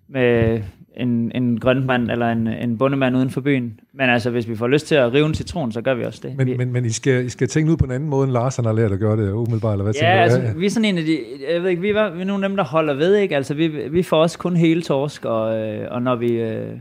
med 0.07 0.59
en, 0.97 1.31
en 1.35 1.59
grønmand 1.59 2.11
eller 2.11 2.31
en, 2.31 2.47
en 2.47 2.77
bundemand 2.77 3.17
uden 3.17 3.29
for 3.29 3.41
byen. 3.41 3.79
Men 3.93 4.09
altså, 4.09 4.29
hvis 4.29 4.49
vi 4.49 4.55
får 4.55 4.67
lyst 4.67 4.87
til 4.87 4.95
at 4.95 5.13
rive 5.13 5.25
en 5.25 5.33
citron, 5.33 5.71
så 5.71 5.81
gør 5.81 5.93
vi 5.93 6.03
også 6.03 6.19
det. 6.23 6.37
Men, 6.37 6.47
vi, 6.47 6.57
men, 6.57 6.73
men 6.73 6.85
I, 6.85 6.89
skal, 6.89 7.25
I 7.25 7.29
skal 7.29 7.47
tænke 7.47 7.71
ud 7.71 7.77
på 7.77 7.85
en 7.85 7.91
anden 7.91 8.09
måde, 8.09 8.23
end 8.23 8.31
Lars 8.31 8.55
han 8.55 8.65
har 8.65 8.73
lært 8.73 8.91
at 8.91 8.99
gøre 8.99 9.17
det 9.17 9.31
umiddelbart, 9.31 9.73
eller 9.73 9.83
hvad 9.83 9.93
ja, 9.93 9.99
tænker 9.99 10.37
du? 10.37 10.45
altså, 10.45 10.59
vi 10.59 10.65
er 10.65 10.69
sådan 10.69 10.85
en 10.85 10.97
af 10.97 11.03
de, 11.03 11.17
jeg 11.53 11.63
ved 11.63 11.69
ikke, 11.69 11.81
vi 11.81 11.89
er, 11.89 12.09
vi 12.15 12.21
er 12.21 12.25
nogle 12.25 12.45
af 12.45 12.49
dem, 12.49 12.57
der 12.57 12.63
holder 12.63 12.93
ved, 12.93 13.15
ikke? 13.15 13.35
Altså, 13.35 13.53
vi, 13.53 13.67
vi 13.67 14.03
får 14.03 14.21
også 14.21 14.37
kun 14.37 14.55
hele 14.55 14.81
torsk, 14.81 15.25
og, 15.25 15.57
øh, 15.57 15.87
og 15.91 16.01
når 16.01 16.15
vi, 16.15 16.31
øh, 16.31 16.71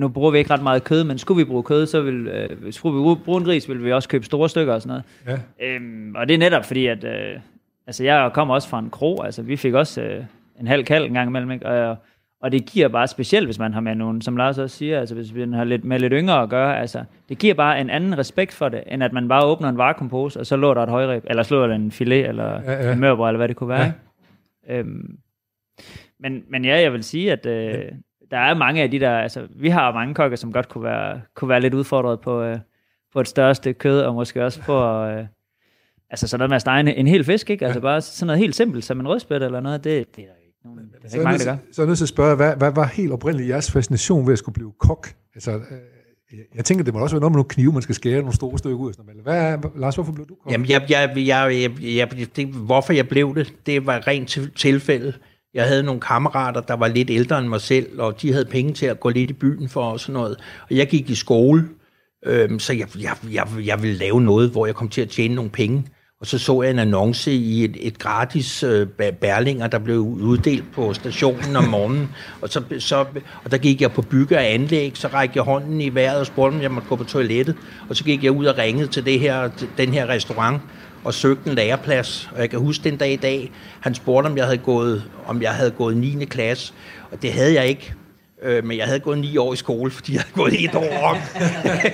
nu 0.00 0.08
bruger 0.08 0.30
vi 0.30 0.38
ikke 0.38 0.50
ret 0.50 0.62
meget 0.62 0.84
kød, 0.84 1.04
men 1.04 1.18
skulle 1.18 1.38
vi 1.38 1.50
bruge 1.50 1.62
kød, 1.62 1.86
så 1.86 2.00
vil, 2.00 2.26
øh, 2.26 2.62
hvis 2.62 2.84
vi 2.84 2.90
bruge 3.24 3.38
en 3.38 3.44
gris, 3.44 3.68
vil 3.68 3.84
vi 3.84 3.92
også 3.92 4.08
købe 4.08 4.24
store 4.24 4.48
stykker 4.48 4.74
og 4.74 4.82
sådan 4.82 5.02
noget. 5.26 5.40
Ja. 5.60 5.66
Øhm, 5.66 6.14
og 6.14 6.28
det 6.28 6.34
er 6.34 6.38
netop 6.38 6.64
fordi, 6.64 6.86
at 6.86 7.04
øh, 7.04 7.40
altså, 7.86 8.04
jeg 8.04 8.30
kommer 8.34 8.54
også 8.54 8.68
fra 8.68 8.78
en 8.78 8.90
kro, 8.90 9.22
altså 9.22 9.42
vi 9.42 9.56
fik 9.56 9.74
også 9.74 10.02
øh, 10.02 10.24
en 10.60 10.66
halv 10.66 10.84
kald 10.84 11.04
en 11.04 11.12
gang 11.14 11.28
imellem, 11.28 11.50
ikke? 11.50 11.66
Og, 11.66 11.96
og 12.42 12.52
det 12.52 12.66
giver 12.66 12.88
bare 12.88 13.06
specielt, 13.06 13.46
hvis 13.46 13.58
man 13.58 13.74
har 13.74 13.80
med 13.80 13.94
nogen, 13.94 14.22
som 14.22 14.36
Lars 14.36 14.58
også 14.58 14.76
siger, 14.76 15.00
altså 15.00 15.14
hvis 15.14 15.34
vi 15.34 15.40
har 15.52 15.64
lidt, 15.64 15.84
med 15.84 15.98
lidt 15.98 16.12
yngre 16.16 16.42
at 16.42 16.48
gøre, 16.48 16.78
altså 16.78 17.04
det 17.28 17.38
giver 17.38 17.54
bare 17.54 17.80
en 17.80 17.90
anden 17.90 18.18
respekt 18.18 18.52
for 18.52 18.68
det, 18.68 18.82
end 18.86 19.04
at 19.04 19.12
man 19.12 19.28
bare 19.28 19.44
åbner 19.44 19.68
en 19.68 19.78
varekompose, 19.78 20.40
og 20.40 20.46
så 20.46 20.56
lå 20.56 20.74
der 20.74 20.82
et 20.82 20.88
højreb, 20.88 21.24
eller 21.26 21.42
slår 21.42 21.66
der 21.66 21.74
en 21.74 21.90
filet, 21.90 22.28
eller 22.28 22.62
ja, 22.62 22.86
ja. 22.86 22.92
en 22.92 23.00
mørbrød, 23.00 23.28
eller 23.28 23.36
hvad 23.36 23.48
det 23.48 23.56
kunne 23.56 23.68
være. 23.68 23.92
Ja. 24.68 24.78
Øhm, 24.78 25.18
men, 26.20 26.44
men 26.48 26.64
ja, 26.64 26.80
jeg 26.80 26.92
vil 26.92 27.04
sige, 27.04 27.32
at 27.32 27.46
øh, 27.46 27.84
der 28.32 28.38
er 28.38 28.54
mange 28.54 28.82
af 28.82 28.90
de 28.90 29.00
der, 29.00 29.18
altså 29.18 29.46
vi 29.50 29.68
har 29.68 29.92
mange 29.92 30.14
kokker, 30.14 30.36
som 30.36 30.52
godt 30.52 30.68
kunne 30.68 30.84
være, 30.84 31.20
kunne 31.34 31.48
være 31.48 31.60
lidt 31.60 31.74
udfordret 31.74 32.20
på, 32.20 32.42
øh, 32.42 32.58
på 33.12 33.20
et 33.20 33.28
større 33.28 33.54
stykke 33.54 33.78
kød, 33.78 34.00
og 34.00 34.14
måske 34.14 34.44
også 34.44 34.60
på, 34.60 34.84
øh, 35.04 35.26
altså 36.10 36.28
sådan 36.28 36.38
noget 36.38 36.50
med 36.50 36.56
at 36.56 36.60
stege 36.60 36.80
en, 36.80 36.88
en 36.88 37.06
hel 37.06 37.24
fisk, 37.24 37.50
ikke? 37.50 37.64
Altså 37.64 37.78
ja. 37.78 37.82
bare 37.82 38.00
sådan 38.00 38.26
noget 38.26 38.38
helt 38.38 38.54
simpelt, 38.54 38.84
som 38.84 39.00
en 39.00 39.08
rødspæt 39.08 39.42
eller 39.42 39.60
noget, 39.60 39.84
det, 39.84 40.16
det 40.16 40.24
er 40.24 40.28
nogen, 40.64 40.78
det 40.78 41.04
er 41.04 41.08
så 41.08 41.16
ikke 41.16 41.24
mange, 41.24 41.38
der 41.38 41.44
gør. 41.44 41.56
Så 41.72 41.82
er 41.82 41.84
jeg 41.84 41.88
nødt 41.88 41.98
til 41.98 42.04
at 42.04 42.08
spørge, 42.08 42.36
hvad, 42.36 42.56
hvad 42.56 42.72
var 42.72 42.86
helt 42.86 43.12
oprindeligt 43.12 43.48
jeres 43.48 43.70
fascination 43.70 44.26
ved 44.26 44.32
at 44.32 44.38
skulle 44.38 44.54
blive 44.54 44.72
kok? 44.78 45.08
Altså, 45.34 45.50
øh, 45.52 46.38
jeg 46.54 46.64
tænker, 46.64 46.84
det 46.84 46.94
må 46.94 47.00
også 47.00 47.14
være 47.14 47.20
noget 47.20 47.32
med 47.32 47.36
nogle 47.36 47.48
knive, 47.48 47.72
man 47.72 47.82
skal 47.82 47.94
skære 47.94 48.18
nogle 48.18 48.34
store 48.34 48.58
stykker 48.58 48.78
ud. 48.78 48.92
Sådan 48.92 49.06
noget. 49.06 49.22
Hvad 49.22 49.52
er, 49.52 49.78
Lars, 49.78 49.94
hvorfor 49.94 50.12
blev 50.12 50.26
du 50.26 50.34
kok? 50.34 50.52
Jamen, 50.52 50.70
jeg, 50.70 50.86
jeg, 50.90 51.12
jeg, 51.16 51.70
jeg, 51.80 52.18
jeg, 52.18 52.36
det, 52.36 52.46
hvorfor 52.46 52.92
jeg 52.92 53.08
blev 53.08 53.34
det, 53.34 53.54
det 53.66 53.86
var 53.86 54.06
rent 54.06 54.28
til, 54.28 54.50
tilfælde. 54.56 55.12
Jeg 55.54 55.66
havde 55.66 55.82
nogle 55.82 56.00
kammerater, 56.00 56.60
der 56.60 56.74
var 56.74 56.88
lidt 56.88 57.10
ældre 57.10 57.38
end 57.38 57.48
mig 57.48 57.60
selv, 57.60 58.00
og 58.00 58.22
de 58.22 58.32
havde 58.32 58.44
penge 58.44 58.72
til 58.72 58.86
at 58.86 59.00
gå 59.00 59.08
lidt 59.08 59.30
i 59.30 59.32
byen 59.32 59.68
for 59.68 59.84
og 59.84 60.00
sådan 60.00 60.12
noget. 60.12 60.36
Og 60.70 60.76
jeg 60.76 60.86
gik 60.88 61.10
i 61.10 61.14
skole, 61.14 61.68
øhm, 62.26 62.58
så 62.58 62.72
jeg, 62.72 62.88
jeg, 63.00 63.16
jeg, 63.32 63.46
jeg 63.64 63.82
ville 63.82 63.98
lave 63.98 64.20
noget, 64.20 64.50
hvor 64.50 64.66
jeg 64.66 64.74
kom 64.74 64.88
til 64.88 65.00
at 65.00 65.08
tjene 65.08 65.34
nogle 65.34 65.50
penge. 65.50 65.86
Og 66.22 66.28
så 66.28 66.38
så 66.38 66.62
jeg 66.62 66.70
en 66.70 66.78
annonce 66.78 67.32
i 67.32 67.64
et, 67.64 67.76
et 67.80 67.98
gratis 67.98 68.62
øh, 68.62 68.86
bærlinger, 69.20 69.66
der 69.66 69.78
blev 69.78 69.98
uddelt 69.98 70.64
på 70.72 70.94
stationen 70.94 71.56
om 71.56 71.64
morgenen. 71.64 72.08
Og, 72.40 72.48
så, 72.48 72.62
så, 72.78 73.04
og 73.44 73.50
der 73.50 73.58
gik 73.58 73.80
jeg 73.80 73.92
på 73.92 74.02
bygge 74.02 74.36
og 74.36 74.46
anlæg, 74.46 74.96
så 74.96 75.08
rækkede 75.08 75.36
jeg 75.36 75.44
hånden 75.44 75.80
i 75.80 75.94
vejret 75.94 76.20
og 76.20 76.26
spurgte, 76.26 76.54
om 76.54 76.62
jeg 76.62 76.70
måtte 76.70 76.88
gå 76.88 76.96
på 76.96 77.04
toilettet. 77.04 77.56
Og 77.88 77.96
så 77.96 78.04
gik 78.04 78.24
jeg 78.24 78.32
ud 78.32 78.46
og 78.46 78.58
ringede 78.58 78.86
til 78.86 79.04
det 79.04 79.20
her, 79.20 79.50
den 79.78 79.88
her 79.88 80.08
restaurant 80.08 80.62
og 81.04 81.14
søgte 81.14 81.50
en 81.50 81.56
læreplads. 81.56 82.30
Og 82.34 82.40
jeg 82.40 82.50
kan 82.50 82.58
huske 82.58 82.84
den 82.84 82.96
dag 82.96 83.12
i 83.12 83.16
dag, 83.16 83.52
han 83.80 83.94
spurgte, 83.94 84.26
om 84.26 84.36
jeg 84.36 84.44
havde 84.44 84.58
gået, 84.58 85.04
om 85.26 85.42
jeg 85.42 85.54
havde 85.54 85.70
gået 85.70 85.96
9. 85.96 86.24
klasse. 86.24 86.72
Og 87.10 87.22
det 87.22 87.32
havde 87.32 87.54
jeg 87.54 87.66
ikke. 87.66 87.94
Øh, 88.42 88.64
men 88.64 88.78
jeg 88.78 88.86
havde 88.86 89.00
gået 89.00 89.18
ni 89.18 89.36
år 89.36 89.52
i 89.52 89.56
skole, 89.56 89.90
fordi 89.90 90.12
jeg 90.14 90.20
havde 90.20 90.34
gået 90.34 90.64
et 90.64 90.74
år 90.74 90.98
om. 91.02 91.16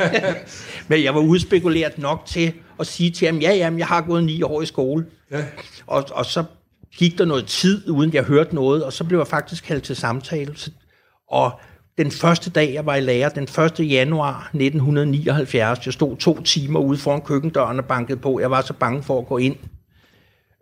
men 0.88 1.04
jeg 1.04 1.14
var 1.14 1.20
udspekuleret 1.20 1.98
nok 1.98 2.22
til 2.26 2.52
at 2.80 2.86
sige 2.86 3.10
til 3.10 3.26
ham, 3.26 3.38
ja, 3.38 3.54
jamen, 3.54 3.78
jeg 3.78 3.86
har 3.86 4.00
gået 4.00 4.24
ni 4.24 4.42
år 4.42 4.62
i 4.62 4.66
skole. 4.66 5.06
Ja. 5.30 5.44
Og, 5.86 6.04
og 6.10 6.26
så 6.26 6.44
gik 6.96 7.18
der 7.18 7.24
noget 7.24 7.46
tid, 7.46 7.88
uden 7.90 8.14
jeg 8.14 8.24
hørte 8.24 8.54
noget, 8.54 8.84
og 8.84 8.92
så 8.92 9.04
blev 9.04 9.18
jeg 9.18 9.26
faktisk 9.26 9.64
kaldt 9.64 9.84
til 9.84 9.96
samtale. 9.96 10.54
Og 11.30 11.60
den 11.98 12.10
første 12.10 12.50
dag, 12.50 12.74
jeg 12.74 12.86
var 12.86 12.94
i 12.94 13.00
lærer, 13.00 13.28
den 13.28 13.42
1. 13.42 13.90
januar 13.90 14.50
1979, 14.54 15.86
jeg 15.86 15.94
stod 15.94 16.16
to 16.16 16.42
timer 16.42 16.80
ude 16.80 16.98
foran 16.98 17.20
køkkendøren 17.20 17.78
og 17.78 17.84
bankede 17.84 18.18
på. 18.18 18.40
Jeg 18.40 18.50
var 18.50 18.60
så 18.60 18.72
bange 18.72 19.02
for 19.02 19.18
at 19.18 19.26
gå 19.26 19.38
ind. 19.38 19.56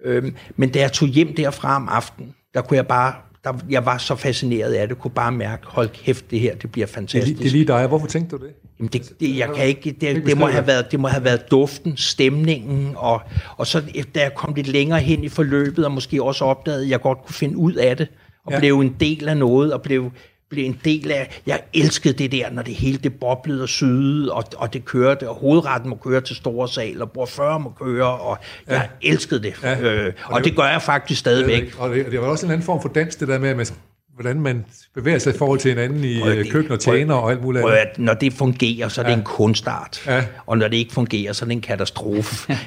Øhm, 0.05 0.35
men 0.57 0.71
da 0.71 0.81
jeg 0.81 0.93
tog 0.93 1.09
hjem 1.09 1.35
derfra 1.35 1.77
om 1.77 1.89
aftenen, 1.89 2.35
der 2.55 2.63
kunne 2.63 2.77
jeg 2.77 2.87
bare 2.87 3.15
der, 3.47 3.53
jeg 3.71 3.87
var 3.87 3.99
så 3.99 4.15
fascineret 4.15 4.73
af 4.73 4.89
det, 4.89 4.99
kunne 4.99 5.11
bare 5.11 5.33
mærke, 5.33 5.63
hold 5.67 5.89
kæft, 5.89 6.31
det 6.31 6.41
her, 6.41 6.55
det 6.55 6.73
bliver 6.73 6.87
fantastisk. 6.87 7.37
Det, 7.37 7.39
det 7.39 7.47
er 7.47 7.53
lige 7.53 7.67
dig. 7.67 7.87
Hvorfor 7.87 8.07
tænkte 8.07 8.37
du 8.37 8.45
det? 8.45 8.53
Jamen 8.79 8.91
det, 8.93 9.21
det, 9.21 9.37
jeg 9.37 9.49
kan 9.57 9.67
ikke, 9.67 9.97
det, 10.01 10.27
det, 10.27 10.39
må 10.39 10.47
have 10.47 10.67
været, 10.67 10.93
det 10.93 11.01
må 11.01 11.09
have 11.09 11.25
været 11.25 11.51
duften, 11.51 11.97
stemningen, 11.97 12.93
og, 12.97 13.21
og 13.57 13.67
så 13.67 13.83
da 14.15 14.21
jeg 14.21 14.35
kom 14.35 14.55
lidt 14.55 14.69
længere 14.69 15.01
hen 15.01 15.25
i 15.25 15.29
forløbet, 15.29 15.85
og 15.85 15.93
måske 15.93 16.23
også 16.23 16.45
opdagede, 16.45 16.83
at 16.83 16.89
jeg 16.89 17.01
godt 17.01 17.19
kunne 17.25 17.35
finde 17.35 17.57
ud 17.57 17.73
af 17.73 17.97
det, 17.97 18.09
og 18.47 18.53
ja. 18.53 18.59
blev 18.59 18.81
en 18.81 18.97
del 19.01 19.29
af 19.29 19.37
noget, 19.37 19.73
og 19.73 19.83
blev, 19.83 20.11
blev 20.51 20.65
en 20.65 20.81
del 20.85 21.11
af, 21.11 21.41
jeg 21.47 21.61
elskede 21.75 22.15
det 22.15 22.33
der, 22.33 22.51
når 22.51 22.63
det 22.63 22.75
hele 22.75 22.99
det 22.99 23.15
boblede 23.15 23.63
og 23.63 23.69
syede, 23.69 24.33
og, 24.33 24.45
og 24.57 24.73
det 24.73 24.85
kørte, 24.85 25.29
og 25.29 25.35
hovedretten 25.35 25.91
må 25.91 25.97
køre 25.97 26.21
til 26.21 26.37
store 26.37 26.69
sal, 26.69 27.03
og 27.03 27.11
bord 27.11 27.29
40 27.29 27.61
må 27.61 27.73
køre, 27.81 28.07
og 28.07 28.39
ja. 28.69 28.75
jeg 28.75 28.89
elskede 29.03 29.43
det. 29.43 29.55
Ja. 29.63 29.81
Øh, 29.81 30.13
og, 30.25 30.33
og 30.33 30.39
det, 30.39 30.45
det 30.45 30.57
gør 30.57 30.65
jeg 30.65 30.83
faktisk 30.83 31.21
stadigvæk. 31.21 31.75
Og 31.79 31.91
det, 31.91 32.07
og 32.07 32.13
det 32.13 32.21
var 32.21 32.27
også 32.27 32.47
en 32.47 32.53
anden 32.53 32.65
form 32.65 32.83
for 32.83 32.89
dans, 32.89 33.17
det 33.17 33.29
der 33.29 33.39
med, 33.39 33.55
med 33.55 33.67
hvordan 34.15 34.41
man 34.41 34.65
bevæger 34.95 35.19
sig 35.19 35.35
i 35.35 35.39
forhold 35.39 35.59
til 35.59 35.69
hinanden 35.69 36.05
i 36.05 36.21
prøv, 36.21 36.31
det, 36.31 36.51
køkken 36.51 36.73
og 36.73 36.81
tjener 36.81 37.15
og 37.15 37.31
alt 37.31 37.43
muligt 37.43 37.63
prøv, 37.63 37.77
Når 37.99 38.15
det 38.15 38.33
fungerer, 38.33 38.89
så 38.89 39.01
er 39.01 39.05
det 39.05 39.13
ja. 39.13 39.17
en 39.17 39.25
kunstart. 39.25 40.03
Ja. 40.07 40.25
Og 40.47 40.59
når 40.59 40.69
det 40.69 40.77
ikke 40.77 40.93
fungerer, 40.93 41.33
så 41.33 41.45
er 41.45 41.47
det 41.47 41.53
en 41.53 41.61
katastrofe. 41.61 42.53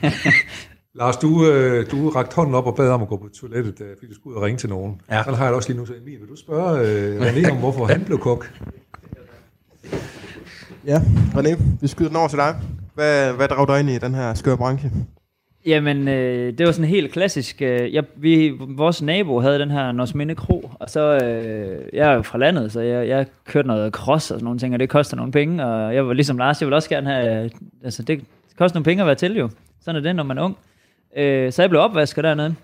Lars, 1.00 1.18
du, 1.18 1.46
øh, 1.46 1.92
du 1.92 2.10
rakte 2.10 2.36
hånden 2.36 2.56
op 2.56 2.68
og 2.68 2.76
bad 2.76 2.90
om 2.90 3.02
at 3.02 3.08
gå 3.08 3.18
på 3.18 3.30
toilettet, 3.40 3.82
øh, 3.82 3.88
fordi 3.98 4.08
du 4.08 4.16
skulle 4.16 4.34
ud 4.34 4.42
og 4.42 4.46
ringe 4.46 4.58
til 4.58 4.70
nogen. 4.70 5.02
Ja. 5.12 5.24
Sådan 5.24 5.34
har 5.34 5.44
jeg 5.44 5.52
det 5.52 5.56
også 5.56 5.70
lige 5.70 5.80
nu. 5.80 5.86
Så 5.86 5.94
Emil, 6.02 6.20
vil 6.20 6.30
du 6.30 6.36
spørge 6.36 6.80
øh, 6.80 7.22
René 7.22 7.52
om, 7.52 7.58
hvorfor 7.58 7.86
han 7.86 8.04
blev 8.06 8.20
kok? 8.20 8.52
Ja, 10.86 10.98
René, 11.36 11.62
vi 11.82 11.88
skyder 11.88 12.10
den 12.10 12.18
over 12.18 12.28
til 12.28 12.38
dig. 12.38 12.56
Hvad, 12.96 13.34
hvad 13.34 13.48
drager 13.48 13.66
dig 13.66 13.80
ind 13.80 13.90
i 13.90 13.98
den 13.98 14.16
her 14.16 14.34
skøre 14.34 14.58
branche? 14.58 14.92
Jamen, 15.66 16.08
øh, 16.08 16.58
det 16.58 16.66
var 16.66 16.72
sådan 16.72 16.90
helt 16.90 17.12
klassisk. 17.12 17.62
Øh, 17.62 17.94
jeg, 17.94 18.04
vi, 18.16 18.54
vores 18.60 19.02
nabo 19.02 19.40
havde 19.40 19.60
den 19.60 19.72
her 19.72 19.92
Norsminde 19.92 20.36
Kro, 20.36 20.72
og 20.80 20.90
så, 20.90 21.18
øh, 21.24 21.86
jeg 21.94 22.12
er 22.12 22.16
jo 22.16 22.22
fra 22.22 22.38
landet, 22.38 22.72
så 22.72 22.82
jeg, 22.82 23.08
jeg 23.08 23.26
kørte 23.48 23.68
noget 23.68 23.94
cross 23.94 24.32
og 24.32 24.36
sådan 24.36 24.44
nogle 24.44 24.60
ting, 24.60 24.74
og 24.74 24.80
det 24.80 24.90
koster 24.90 25.18
nogle 25.18 25.32
penge, 25.32 25.66
og 25.66 25.96
jeg 25.96 26.08
var 26.08 26.14
ligesom 26.14 26.38
Lars, 26.38 26.62
jeg 26.62 26.68
vil 26.68 26.74
også 26.74 26.90
gerne 26.90 27.10
have, 27.10 27.50
altså 27.84 28.04
det 28.04 28.24
koster 28.58 28.76
nogle 28.76 28.86
penge 28.86 29.04
at 29.04 29.08
være 29.08 29.16
til 29.16 29.38
jo. 29.38 29.50
Sådan 29.82 29.96
er 29.96 30.08
det, 30.08 30.16
når 30.16 30.24
man 30.24 30.38
er 30.38 30.44
ung. 30.44 30.58
Øh, 31.18 31.52
så 31.52 31.62
jeg 31.62 31.70
blev 31.70 31.82
opvasket 31.82 32.24
dernede. 32.24 32.56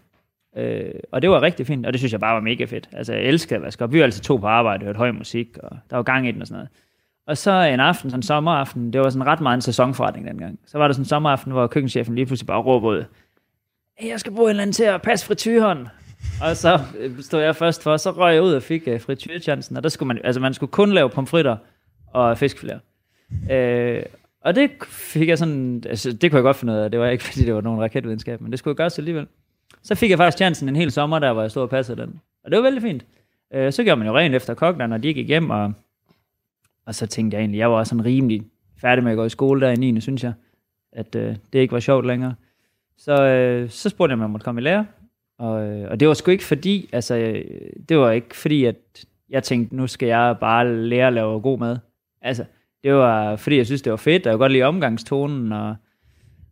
Øh, 0.58 0.94
og 1.12 1.22
det 1.22 1.30
var 1.30 1.42
rigtig 1.42 1.68
fint, 1.68 1.86
og 1.86 1.94
det 1.94 2.00
synes 2.00 2.12
jeg 2.12 2.20
bare 2.20 2.36
var 2.36 2.42
mega 2.42 2.66
fedt. 2.66 2.90
Altså, 2.94 3.14
jeg 3.14 3.24
elskede 3.24 3.56
at 3.56 3.62
vaske 3.62 3.84
op. 3.84 3.94
Vi 3.94 4.00
var 4.00 4.06
altså 4.06 4.22
to 4.22 4.36
på 4.38 4.48
arbejde, 4.48 4.86
hørte 4.86 4.98
høj 4.98 5.12
musik, 5.12 5.58
og 5.64 5.78
der 5.90 5.96
var 5.96 6.04
gang 6.04 6.28
i 6.28 6.32
den 6.32 6.42
og 6.42 6.48
sådan 6.48 6.58
noget. 6.58 6.70
Og 7.28 7.38
så 7.38 7.52
en 7.52 7.80
aften, 7.80 8.10
sådan 8.10 8.20
en 8.20 8.24
sommeraften, 8.24 8.94
det 8.94 9.02
var 9.02 9.10
sådan 9.10 9.28
ret 9.28 9.42
meget 9.42 9.56
en 9.56 9.62
sæsonforretning 9.62 10.28
dengang. 10.28 10.60
Så 10.66 10.78
var 10.78 10.88
der 10.88 10.94
sådan 10.94 11.02
en 11.02 11.08
sommeraften, 11.08 11.52
hvor 11.52 11.68
køkkenchefen 11.68 12.16
lige 12.16 12.26
pludselig 12.26 12.48
bare 12.48 12.62
råbede, 12.62 13.06
hey, 13.98 14.10
jeg 14.10 14.20
skal 14.20 14.32
bruge 14.32 14.46
en 14.46 14.50
eller 14.50 14.62
anden 14.62 14.74
til 14.74 14.84
at 14.84 15.02
passe 15.02 15.26
frityren. 15.26 15.88
og 16.42 16.58
så 16.58 16.80
øh, 17.00 17.20
stod 17.22 17.42
jeg 17.42 17.56
først 17.56 17.84
for, 17.84 17.98
så 17.98 18.12
røg 18.12 18.34
jeg 18.34 18.44
ud 18.44 18.54
og 18.54 18.64
fik 18.64 18.88
øh, 18.88 18.96
uh, 18.96 19.02
frityrchancen, 19.02 19.78
og 19.78 19.84
der 19.84 19.90
skulle 19.90 20.08
man, 20.08 20.20
altså 20.24 20.42
man 20.42 20.54
skulle 20.54 20.72
kun 20.72 20.92
lave 20.92 21.10
pomfritter 21.10 21.58
og 22.14 22.32
fiskfilér. 22.32 22.80
Øh, 23.54 24.04
og 24.46 24.56
det 24.56 24.72
fik 24.88 25.30
jeg 25.30 25.38
sådan, 25.38 25.84
altså 25.90 26.14
det 26.14 26.32
kunne 26.32 26.38
jeg 26.38 26.44
godt 26.44 26.58
finde 26.58 26.74
ud 26.74 26.78
af, 26.78 26.92
det 26.92 27.00
var 27.00 27.08
ikke 27.08 27.24
fordi 27.28 27.46
det 27.46 27.56
var 27.56 27.62
nogen 27.62 27.82
raketvidenskab, 27.82 28.42
men 28.42 28.52
det 28.52 28.60
skulle 28.60 28.72
jeg 28.72 28.78
gøre 28.78 28.90
alligevel. 28.98 29.28
Så 29.84 29.96
fik 29.96 30.10
jeg 30.10 30.18
faktisk 30.18 30.38
chancen 30.38 30.70
en 30.70 30.76
hel 30.76 30.92
sommer 30.92 31.20
der, 31.20 31.34
hvor 31.34 31.42
jeg 31.42 31.52
stod 31.52 31.64
og 31.64 31.70
passede 31.70 32.02
den. 32.02 32.20
Og 32.44 32.52
det 32.52 32.58
var 32.58 32.64
vældig 32.64 32.82
fint. 32.82 33.06
Øh, 33.54 33.72
så 33.72 33.84
gjorde 33.84 34.00
man 34.00 34.08
jo 34.08 34.18
rent 34.18 34.36
efter 34.36 34.54
kokken, 34.54 34.90
når 34.90 34.98
de 34.98 35.14
gik 35.14 35.28
hjem, 35.28 35.50
og, 35.50 35.74
og 36.86 36.96
så 36.96 37.08
tænkte 37.08 37.36
jeg 37.36 37.42
egentlig, 37.42 37.58
jeg 37.58 37.72
var 37.72 37.78
også 37.78 37.90
sådan 37.90 38.06
rimelig 38.06 38.44
færdig 38.82 39.04
med 39.04 39.12
at 39.12 39.16
gå 39.16 39.26
i 39.26 39.30
skole 39.30 39.62
der 39.62 39.70
i 39.70 39.76
9. 39.76 40.02
synes 40.02 40.24
jeg, 40.24 40.34
at 40.92 41.16
øh, 41.16 41.36
det 41.54 41.60
ikke 41.60 41.72
var 41.72 41.80
sjovt 41.80 42.06
længere. 42.06 42.36
Så, 42.98 43.24
øh, 43.24 43.70
så 43.70 43.90
spurgte 43.90 44.12
jeg, 44.12 44.18
om 44.18 44.22
jeg 44.22 44.30
måtte 44.30 44.44
komme 44.44 44.62
i 44.62 44.64
lære. 44.64 44.86
Og, 45.38 45.68
øh, 45.68 45.92
og 45.92 46.00
det 46.00 46.08
var 46.08 46.14
sgu 46.14 46.32
ikke 46.32 46.44
fordi, 46.44 46.90
altså, 46.92 47.16
øh, 47.16 47.46
det 47.90 47.98
var 47.98 48.12
ikke 48.12 48.36
fordi, 48.36 48.66
at 48.66 49.06
jeg 49.30 49.44
tænkte, 49.44 49.76
nu 49.76 49.88
skal 49.88 50.08
jeg 50.08 50.36
bare 50.42 50.76
lære 50.76 51.08
at 51.08 51.14
lave 51.14 51.42
god 51.42 51.60
mad. 51.60 51.78
Altså, 52.22 52.46
det 52.86 52.94
var 52.94 53.36
fordi, 53.36 53.58
jeg 53.58 53.66
synes, 53.66 53.82
det 53.82 53.92
var 53.92 53.98
fedt, 53.98 54.26
og 54.26 54.30
jeg 54.30 54.34
kunne 54.34 54.44
godt 54.44 54.52
lide 54.52 54.64
omgangstonen, 54.64 55.52
og, 55.52 55.76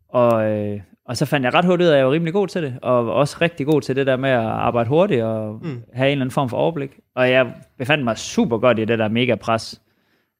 og, 0.09 0.51
øh, 0.51 0.79
og 1.05 1.17
så 1.17 1.25
fandt 1.25 1.45
jeg 1.45 1.53
ret 1.53 1.65
hurtigt 1.65 1.87
ud 1.87 1.91
af, 1.91 1.93
at 1.93 1.97
jeg 1.97 2.05
var 2.05 2.11
rimelig 2.11 2.33
god 2.33 2.47
til 2.47 2.63
det, 2.63 2.75
og 2.81 3.13
også 3.13 3.37
rigtig 3.41 3.65
god 3.65 3.81
til 3.81 3.95
det 3.95 4.07
der 4.07 4.17
med 4.17 4.29
at 4.29 4.39
arbejde 4.39 4.89
hurtigt 4.89 5.23
og 5.23 5.59
mm. 5.63 5.81
have 5.93 6.07
en 6.07 6.11
eller 6.11 6.23
anden 6.23 6.31
form 6.31 6.49
for 6.49 6.57
overblik. 6.57 6.99
Og 7.15 7.31
jeg 7.31 7.53
befandt 7.77 8.03
mig 8.03 8.17
super 8.17 8.57
godt 8.57 8.79
i 8.79 8.85
det 8.85 8.99
der 8.99 9.07
mega 9.07 9.35
pres. 9.35 9.81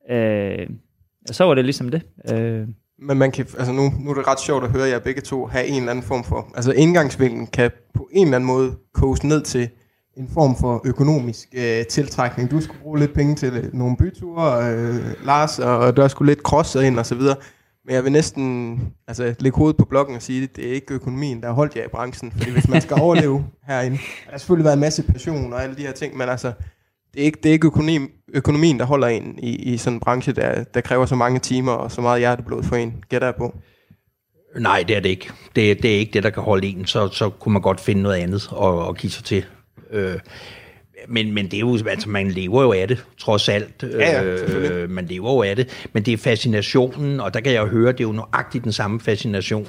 Øh, 0.09 0.67
og 1.29 1.35
så 1.35 1.43
var 1.43 1.53
det 1.53 1.65
ligesom 1.65 1.89
det. 1.89 2.01
Øh, 2.33 2.67
Men 2.99 3.17
man 3.17 3.31
kan, 3.31 3.45
altså 3.57 3.73
nu, 3.73 3.81
nu 3.99 4.09
er 4.09 4.13
det 4.13 4.27
ret 4.27 4.39
sjovt 4.39 4.63
at 4.63 4.71
høre 4.71 4.87
jer 4.87 4.99
begge 4.99 5.21
to 5.21 5.45
have 5.45 5.65
en 5.65 5.77
eller 5.77 5.91
anden 5.91 6.05
form 6.05 6.23
for, 6.23 6.51
altså 6.55 6.71
indgangsvinklen 6.71 7.47
kan 7.47 7.71
på 7.93 8.09
en 8.11 8.27
eller 8.27 8.35
anden 8.35 8.47
måde 8.47 8.71
koges 8.93 9.23
ned 9.23 9.41
til 9.41 9.69
en 10.17 10.29
form 10.33 10.55
for 10.59 10.81
økonomisk 10.85 11.47
øh, 11.53 11.85
tiltrækning. 11.85 12.51
Du 12.51 12.61
skulle 12.61 12.81
bruge 12.81 12.99
lidt 12.99 13.13
penge 13.13 13.35
til 13.35 13.53
øh, 13.53 13.73
nogle 13.73 13.97
byture, 13.97 14.73
øh, 14.73 15.25
Lars, 15.25 15.59
og 15.59 15.97
der 15.97 16.07
skulle 16.07 16.31
lidt 16.31 16.39
cross 16.39 16.75
ind 16.75 16.99
og 16.99 17.05
så 17.05 17.15
videre. 17.15 17.35
Men 17.85 17.95
jeg 17.95 18.03
vil 18.03 18.11
næsten 18.11 18.79
altså, 19.07 19.35
lægge 19.39 19.57
hovedet 19.57 19.77
på 19.77 19.85
blokken 19.85 20.15
og 20.15 20.21
sige, 20.21 20.43
at 20.43 20.55
det 20.55 20.69
er 20.69 20.73
ikke 20.73 20.93
økonomien, 20.93 21.41
der 21.41 21.47
har 21.47 21.53
holdt 21.53 21.75
jer 21.75 21.83
i 21.83 21.87
branchen. 21.87 22.31
Fordi 22.31 22.51
hvis 22.51 22.67
man 22.67 22.81
skal 22.81 22.97
overleve 23.01 23.45
herinde, 23.67 23.97
der 23.97 24.31
har 24.31 24.37
selvfølgelig 24.37 24.65
været 24.65 24.73
en 24.73 24.79
masse 24.79 25.03
passion 25.03 25.53
og 25.53 25.63
alle 25.63 25.75
de 25.75 25.81
her 25.81 25.91
ting, 25.91 26.17
men 26.17 26.29
altså, 26.29 26.53
det 27.13 27.21
er 27.21 27.25
ikke, 27.25 27.39
det 27.43 27.49
er 27.49 27.53
ikke 27.53 27.67
økonomi, 27.67 27.99
økonomien, 28.33 28.79
der 28.79 28.85
holder 28.85 29.07
en 29.07 29.39
i, 29.39 29.55
i 29.55 29.77
sådan 29.77 29.95
en 29.95 29.99
branche, 29.99 30.33
der, 30.33 30.63
der 30.63 30.81
kræver 30.81 31.05
så 31.05 31.15
mange 31.15 31.39
timer 31.39 31.71
og 31.71 31.91
så 31.91 32.01
meget 32.01 32.19
hjerteblod 32.19 32.63
for 32.63 32.75
en. 32.75 33.03
Gætter 33.09 33.27
jeg 33.27 33.35
på. 33.35 33.55
Nej, 34.59 34.83
det 34.87 34.95
er 34.95 34.99
det 34.99 35.09
ikke. 35.09 35.31
Det, 35.55 35.83
det 35.83 35.95
er 35.95 35.99
ikke 35.99 36.13
det, 36.13 36.23
der 36.23 36.29
kan 36.29 36.43
holde 36.43 36.67
en. 36.67 36.85
Så, 36.85 37.07
så 37.07 37.29
kunne 37.29 37.53
man 37.53 37.61
godt 37.61 37.79
finde 37.79 38.01
noget 38.01 38.17
andet 38.17 38.47
og, 38.51 38.87
og 38.87 38.95
give 38.95 39.11
sig 39.11 39.23
til. 39.23 39.45
Øh, 39.93 40.19
men, 41.07 41.31
men 41.33 41.45
det 41.45 41.53
er 41.53 41.59
jo, 41.59 41.79
altså 41.87 42.09
man 42.09 42.31
lever 42.31 42.63
jo 42.63 42.71
af 42.71 42.87
det, 42.87 43.05
trods 43.17 43.49
alt. 43.49 43.83
Ja, 43.83 44.21
ja, 44.21 44.23
øh, 44.23 44.89
man 44.89 45.05
lever 45.05 45.33
jo 45.33 45.41
af 45.41 45.55
det. 45.55 45.87
Men 45.93 46.03
det 46.03 46.13
er 46.13 46.17
fascinationen, 46.17 47.19
og 47.19 47.33
der 47.33 47.39
kan 47.39 47.53
jeg 47.53 47.61
jo 47.61 47.67
høre, 47.67 47.91
det 47.91 47.99
er 47.99 48.03
jo 48.03 48.11
nøjagtigt 48.11 48.63
den 48.63 48.71
samme 48.71 48.99
fascination. 48.99 49.67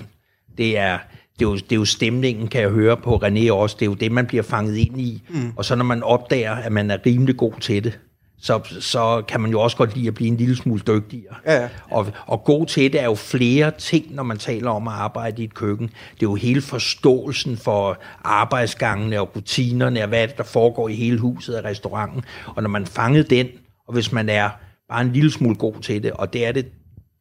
Det 0.59 0.79
er, 0.79 0.99
det 1.39 1.45
er, 1.45 1.51
jo, 1.51 1.55
det 1.55 1.73
er 1.73 1.77
jo 1.77 1.85
stemningen, 1.85 2.49
kan 2.49 2.61
jeg 2.61 2.71
høre 2.71 2.97
på 2.97 3.17
René 3.17 3.53
også. 3.53 3.77
Det 3.79 3.87
er 3.87 3.91
jo 3.91 3.95
det, 3.95 4.13
man 4.13 4.27
bliver 4.27 4.43
fanget 4.43 4.77
ind 4.77 5.01
i. 5.01 5.23
Mm. 5.29 5.53
Og 5.57 5.65
så 5.65 5.75
når 5.75 5.85
man 5.85 6.03
opdager, 6.03 6.53
at 6.53 6.73
man 6.73 6.91
er 6.91 6.99
rimelig 7.07 7.37
god 7.37 7.53
til 7.61 7.85
det, 7.85 7.99
så, 8.45 8.61
så 8.81 9.23
kan 9.29 9.41
man 9.41 9.51
jo 9.51 9.61
også 9.61 9.77
godt 9.77 9.97
lide 9.97 10.09
at 10.09 10.15
blive 10.15 10.29
en 10.29 10.37
lille 10.37 10.57
smule 10.57 10.83
dygtigere. 10.87 11.35
Ja, 11.47 11.63
ja. 11.63 11.69
Og, 11.91 12.07
og 12.27 12.45
god 12.45 12.67
til 12.67 12.93
det 12.93 13.01
er 13.01 13.05
jo 13.05 13.15
flere 13.15 13.71
ting, 13.79 14.15
når 14.15 14.23
man 14.23 14.39
taler 14.39 14.71
om 14.71 14.89
at 14.89 14.95
arbejde 14.95 15.43
i 15.43 15.45
et 15.45 15.55
køkken. 15.55 15.87
Det 15.87 16.23
er 16.23 16.31
jo 16.31 16.35
hele 16.35 16.61
forståelsen 16.61 17.57
for 17.57 17.99
arbejdsgangene 18.25 19.21
og 19.21 19.37
rutinerne, 19.37 20.03
og 20.03 20.09
hvad 20.09 20.23
er 20.23 20.27
det, 20.27 20.37
der 20.37 20.43
foregår 20.43 20.89
i 20.89 20.95
hele 20.95 21.19
huset 21.19 21.55
af 21.55 21.65
restauranten. 21.65 22.25
Og 22.47 22.63
når 22.63 22.71
man 22.71 22.87
fangede 22.87 23.25
den, 23.37 23.49
og 23.89 23.95
hvis 23.95 24.13
man 24.13 24.29
er 24.29 24.51
bare 24.89 25.03
en 25.03 25.13
lille 25.13 25.31
smule 25.31 25.55
god 25.55 25.75
til 25.83 26.03
det, 26.03 26.13
og 26.13 26.33
det 26.33 26.47
er 26.47 26.53
det, 26.53 26.67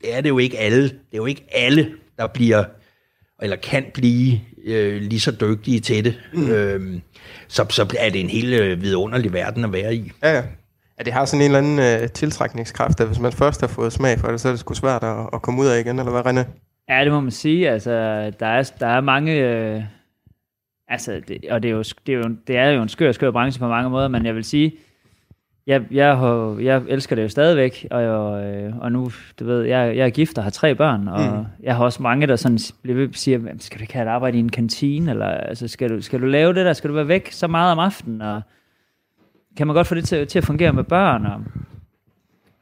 det, 0.02 0.16
er 0.16 0.22
det 0.22 0.30
jo 0.30 0.38
ikke 0.38 0.60
alle, 0.60 0.84
det 0.84 0.90
er 1.14 1.18
jo 1.18 1.26
ikke 1.26 1.46
alle, 1.52 1.92
der 2.18 2.28
bliver 2.28 2.64
eller 3.42 3.56
kan 3.56 3.86
blive 3.94 4.40
øh, 4.66 5.02
lige 5.02 5.20
så 5.20 5.32
dygtige 5.32 5.80
til 5.80 6.06
det, 6.06 6.20
mm. 6.34 6.52
øhm, 6.52 7.02
så, 7.48 7.66
så 7.70 7.96
er 8.00 8.10
det 8.10 8.22
en 8.22 8.30
helt 8.30 8.54
øh, 8.54 8.82
vidunderlig 8.82 9.34
verden 9.34 9.64
at 9.64 9.74
være 9.74 9.96
i. 9.96 10.12
Ja, 10.24 10.36
ja. 10.36 10.44
Ja, 11.00 11.04
det 11.04 11.14
har 11.14 11.26
sådan 11.26 11.42
en 11.42 11.56
eller 11.56 11.58
anden 11.58 12.02
øh, 12.04 12.10
tiltrækningskraft, 12.10 13.02
at 13.02 13.08
hvis 13.08 13.20
man 13.20 13.32
først 13.32 13.62
har 13.62 13.68
fået 13.68 13.94
smag 13.94 14.20
for 14.20 14.28
det, 14.28 14.42
så 14.42 14.48
er 14.48 14.52
det 14.52 14.60
sgu 14.60 14.74
svært 14.74 15.04
at, 15.04 15.30
at 15.34 15.42
komme 15.42 15.62
ud 15.62 15.68
af 15.68 15.80
igen, 15.80 16.00
eller 16.00 16.12
hvad, 16.12 16.34
René? 16.34 16.46
Ja, 16.90 17.04
det 17.04 17.12
må 17.12 17.20
man 17.20 17.32
sige. 17.32 17.70
Altså, 17.70 17.92
der 18.40 18.48
er, 18.48 18.72
der 18.80 18.88
er 18.88 19.02
mange... 19.02 19.34
Øh, 19.34 19.84
altså, 20.88 21.22
det, 21.28 21.46
og 21.52 21.64
det 21.64 21.70
er, 21.70 21.74
jo, 21.74 21.84
det, 22.08 22.14
er 22.14 22.18
jo, 22.18 22.36
det 22.48 22.58
er 22.58 22.70
jo 22.70 22.82
en 22.82 22.90
skør, 22.90 23.12
skør 23.12 23.32
branche 23.32 23.60
på 23.60 23.68
mange 23.68 23.90
måder, 23.90 24.08
men 24.08 24.26
jeg 24.26 24.36
vil 24.36 24.44
sige, 24.44 24.74
jeg, 25.68 25.82
jeg, 25.92 26.18
har, 26.18 26.58
jeg 26.62 26.82
elsker 26.88 27.16
det 27.16 27.24
jo 27.24 27.30
stadigvæk, 27.30 27.88
og, 27.92 28.44
øh, 28.44 28.78
og 28.78 28.92
nu, 28.92 29.12
du 29.40 29.46
ved, 29.46 29.62
jeg, 29.62 29.98
jeg 29.98 30.06
er 30.06 30.10
gift 30.10 30.38
og 30.38 30.44
har 30.44 30.52
tre 30.52 30.76
børn, 30.76 31.08
og 31.08 31.38
mm. 31.38 31.46
jeg 31.64 31.76
har 31.76 31.84
også 31.84 32.04
mange, 32.04 32.28
der 32.28 32.36
sådan 32.36 32.60
siger, 33.14 33.38
"Jamen, 33.40 33.60
skal 33.60 33.80
du 33.80 33.84
ikke 33.84 33.94
have 33.94 34.06
et 34.06 34.10
arbejde 34.10 34.38
i 34.38 34.40
en 34.40 34.50
kantine, 34.50 35.12
eller 35.12 35.26
altså, 35.28 35.68
skal, 35.68 35.90
du, 35.90 36.02
skal 36.02 36.22
du 36.22 36.26
lave 36.26 36.54
det 36.54 36.66
der, 36.66 36.74
skal 36.74 36.90
du 36.90 36.96
være 36.96 37.08
væk 37.08 37.32
så 37.32 37.48
meget 37.48 37.72
om 37.72 37.80
aftenen, 37.80 38.22
og 38.22 38.42
kan 39.58 39.68
man 39.68 39.76
godt 39.76 39.88
få 39.88 39.96
det 39.96 40.06
til, 40.06 40.28
til 40.28 40.40
at 40.40 40.46
fungere 40.46 40.74
med 40.74 40.84
børn, 40.84 41.26
og, 41.26 41.42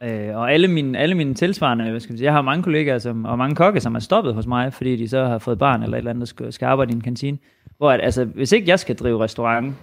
øh, 0.10 0.38
og 0.38 0.54
alle 0.54 0.67
mine, 0.67 0.99
alle 0.99 1.15
mine 1.15 1.34
tilsvarende, 1.34 1.89
hvad 1.89 1.99
skal 1.99 2.12
man 2.12 2.17
sige, 2.17 2.25
jeg 2.25 2.34
har 2.34 2.41
mange 2.41 2.63
kollegaer 2.63 2.97
som, 2.97 3.25
og 3.25 3.38
mange 3.38 3.56
kokke, 3.56 3.82
som 3.82 3.95
er 3.95 3.99
stoppet 3.99 4.34
hos 4.34 4.47
mig, 4.47 4.73
fordi 4.73 4.95
de 4.95 5.08
så 5.08 5.25
har 5.25 5.38
fået 5.38 5.60
barn 5.60 5.84
eller 5.84 5.97
et 5.97 5.97
eller 5.97 6.10
andet, 6.10 6.21
der 6.21 6.25
skal, 6.25 6.54
skal 6.54 6.65
arbejde 6.65 6.91
i 6.91 6.95
en 6.95 7.01
kantine, 7.01 7.38
hvor 7.77 7.91
at, 7.91 8.01
altså, 8.01 8.25
hvis 8.25 8.51
ikke 8.51 8.67
jeg 8.67 8.80
skal 8.80 8.95
drive 8.95 9.23
restaurant, 9.23 9.75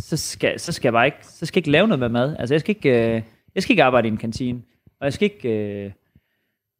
så 0.00 0.16
skal, 0.16 0.60
så 0.60 0.72
skal 0.72 0.88
jeg 0.88 0.92
bare 0.92 1.06
ikke, 1.06 1.18
så 1.22 1.46
skal 1.46 1.58
jeg 1.58 1.60
ikke 1.60 1.70
lave 1.70 1.88
noget 1.88 2.00
med 2.00 2.08
mad. 2.08 2.36
Altså, 2.38 2.54
jeg 2.54 2.60
skal 2.60 2.76
ikke, 2.76 3.16
øh, 3.16 3.22
jeg 3.54 3.62
skal 3.62 3.72
ikke 3.72 3.84
arbejde 3.84 4.08
i 4.08 4.10
en 4.10 4.16
kantine, 4.16 4.62
og 5.00 5.04
jeg 5.04 5.12
skal 5.12 5.24
ikke, 5.24 5.48
øh, 5.84 5.92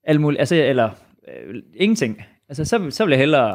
alt 0.04 0.20
muligt, 0.20 0.40
altså, 0.40 0.54
eller 0.54 0.90
øh, 1.28 1.62
ingenting. 1.74 2.22
Altså, 2.48 2.64
så, 2.64 2.90
så 2.90 3.04
vil 3.04 3.10
jeg 3.10 3.18
hellere, 3.18 3.54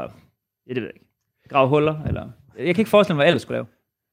jeg 0.68 0.76
det 0.76 0.76
ved 0.76 0.84
jeg 0.84 0.96
ikke, 0.96 1.10
grave 1.50 1.70
huller, 1.70 2.04
eller, 2.08 2.30
jeg 2.58 2.76
kan 2.76 2.82
ikke 2.82 2.90
forestille 2.90 3.16
mig, 3.16 3.18
hvad 3.20 3.26
jeg 3.26 3.30
ellers 3.30 3.42
skulle 3.42 3.56
lave. 3.56 3.66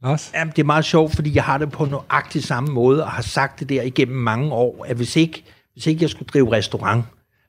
Lars? 0.03 0.31
Jamen, 0.35 0.53
det 0.57 0.63
er 0.63 0.67
meget 0.67 0.85
sjovt, 0.85 1.15
fordi 1.15 1.35
jeg 1.35 1.45
har 1.45 1.59
det 1.59 1.73
på 1.73 1.85
nøjagtig 1.85 2.45
samme 2.45 2.73
måde, 2.73 3.05
og 3.05 3.11
har 3.11 3.23
sagt 3.23 3.61
det 3.61 3.69
der 3.69 3.83
igennem 3.83 4.17
mange 4.17 4.53
år, 4.53 4.87
at 4.89 4.97
hvis 4.97 5.17
ikke, 5.17 5.45
hvis 5.73 5.87
ikke 5.87 6.03
jeg 6.03 6.11
skulle 6.11 6.29
drive 6.33 6.53
restaurant, 6.53 7.05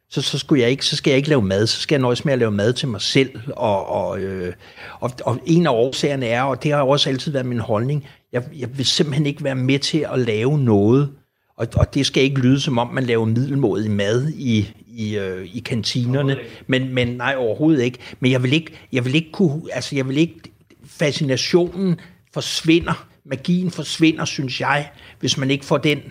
så, 0.09 0.21
så, 0.21 0.39
skulle 0.39 0.61
jeg 0.61 0.69
ikke, 0.69 0.85
så 0.85 0.95
skal 0.95 1.11
jeg 1.11 1.17
ikke 1.17 1.29
lave 1.29 1.41
mad, 1.41 1.67
så 1.67 1.81
skal 1.81 1.95
jeg 1.95 2.01
nøjes 2.01 2.25
med 2.25 2.33
at 2.33 2.39
lave 2.39 2.51
mad 2.51 2.73
til 2.73 2.87
mig 2.87 3.01
selv. 3.01 3.39
Og, 3.55 3.89
og, 3.89 4.19
øh, 4.19 4.53
og, 4.99 5.11
og 5.25 5.39
en 5.45 5.67
af 5.67 5.71
årsagerne 5.71 6.25
er, 6.25 6.41
og 6.41 6.63
det 6.63 6.71
har 6.71 6.81
også 6.81 7.09
altid 7.09 7.31
været 7.31 7.45
min 7.45 7.59
holdning, 7.59 8.07
jeg, 8.33 8.43
jeg 8.57 8.77
vil 8.77 8.85
simpelthen 8.85 9.25
ikke 9.25 9.43
være 9.43 9.55
med 9.55 9.79
til 9.79 10.07
at 10.13 10.19
lave 10.19 10.59
noget, 10.59 11.09
og, 11.57 11.67
og 11.75 11.93
det 11.93 12.05
skal 12.05 12.23
ikke 12.23 12.41
lyde 12.41 12.59
som 12.59 12.77
om, 12.77 12.87
man 12.87 13.03
laver 13.03 13.25
middelmådig 13.25 13.91
mad 13.91 14.29
i, 14.29 14.73
i, 14.87 15.17
øh, 15.17 15.47
i 15.53 15.59
kantinerne, 15.59 16.37
men, 16.67 16.93
men 16.93 17.07
nej, 17.07 17.35
overhovedet 17.37 17.83
ikke. 17.83 17.97
Men 18.19 18.31
jeg 18.31 18.43
vil 18.43 18.53
ikke, 18.53 18.71
jeg 18.91 19.05
vil 19.05 19.15
ikke 19.15 19.31
kunne, 19.31 19.61
altså 19.73 19.95
jeg 19.95 20.07
vil 20.07 20.17
ikke, 20.17 20.39
fascinationen 20.85 21.99
forsvinder, 22.33 23.07
magien 23.25 23.71
forsvinder, 23.71 24.25
synes 24.25 24.61
jeg, 24.61 24.89
hvis 25.19 25.37
man 25.37 25.51
ikke 25.51 25.65
får 25.65 25.77
den 25.77 26.01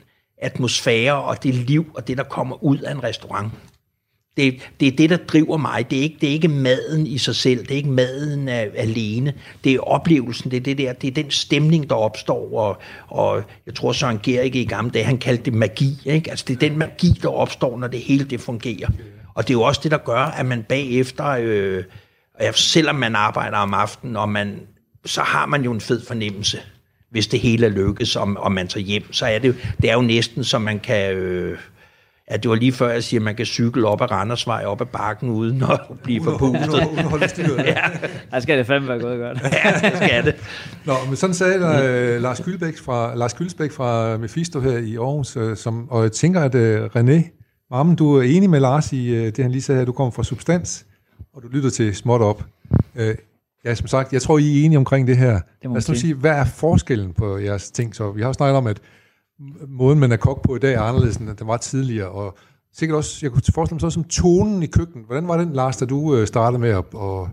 atmosfære 0.42 1.22
og 1.22 1.42
det 1.42 1.54
liv 1.54 1.90
og 1.94 2.08
det, 2.08 2.18
der 2.18 2.24
kommer 2.24 2.64
ud 2.64 2.78
af 2.78 2.92
en 2.92 3.02
restaurant. 3.02 3.52
Det, 4.36 4.60
det 4.80 4.88
er 4.88 4.96
det, 4.96 5.10
der 5.10 5.16
driver 5.16 5.56
mig. 5.56 5.90
Det 5.90 5.98
er, 5.98 6.02
ikke, 6.02 6.16
det 6.20 6.28
er 6.28 6.32
ikke 6.32 6.48
maden 6.48 7.06
i 7.06 7.18
sig 7.18 7.36
selv. 7.36 7.60
Det 7.60 7.70
er 7.70 7.76
ikke 7.76 7.90
maden 7.90 8.48
af, 8.48 8.70
alene. 8.76 9.34
Det 9.64 9.74
er 9.74 9.80
oplevelsen. 9.80 10.50
Det 10.50 10.56
er, 10.56 10.60
det 10.60 10.78
der, 10.78 10.92
det 10.92 11.08
er 11.08 11.12
den 11.12 11.30
stemning, 11.30 11.90
der 11.90 11.96
opstår. 11.96 12.58
Og, 12.58 12.78
og 13.08 13.42
jeg 13.66 13.74
tror, 13.74 13.92
Søren 13.92 14.20
Gerik 14.22 14.54
i 14.54 14.64
gamle 14.64 14.90
dage, 14.90 15.04
han 15.04 15.18
kaldte 15.18 15.44
det 15.44 15.54
magi. 15.54 15.98
Ikke? 16.04 16.30
Altså, 16.30 16.44
det 16.48 16.54
er 16.54 16.68
den 16.68 16.78
magi, 16.78 17.08
der 17.22 17.28
opstår, 17.28 17.78
når 17.78 17.86
det 17.86 18.00
hele 18.00 18.24
det 18.24 18.40
fungerer. 18.40 18.88
Og 19.34 19.48
det 19.48 19.50
er 19.50 19.58
jo 19.58 19.62
også 19.62 19.80
det, 19.82 19.90
der 19.90 19.98
gør, 19.98 20.18
at 20.18 20.46
man 20.46 20.62
bagefter, 20.62 21.26
øh, 21.26 21.84
selvom 22.54 22.96
man 22.96 23.16
arbejder 23.16 23.56
om 23.56 23.74
aftenen, 23.74 24.16
og 24.16 24.28
man, 24.28 24.60
så 25.08 25.20
har 25.20 25.46
man 25.46 25.64
jo 25.64 25.72
en 25.72 25.80
fed 25.80 26.06
fornemmelse, 26.06 26.58
hvis 27.10 27.26
det 27.26 27.40
hele 27.40 27.66
er 27.66 27.70
lykkes, 27.70 28.16
og, 28.16 28.28
og 28.36 28.52
man 28.52 28.68
tager 28.68 28.84
hjem. 28.84 29.12
Så 29.12 29.26
er 29.26 29.38
det, 29.38 29.56
det 29.82 29.90
er 29.90 29.94
jo 29.94 30.02
næsten, 30.02 30.44
som 30.44 30.62
man 30.62 30.80
kan... 30.80 31.12
Øh, 31.14 31.58
Ja, 32.30 32.36
det 32.36 32.48
var 32.48 32.54
lige 32.54 32.72
før, 32.72 32.88
jeg 32.88 33.04
siger, 33.04 33.20
at 33.20 33.24
man 33.24 33.36
kan 33.36 33.46
cykle 33.46 33.86
op 33.86 34.00
ad 34.02 34.10
Randersvej, 34.10 34.64
op 34.64 34.80
ad 34.80 34.86
bakken, 34.86 35.30
uden 35.30 35.62
at 35.62 35.80
blive 36.02 36.24
forpustet. 36.24 37.66
Ja. 37.66 37.76
Der 38.30 38.40
skal 38.40 38.58
det 38.58 38.66
fandme 38.66 38.88
være 38.88 39.00
gået 39.00 39.18
godt. 39.18 39.42
Ja, 39.64 39.90
det 39.90 39.96
skal 39.96 40.24
det. 40.24 40.34
Nå, 40.84 40.92
men 41.06 41.16
sådan 41.16 41.34
sagde 41.34 41.56
uh, 41.56 42.22
Lars 42.22 42.40
Gyldbæk 42.40 42.78
fra, 42.78 43.14
Lars 43.14 43.34
Gyldsbæk 43.34 43.72
fra 43.72 44.16
Mephisto 44.16 44.60
her 44.60 44.78
i 44.78 44.96
Aarhus, 44.96 45.36
uh, 45.36 45.56
som, 45.56 45.90
og 45.90 46.02
jeg 46.02 46.12
tænker, 46.12 46.40
at 46.40 46.54
uh, 46.54 46.84
René, 46.84 47.38
Mammen, 47.70 47.96
du 47.96 48.16
er 48.16 48.22
enig 48.22 48.50
med 48.50 48.60
Lars 48.60 48.92
i 48.92 49.18
uh, 49.18 49.26
det, 49.26 49.38
han 49.38 49.50
lige 49.50 49.62
sagde, 49.62 49.80
at 49.80 49.86
du 49.86 49.92
kommer 49.92 50.10
fra 50.10 50.22
Substans, 50.24 50.86
og 51.34 51.42
du 51.42 51.48
lytter 51.48 51.70
til 51.70 51.96
Småt 51.96 52.20
Op. 52.20 52.44
Uh, 52.94 53.02
ja, 53.64 53.74
som 53.74 53.86
sagt, 53.86 54.12
jeg 54.12 54.22
tror, 54.22 54.38
I 54.38 54.60
er 54.60 54.64
enige 54.64 54.78
omkring 54.78 55.06
det 55.06 55.16
her. 55.16 55.40
må 55.64 55.74
Lad 55.74 55.76
os 55.76 55.88
nu 55.88 55.94
sige. 55.94 56.14
hvad 56.14 56.30
er 56.30 56.44
forskellen 56.44 57.14
på 57.14 57.38
jeres 57.38 57.70
ting? 57.70 57.96
Så 57.96 58.12
vi 58.12 58.20
har 58.20 58.28
jo 58.28 58.32
snakket 58.32 58.56
om, 58.56 58.66
at 58.66 58.80
måden, 59.68 59.98
man 59.98 60.12
er 60.12 60.16
kok 60.16 60.42
på 60.42 60.56
i 60.56 60.58
dag, 60.58 60.74
er 60.74 60.80
anderledes, 60.80 61.16
end 61.16 61.36
den 61.36 61.46
var 61.46 61.56
tidligere, 61.56 62.08
og 62.08 62.38
sikkert 62.72 62.96
også, 62.96 63.18
jeg 63.22 63.30
kunne 63.30 63.42
forestille 63.54 63.74
mig 63.74 63.80
så 63.80 63.90
som 63.90 64.04
tonen 64.04 64.62
i 64.62 64.66
køkkenet. 64.66 65.06
Hvordan 65.06 65.28
var 65.28 65.36
den, 65.36 65.52
Lars, 65.52 65.76
da 65.76 65.84
du 65.84 66.16
øh, 66.16 66.26
startede 66.26 66.60
med 66.60 66.70
at, 66.70 66.84
at, 66.94 67.28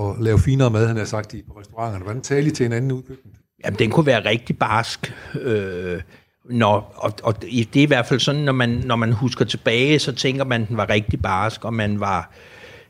at 0.00 0.20
lave 0.20 0.38
finere 0.38 0.70
mad, 0.70 0.86
han 0.86 0.96
har 0.96 1.04
sagt, 1.04 1.34
i 1.34 1.42
på 1.42 1.52
restauranterne? 1.60 2.04
Hvordan 2.04 2.22
talte 2.22 2.50
I 2.50 2.52
til 2.52 2.64
hinanden 2.64 2.92
ud 2.92 3.02
i 3.02 3.06
køkkenet? 3.06 3.36
Jamen, 3.64 3.78
den 3.78 3.90
kunne 3.90 4.06
være 4.06 4.24
rigtig 4.24 4.58
barsk. 4.58 5.14
Øh, 5.40 6.00
når, 6.44 6.94
og, 6.96 7.12
og 7.22 7.42
det 7.42 7.76
er 7.76 7.82
i 7.82 7.84
hvert 7.84 8.06
fald 8.06 8.20
sådan, 8.20 8.40
når 8.40 8.52
man, 8.52 8.82
når 8.84 8.96
man 8.96 9.12
husker 9.12 9.44
tilbage, 9.44 9.98
så 9.98 10.12
tænker 10.12 10.44
man, 10.44 10.62
at 10.62 10.68
den 10.68 10.76
var 10.76 10.90
rigtig 10.90 11.22
barsk, 11.22 11.64
og 11.64 11.74
man 11.74 12.00
var, 12.00 12.32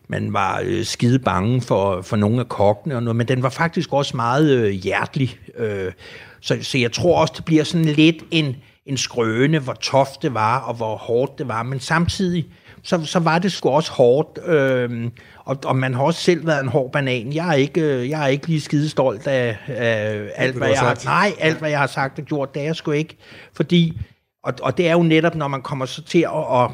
man 0.08 0.32
var 0.32 0.62
øh, 0.64 0.84
skide 0.84 1.18
bange 1.18 1.60
for, 1.60 2.02
for 2.02 2.16
nogle 2.16 2.40
af 2.40 2.48
kokkene 2.48 2.96
og 2.96 3.02
noget, 3.02 3.16
men 3.16 3.28
den 3.28 3.42
var 3.42 3.48
faktisk 3.48 3.92
også 3.92 4.16
meget 4.16 4.50
øh, 4.50 4.70
hjertelig. 4.70 5.38
Øh, 5.56 5.92
så, 6.40 6.58
så 6.62 6.78
jeg 6.78 6.92
tror 6.92 7.20
også, 7.20 7.34
det 7.36 7.44
bliver 7.44 7.64
sådan 7.64 7.86
lidt 7.86 8.16
en, 8.30 8.56
en 8.86 8.96
skrøne, 8.96 9.58
hvor 9.58 9.72
toft 9.72 10.22
det 10.22 10.34
var, 10.34 10.58
og 10.58 10.74
hvor 10.74 10.96
hårdt 10.96 11.38
det 11.38 11.48
var, 11.48 11.62
men 11.62 11.80
samtidig, 11.80 12.46
så, 12.82 13.04
så 13.04 13.18
var 13.18 13.38
det 13.38 13.52
sgu 13.52 13.68
også 13.68 13.92
hårdt, 13.92 14.38
øh, 14.46 15.10
og, 15.44 15.58
og 15.64 15.76
man 15.76 15.94
har 15.94 16.02
også 16.02 16.20
selv 16.20 16.46
været 16.46 16.62
en 16.62 16.68
hård 16.68 16.92
banan. 16.92 17.32
Jeg 17.32 17.48
er 17.48 17.54
ikke, 17.54 17.80
øh, 17.80 18.08
jeg 18.08 18.22
er 18.22 18.26
ikke 18.26 18.46
lige 18.46 18.60
skide 18.60 18.88
stolt 18.88 19.26
af, 19.26 19.56
af 19.66 20.22
alt, 20.34 20.56
hvad 20.56 20.68
jeg 20.68 20.78
har 20.78 20.94
sagt. 20.94 21.04
Nej, 21.04 21.32
alt, 21.40 21.58
hvad 21.58 21.70
jeg 21.70 21.78
har 21.78 21.86
sagt 21.86 22.18
og 22.18 22.24
gjort, 22.24 22.54
det 22.54 22.62
er 22.62 22.66
jeg 22.66 22.76
sgu 22.76 22.90
ikke. 22.90 23.16
Fordi, 23.54 24.00
og, 24.44 24.54
og 24.62 24.78
det 24.78 24.88
er 24.88 24.92
jo 24.92 25.02
netop, 25.02 25.34
når 25.34 25.48
man 25.48 25.62
kommer 25.62 25.86
så 25.86 26.02
til 26.02 26.18
at, 26.18 26.62
at 26.62 26.70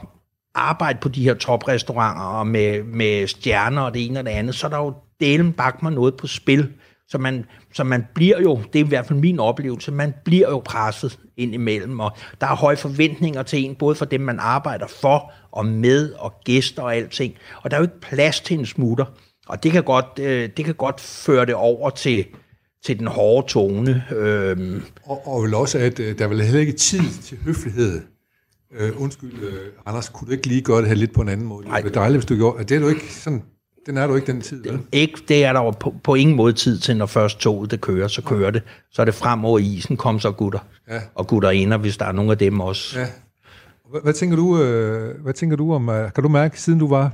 arbejde 0.54 0.98
på 1.02 1.08
de 1.08 1.24
her 1.24 1.34
toprestauranter 1.34 2.22
og 2.22 2.46
med, 2.46 2.82
med 2.82 3.26
stjerner 3.26 3.82
og 3.82 3.94
det 3.94 4.06
ene 4.06 4.18
og 4.18 4.24
det 4.24 4.30
andet, 4.30 4.54
så 4.54 4.66
er 4.66 4.70
der 4.70 4.78
jo 4.78 4.94
delen 5.20 5.52
bak 5.52 5.82
mig 5.82 5.92
noget 5.92 6.16
på 6.16 6.26
spil. 6.26 6.72
Så 7.08 7.18
man, 7.18 7.44
så 7.74 7.84
man 7.84 8.06
bliver 8.14 8.40
jo, 8.40 8.60
det 8.72 8.80
er 8.80 8.84
i 8.84 8.88
hvert 8.88 9.06
fald 9.06 9.18
min 9.18 9.40
oplevelse, 9.40 9.92
man 9.92 10.14
bliver 10.24 10.50
jo 10.50 10.62
presset 10.64 11.18
ind 11.36 11.54
imellem, 11.54 12.00
og 12.00 12.16
der 12.40 12.46
er 12.46 12.56
høje 12.56 12.76
forventninger 12.76 13.42
til 13.42 13.64
en, 13.64 13.74
både 13.74 13.94
for 13.94 14.04
dem, 14.04 14.20
man 14.20 14.38
arbejder 14.38 14.86
for 14.86 15.32
og 15.52 15.66
med, 15.66 16.12
og 16.12 16.32
gæster 16.44 16.82
og 16.82 16.96
alting. 16.96 17.34
Og 17.62 17.70
der 17.70 17.76
er 17.76 17.80
jo 17.80 17.84
ikke 17.84 18.00
plads 18.00 18.40
til 18.40 18.58
en 18.58 18.66
smutter. 18.66 19.04
Og 19.46 19.62
det 19.62 19.72
kan 19.72 19.82
godt, 19.82 20.18
øh, 20.20 20.48
det 20.56 20.64
kan 20.64 20.74
godt 20.74 21.00
føre 21.00 21.46
det 21.46 21.54
over 21.54 21.90
til, 21.90 22.24
til 22.84 22.98
den 22.98 23.06
hårde 23.06 23.48
tone. 23.48 24.04
Øhm, 24.10 24.82
Og, 25.04 25.28
og 25.28 25.42
vel 25.42 25.54
også, 25.54 25.78
at 25.78 26.00
øh, 26.00 26.18
der 26.18 26.24
er 26.24 26.28
vel 26.28 26.42
heller 26.42 26.60
ikke 26.60 26.72
tid 26.72 27.22
til 27.22 27.38
høflighed. 27.44 28.00
Øh, 28.78 29.02
undskyld, 29.02 29.32
øh, 29.42 29.54
Anders, 29.86 30.08
kunne 30.08 30.26
du 30.26 30.32
ikke 30.32 30.46
lige 30.46 30.62
gøre 30.62 30.80
det 30.80 30.88
her 30.88 30.94
lidt 30.94 31.12
på 31.12 31.20
en 31.22 31.28
anden 31.28 31.46
måde? 31.46 31.68
Nej. 31.68 31.80
Det 31.80 31.88
er 31.88 31.92
dejligt, 31.92 32.16
hvis 32.16 32.26
du 32.26 32.36
gjorde. 32.36 32.64
Det 32.64 32.76
er 32.76 32.80
du 32.80 32.88
ikke 32.88 33.14
sådan, 33.14 33.42
den 33.86 33.96
er 33.96 34.06
du 34.06 34.14
ikke 34.14 34.26
den 34.26 34.40
tid, 34.40 34.62
vel? 34.62 34.80
ikke, 34.92 35.20
det 35.28 35.44
er 35.44 35.52
der 35.52 35.60
jo 35.60 35.70
på, 35.70 35.94
på 36.04 36.14
ingen 36.14 36.36
måde 36.36 36.52
tid 36.52 36.78
til, 36.78 36.96
når 36.96 37.06
først 37.06 37.38
toget 37.38 37.70
det 37.70 37.80
kører, 37.80 38.08
så 38.08 38.22
kører 38.22 38.50
det. 38.50 38.62
Så 38.90 39.02
er 39.02 39.06
det 39.06 39.14
frem 39.14 39.44
over 39.44 39.58
isen, 39.58 39.96
kom 39.96 40.20
så 40.20 40.32
gutter. 40.32 40.58
Ja. 40.88 41.00
Og 41.14 41.26
gutter 41.26 41.50
ender, 41.50 41.76
hvis 41.76 41.96
der 41.96 42.04
er 42.04 42.12
nogle 42.12 42.32
af 42.32 42.38
dem 42.38 42.60
også. 42.60 42.98
Ja. 42.98 43.06
Hvad, 43.90 44.00
hvad, 44.02 44.12
tænker 44.12 44.36
du, 44.36 44.62
øh, 44.62 45.22
hvad 45.22 45.32
tænker 45.32 45.56
du 45.56 45.74
om, 45.74 45.88
øh, 45.88 46.12
kan 46.12 46.22
du 46.22 46.28
mærke, 46.28 46.60
siden 46.60 46.78
du 46.78 46.88
var 46.88 47.12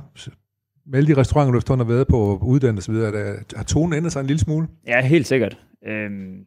med 0.85 0.99
alle 0.99 1.15
de 1.15 1.19
restauranter, 1.19 1.51
du 1.51 1.57
efterhånden 1.57 1.87
har 1.87 1.93
været 1.93 2.07
på, 2.07 2.39
uddannet 2.41 2.77
og 2.77 2.83
så 2.83 2.91
videre, 2.91 3.13
at, 3.13 3.53
har 3.55 3.63
tonen 3.63 3.93
ændret 3.93 4.11
sig 4.11 4.19
en 4.19 4.27
lille 4.27 4.39
smule? 4.39 4.67
Ja, 4.87 5.01
helt 5.01 5.27
sikkert. 5.27 5.57
Øhm, 5.87 6.45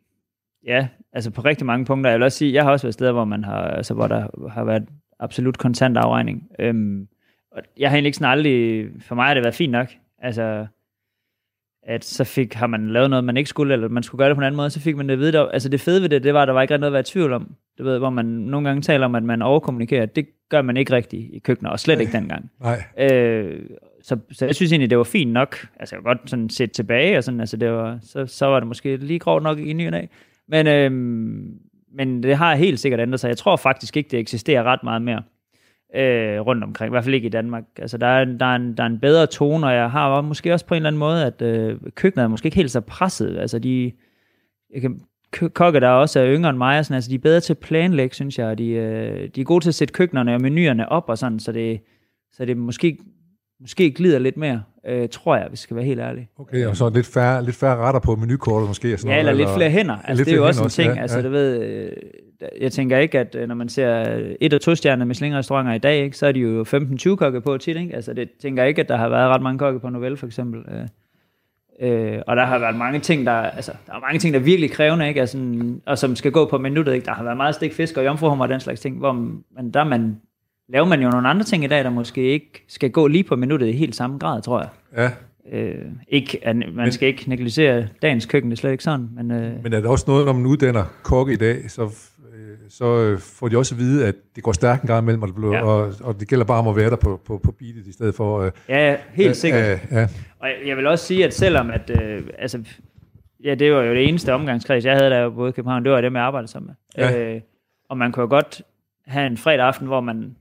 ja, 0.67 0.89
altså 1.13 1.31
på 1.31 1.41
rigtig 1.41 1.67
mange 1.67 1.85
punkter. 1.85 2.11
Jeg 2.11 2.19
vil 2.19 2.25
også 2.25 2.39
sige, 2.39 2.53
jeg 2.53 2.65
har 2.65 2.71
også 2.71 2.87
været 2.87 2.95
steder, 2.95 3.13
hvor, 3.13 3.25
man 3.25 3.45
har, 3.45 3.63
altså, 3.63 3.95
hvor 3.95 4.07
der 4.07 4.49
har 4.51 4.65
været 4.65 4.83
absolut 5.21 5.59
kontant 5.59 5.97
afregning. 5.97 6.49
Øhm, 6.59 7.09
og 7.53 7.63
jeg 7.79 7.91
har 7.91 7.97
egentlig 7.97 8.09
ikke 8.09 8.19
sådan 8.19 8.39
aldrig, 8.39 8.87
for 9.01 9.15
mig 9.15 9.27
har 9.27 9.35
det 9.35 9.43
været 9.45 9.55
fint 9.55 9.73
nok. 9.73 9.89
Altså, 10.19 10.67
at 11.87 12.05
så 12.05 12.25
fik, 12.25 12.55
har 12.55 12.67
man 12.67 12.91
lavet 12.91 13.11
noget, 13.11 13.25
man 13.25 13.37
ikke 13.37 13.51
skulle, 13.51 13.75
eller 13.75 13.89
man 13.89 14.03
skulle 14.03 14.19
gøre 14.19 14.29
det 14.29 14.37
på 14.37 14.41
en 14.41 14.47
anden 14.47 14.57
måde, 14.57 14.71
så 14.71 14.81
fik 14.81 14.97
man 14.97 15.09
det 15.09 15.13
at 15.13 15.19
vide. 15.19 15.33
Der, 15.33 15.47
altså 15.47 15.69
det 15.69 15.81
fede 15.81 16.03
ved 16.03 16.09
det, 16.09 16.25
det 16.25 16.35
var, 16.35 16.43
at 16.43 16.49
der 16.49 16.55
var 16.55 16.63
ikke 16.63 16.79
noget 16.79 16.87
at 16.87 16.93
være 16.93 17.01
i 17.01 17.05
tvivl 17.05 17.33
om. 17.33 17.55
Du 17.79 17.85
ved, 17.85 17.99
hvor 17.99 18.11
man 18.11 18.25
nogle 18.25 18.69
gange 18.69 18.83
taler 18.83 19.07
om, 19.07 19.15
at 19.15 19.23
man 19.23 19.43
overkommunikerer. 19.43 20.07
Det 20.07 20.27
gør 20.49 20.63
man 20.63 20.77
ikke 20.77 20.93
rigtigt 20.93 21.35
i 21.35 21.39
køkkener, 21.39 21.71
og 21.71 21.81
slet 21.81 22.01
ikke 22.01 22.13
dengang. 22.13 22.51
Nej. 22.61 22.85
Øh, 22.99 23.61
så, 24.03 24.19
så 24.33 24.47
jeg 24.47 24.55
synes 24.55 24.73
egentlig, 24.73 24.91
det 24.91 24.99
var 24.99 25.05
fint 25.05 25.33
nok. 25.33 25.67
Altså, 25.81 25.97
jeg 25.97 26.03
kan 26.03 26.17
godt 26.17 26.31
sådan 26.31 26.51
set 26.51 26.73
tilbage, 26.73 27.19
og 27.19 27.25
sådan, 27.25 27.41
altså, 27.41 27.57
det 27.57 27.71
var, 27.71 27.99
så, 28.03 28.27
så 28.27 28.47
var 28.47 28.61
det 28.61 28.67
måske 28.67 28.97
lige 28.97 29.19
grovt 29.19 29.43
nok 29.43 29.59
i 29.59 29.73
ny 29.73 29.89
og. 29.89 30.09
Men, 30.49 30.67
øhm, 30.67 31.59
men 31.95 32.23
det 32.23 32.37
har 32.37 32.55
helt 32.55 32.81
sikkert 32.81 33.01
ændret 33.01 33.21
sig. 33.21 33.29
Jeg 33.29 33.37
tror 33.37 33.57
faktisk 33.57 33.97
ikke, 33.97 34.11
det 34.11 34.19
eksisterer 34.19 34.63
ret 34.63 34.83
meget 34.83 35.03
mere 35.03 35.23
øh, 35.97 36.41
rundt 36.41 36.65
omkring. 36.65 36.89
I 36.89 36.93
hvert 36.93 37.05
fald 37.05 37.15
ikke 37.15 37.27
i 37.27 37.31
Danmark. 37.31 37.65
Altså, 37.79 37.99
der 37.99 38.07
er, 38.07 38.25
der, 38.25 38.47
er 38.47 38.57
en, 38.57 38.77
der 38.77 38.83
er 38.83 38.87
en 38.87 39.01
bedre 39.01 39.27
tone, 39.27 39.67
og 39.67 39.75
jeg 39.75 39.91
har 39.91 40.21
måske 40.21 40.53
også 40.53 40.67
på 40.67 40.75
en 40.75 40.77
eller 40.77 40.89
anden 40.89 40.99
måde, 40.99 41.27
at 41.27 41.43
øh, 41.43 41.81
køkkenet 41.95 42.25
er 42.25 42.29
måske 42.29 42.47
ikke 42.47 42.57
helt 42.57 42.71
så 42.71 42.81
presset. 42.81 43.39
Altså, 43.39 43.59
de, 43.59 43.93
jeg 44.75 44.81
kan, 44.83 45.01
kokke, 45.55 45.81
der 45.81 45.89
også 45.89 46.21
er 46.21 46.35
yngre 46.35 46.51
end 46.51 46.59
mig, 46.59 46.79
og 46.79 46.85
sådan, 46.85 46.95
altså, 46.95 47.11
de 47.11 47.15
er 47.15 47.19
bedre 47.19 47.41
til 47.41 47.53
at 47.53 47.59
planlægge, 47.59 48.15
synes 48.15 48.39
jeg. 48.39 48.59
De, 48.59 48.69
øh, 48.69 49.29
de 49.35 49.41
er 49.41 49.45
gode 49.45 49.65
til 49.65 49.71
at 49.71 49.75
sætte 49.75 49.93
køkkenerne 49.93 50.35
og 50.35 50.41
menuerne 50.41 50.89
op, 50.89 51.09
og 51.09 51.19
sådan, 51.19 51.41
så 51.41 51.53
det, 51.53 51.81
så 52.33 52.45
det 52.45 52.57
måske, 52.57 52.99
måske 53.61 53.91
glider 53.91 54.19
lidt 54.19 54.37
mere, 54.37 54.63
øh, 54.89 55.09
tror 55.09 55.37
jeg, 55.37 55.47
hvis 55.49 55.53
jeg 55.59 55.63
skal 55.63 55.77
være 55.77 55.85
helt 55.85 56.01
ærlig. 56.01 56.29
Okay, 56.39 56.67
og 56.67 56.77
så 56.77 56.89
lidt 56.95 57.07
færre, 57.07 57.45
lidt 57.45 57.57
færre 57.57 57.77
retter 57.77 58.01
på 58.01 58.17
menukortet 58.17 58.69
måske. 58.69 58.97
Sådan 58.99 59.13
Ja, 59.13 59.19
eller 59.19 59.33
noget, 59.33 59.47
lidt 59.47 59.57
flere 59.57 59.71
hænder. 59.71 59.97
Altså, 60.05 60.15
lidt 60.15 60.27
det 60.27 60.33
er 60.33 60.37
jo 60.37 60.47
også 60.47 60.61
en 60.65 60.71
hænder 60.71 60.71
ting. 60.71 60.91
også, 60.91 61.01
altså, 61.01 61.19
ja, 61.19 61.25
du 61.25 61.31
ved, 61.31 61.63
øh, 61.63 61.93
jeg 62.61 62.73
tænker 62.73 62.99
ikke, 62.99 63.19
at 63.19 63.35
øh, 63.35 63.49
når 63.49 63.55
man 63.55 63.69
ser 63.69 64.21
et- 64.41 64.55
og 64.55 64.61
to-stjernede 64.61 65.07
Michelin-restauranter 65.07 65.73
i 65.73 65.79
dag, 65.79 66.05
ikke, 66.05 66.17
så 66.17 66.27
er 66.27 66.33
de 66.33 66.41
jo 66.41 66.65
15-20 66.65 67.17
kokke 67.17 67.41
på 67.41 67.59
tit. 67.59 67.77
Ikke? 67.77 67.95
Altså, 67.97 68.13
det 68.13 68.31
tænker 68.43 68.63
jeg 68.63 68.69
ikke, 68.69 68.81
at 68.83 68.89
der 68.89 68.97
har 68.97 69.09
været 69.09 69.29
ret 69.29 69.43
mange 69.43 69.59
kokke 69.59 69.81
på 69.81 69.89
Novelle, 69.89 70.17
for 70.17 70.27
eksempel. 70.27 70.61
Øh, 70.61 70.89
Øh, 71.81 72.19
og 72.27 72.37
der 72.37 72.45
har 72.45 72.59
været 72.59 72.77
mange 72.77 73.01
ting, 73.01 73.27
der, 73.27 73.33
altså, 73.33 73.73
der 73.87 73.93
er 73.95 74.01
mange 74.01 74.19
ting, 74.19 74.35
der 74.35 74.41
er 74.41 74.45
virkelig 74.45 74.71
krævende, 74.71 75.09
ikke? 75.09 75.21
Altså, 75.21 75.39
og 75.87 75.99
som 75.99 76.17
skal 76.17 76.33
gå 76.33 76.45
på 76.51 76.59
minuttet. 76.59 76.95
Ikke? 76.95 77.05
Der 77.07 77.13
har 77.13 77.23
været 77.25 77.37
meget 77.37 77.55
stik 77.55 77.73
fisk 77.73 77.97
og 77.97 78.05
jomfruhummer 78.05 78.45
og 78.45 78.49
den 78.49 78.61
slags 78.61 78.81
ting, 78.81 78.99
hvor 78.99 79.13
man, 79.13 79.71
der 79.75 79.85
man, 79.85 80.17
laver 80.69 80.87
man 80.87 81.03
jo 81.03 81.11
nogle 81.11 81.29
andre 81.29 81.45
ting 81.45 81.65
i 81.65 81.67
dag, 81.67 81.85
der 81.85 81.91
måske 81.91 82.23
ikke 82.23 82.65
skal 82.69 82.91
gå 82.91 83.07
lige 83.07 83.25
på 83.25 83.37
minuttet 83.37 83.67
i 83.67 83.73
helt 83.73 83.97
samme 83.97 84.19
grad, 84.19 84.43
tror 84.43 84.61
jeg. 84.61 84.69
Ja, 84.97 85.11
Øh, 85.53 85.75
ikke, 86.09 86.39
at 86.43 86.57
man 86.75 86.93
skal 86.93 87.09
ikke 87.09 87.29
negligere 87.29 87.87
dagens 88.03 88.27
køkken, 88.27 88.51
det 88.51 88.57
er 88.57 88.61
slet 88.61 88.71
ikke 88.73 88.85
sådan. 88.85 89.09
Men, 89.15 89.31
øh, 89.31 89.63
men 89.63 89.73
er 89.73 89.81
der 89.81 89.89
også 89.89 90.05
noget, 90.09 90.27
når 90.27 90.33
man 90.33 90.47
uddanner 90.47 90.85
kokke 91.03 91.33
i 91.33 91.37
dag, 91.37 91.71
så, 91.71 91.83
øh, 91.83 92.57
så 92.69 92.85
øh, 93.01 93.19
får 93.19 93.49
de 93.49 93.59
også 93.59 93.75
at 93.75 93.79
vide, 93.79 94.07
at 94.07 94.15
det 94.37 94.43
går 94.45 94.53
stærkt 94.53 94.83
en 94.83 94.87
gang 94.87 95.03
imellem, 95.05 95.23
og 95.23 95.29
det, 95.29 95.37
bliver, 95.37 95.53
Ja. 95.57 95.63
og, 95.65 95.93
og 96.03 96.21
det 96.21 96.29
gælder 96.29 96.45
bare 96.45 96.59
om 96.59 96.69
at 96.69 96.77
være 96.77 96.91
der 96.91 96.97
på, 96.97 97.21
på, 97.27 97.39
på 97.39 97.53
beatet, 97.53 97.87
i 97.87 97.93
stedet 97.93 98.15
for... 98.15 98.41
Øh, 98.41 98.51
ja, 98.69 98.97
helt 99.15 99.29
øh, 99.29 99.35
sikkert. 99.35 99.63
Øh, 99.73 99.79
ja. 99.91 100.03
Og 100.39 100.49
jeg- 100.49 100.69
jeg 100.69 100.77
vil 100.77 100.87
også 100.87 101.07
sige, 101.07 101.25
at 101.25 101.35
selvom 101.35 101.71
at, 101.71 101.91
øh, 102.03 102.23
altså, 102.39 102.65
ja, 103.45 103.55
det 103.55 103.73
var 103.73 103.83
jo 103.83 103.95
det 103.95 104.09
eneste 104.09 104.35
omgangskreds, 104.35 104.85
jeg 104.85 104.97
havde 104.97 105.11
der 105.11 105.31
både 105.31 105.49
i 105.49 105.53
København, 105.53 105.85
det 105.85 105.93
var 105.93 106.01
dem, 106.01 106.15
jeg 106.17 106.23
arbejdede 106.23 106.53
sammen 106.53 106.71
med. 106.97 107.05
Ja. 107.05 107.35
Øh, 107.35 107.41
og 107.89 107.99
man 107.99 108.13
kunne 108.13 108.23
jo 108.23 108.29
godt 108.29 108.63
have 109.07 109.27
en 109.27 109.37
fredag 109.37 109.67
aften, 109.67 109.87
hvor 109.87 110.01
man 110.01 110.37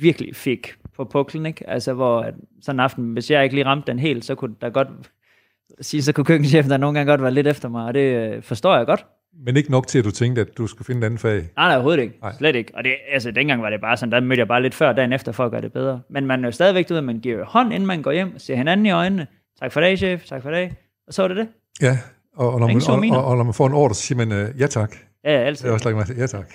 virkelig 0.00 0.36
fik 0.36 0.74
på 0.96 1.04
puklen, 1.04 1.46
ikke? 1.46 1.70
Altså, 1.70 1.92
hvor 1.92 2.26
sådan 2.62 2.76
en 2.76 2.80
aften, 2.80 3.12
hvis 3.12 3.30
jeg 3.30 3.42
ikke 3.44 3.54
lige 3.54 3.64
ramte 3.66 3.86
den 3.92 3.98
helt, 3.98 4.24
så 4.24 4.34
kunne 4.34 4.54
der 4.60 4.70
godt 4.70 4.88
sige, 5.80 6.02
så 6.02 6.12
kunne 6.12 6.24
køkkenchefen 6.24 6.70
der 6.70 6.76
nogle 6.76 6.98
gange 6.98 7.10
godt 7.12 7.22
være 7.22 7.30
lidt 7.32 7.46
efter 7.46 7.68
mig, 7.68 7.84
og 7.84 7.94
det 7.94 8.00
øh, 8.34 8.42
forstår 8.42 8.76
jeg 8.76 8.86
godt. 8.86 9.06
Men 9.44 9.56
ikke 9.56 9.70
nok 9.70 9.86
til, 9.86 9.98
at 9.98 10.04
du 10.04 10.10
tænkte, 10.10 10.40
at 10.40 10.58
du 10.58 10.66
skulle 10.66 10.86
finde 10.86 11.00
et 11.00 11.04
andet 11.04 11.20
fag. 11.20 11.34
Nej, 11.34 11.42
nej, 11.56 11.74
overhovedet 11.74 12.02
ikke. 12.02 12.18
Nej. 12.22 12.32
Slet 12.38 12.56
ikke. 12.56 12.72
Og 12.74 12.84
det, 12.84 12.94
altså, 13.12 13.30
dengang 13.30 13.62
var 13.62 13.70
det 13.70 13.80
bare 13.80 13.96
sådan, 13.96 14.12
der 14.12 14.20
mødte 14.20 14.40
jeg 14.40 14.48
bare 14.48 14.62
lidt 14.62 14.74
før 14.74 14.92
dagen 14.92 15.12
efter 15.12 15.32
for 15.32 15.44
at 15.44 15.50
gøre 15.50 15.60
det 15.60 15.72
bedre. 15.72 16.00
Men 16.10 16.26
man 16.26 16.44
er 16.44 16.48
jo 16.48 16.52
stadigvæk 16.52 16.86
ud, 16.90 16.96
at 16.96 17.04
man 17.04 17.20
giver 17.20 17.44
hånd, 17.44 17.72
inden 17.72 17.86
man 17.86 18.02
går 18.02 18.12
hjem, 18.12 18.38
ser 18.38 18.56
hinanden 18.56 18.86
i 18.86 18.90
øjnene. 18.90 19.26
Tak 19.60 19.72
for 19.72 19.80
dag, 19.80 19.98
chef. 19.98 20.24
Tak 20.24 20.42
for 20.42 20.50
dag. 20.50 20.74
Og 21.06 21.14
så 21.14 21.22
var 21.22 21.28
det 21.28 21.36
det. 21.36 21.48
Ja, 21.82 21.98
og, 22.36 22.52
og, 22.54 22.60
når, 22.60 22.66
man, 22.66 23.10
og, 23.12 23.24
og, 23.24 23.30
og 23.30 23.36
når 23.36 23.44
man 23.44 23.54
får 23.54 23.66
en 23.66 23.72
ordre, 23.72 23.94
så 23.94 24.02
siger 24.02 24.16
man 24.26 24.32
øh, 24.32 24.60
ja 24.60 24.66
tak. 24.66 24.96
Ja, 25.24 25.32
Det 25.32 25.46
altid. 25.46 25.68
er 25.68 25.72
også 25.72 25.84
lagt 25.84 25.96
mig 25.96 26.06
til, 26.06 26.16
ja 26.16 26.26
tak. 26.26 26.46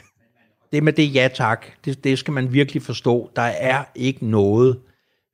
Det 0.71 0.83
med 0.83 0.93
det 0.93 1.15
ja 1.15 1.29
tak, 1.33 1.65
det, 1.85 2.03
det 2.03 2.19
skal 2.19 2.33
man 2.33 2.53
virkelig 2.53 2.81
forstå. 2.81 3.31
Der 3.35 3.41
er 3.41 3.83
ikke 3.95 4.25
noget, 4.25 4.79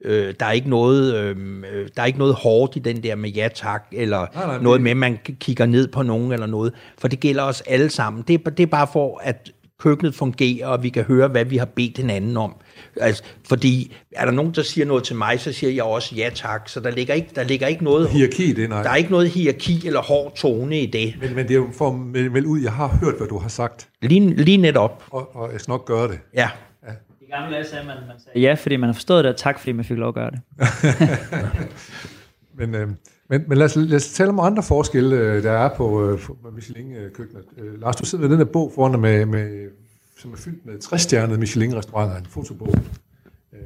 øh, 0.05 0.33
der 0.39 0.45
er 0.45 0.51
ikke 0.51 0.69
noget, 0.69 1.15
øh, 1.15 1.37
øh, 1.73 1.89
der 1.95 2.01
er 2.01 2.05
ikke 2.05 2.19
noget 2.19 2.35
hårdt 2.35 2.75
i 2.75 2.79
den 2.79 3.03
der 3.03 3.15
med 3.15 3.29
ja 3.29 3.49
tak, 3.55 3.85
eller 3.91 4.27
Nej, 4.35 4.45
nej, 4.45 4.61
noget 4.61 4.81
med, 4.81 4.91
at 4.91 4.97
man 4.97 5.17
kigger 5.39 5.65
ned 5.65 5.87
på 5.87 6.03
nogen 6.03 6.31
eller 6.31 6.47
noget. 6.47 6.73
For 6.97 7.07
det 7.07 7.19
gælder 7.19 7.43
os 7.43 7.61
alle 7.61 7.89
sammen. 7.89 8.23
Det 8.27 8.57
det 8.57 8.63
er 8.63 8.67
bare 8.67 8.87
for, 8.93 9.21
at 9.23 9.51
køkkenet 9.79 10.15
fungerer, 10.15 10.67
og 10.67 10.83
vi 10.83 10.89
kan 10.89 11.03
høre, 11.03 11.27
hvad 11.27 11.45
vi 11.45 11.57
har 11.57 11.65
bedt 11.65 11.97
hinanden 11.97 12.37
om. 12.37 12.55
Altså, 13.01 13.23
fordi 13.47 13.95
er 14.11 14.25
der 14.25 14.31
nogen, 14.31 14.51
der 14.51 14.61
siger 14.61 14.85
noget 14.85 15.03
til 15.03 15.15
mig, 15.15 15.39
så 15.39 15.53
siger 15.53 15.71
jeg 15.73 15.83
også 15.83 16.15
ja 16.15 16.29
tak. 16.35 16.69
Så 16.69 16.79
der 16.79 16.91
ligger 16.91 17.13
ikke, 17.13 17.29
der 17.35 17.43
ligger 17.43 17.67
ikke 17.67 17.83
noget, 17.83 18.09
Hierarki, 18.09 18.53
det 18.53 18.69
nej. 18.69 18.83
der 18.83 18.89
er 18.89 18.95
ikke 18.95 19.11
noget 19.11 19.29
hierarki 19.29 19.87
eller 19.87 20.01
hård 20.01 20.35
tone 20.35 20.79
i 20.81 20.85
det. 20.85 21.13
Men, 21.21 21.35
men 21.35 21.47
det 21.47 21.51
er 21.51 21.57
jo 21.57 21.69
for 21.73 21.89
at 21.89 21.99
melde 22.31 22.47
ud, 22.47 22.59
jeg 22.61 22.71
har 22.71 22.87
hørt, 22.87 23.17
hvad 23.17 23.27
du 23.27 23.37
har 23.37 23.49
sagt, 23.49 23.87
Lige, 24.01 24.35
lige 24.43 24.57
netop. 24.57 25.03
og, 25.11 25.35
og 25.35 25.51
jeg 25.51 25.61
skal 25.61 25.71
nok 25.71 25.85
gøre 25.85 26.07
det. 26.07 26.19
Ja. 26.33 26.49
I 27.21 27.25
gamle 27.35 27.55
dage 27.55 27.65
sagde 27.67 27.85
man, 27.85 27.95
man 28.07 28.15
sagde, 28.23 28.39
ja, 28.39 28.53
fordi 28.53 28.75
man 28.75 28.89
har 28.89 28.93
forstået 28.93 29.23
det, 29.23 29.31
og 29.33 29.37
tak, 29.37 29.59
fordi 29.59 29.71
man 29.71 29.85
fik 29.85 29.97
lov 29.97 30.07
at 30.07 30.15
gøre 30.15 30.31
det. 30.31 30.39
Men, 32.57 32.75
øh, 32.75 32.87
men, 33.29 33.43
men 33.47 33.57
lad, 33.57 33.65
os, 33.65 33.75
lad 33.75 33.95
os 33.95 34.09
tale 34.13 34.29
om 34.29 34.39
andre 34.39 34.63
forskelle, 34.63 35.15
øh, 35.15 35.43
der 35.43 35.51
er 35.51 35.69
på, 35.77 36.09
øh, 36.09 36.19
på 36.19 36.37
Michelin-køkkenet. 36.55 37.43
Øh, 37.57 37.81
Lars, 37.81 37.95
du 37.95 38.05
sidder 38.05 38.21
med 38.27 38.31
den 38.37 38.45
der 38.45 38.51
bog 38.51 38.71
foran 38.75 38.91
dig, 38.91 38.99
med, 38.99 39.25
med, 39.25 39.67
som 40.23 40.33
er 40.33 40.37
fyldt 40.37 40.65
med 40.65 40.73
60-stjernede 40.83 41.37
Michelin-restauranter, 41.37 42.17
en 42.17 42.25
fotobog. 42.25 42.75
Øh, 43.53 43.59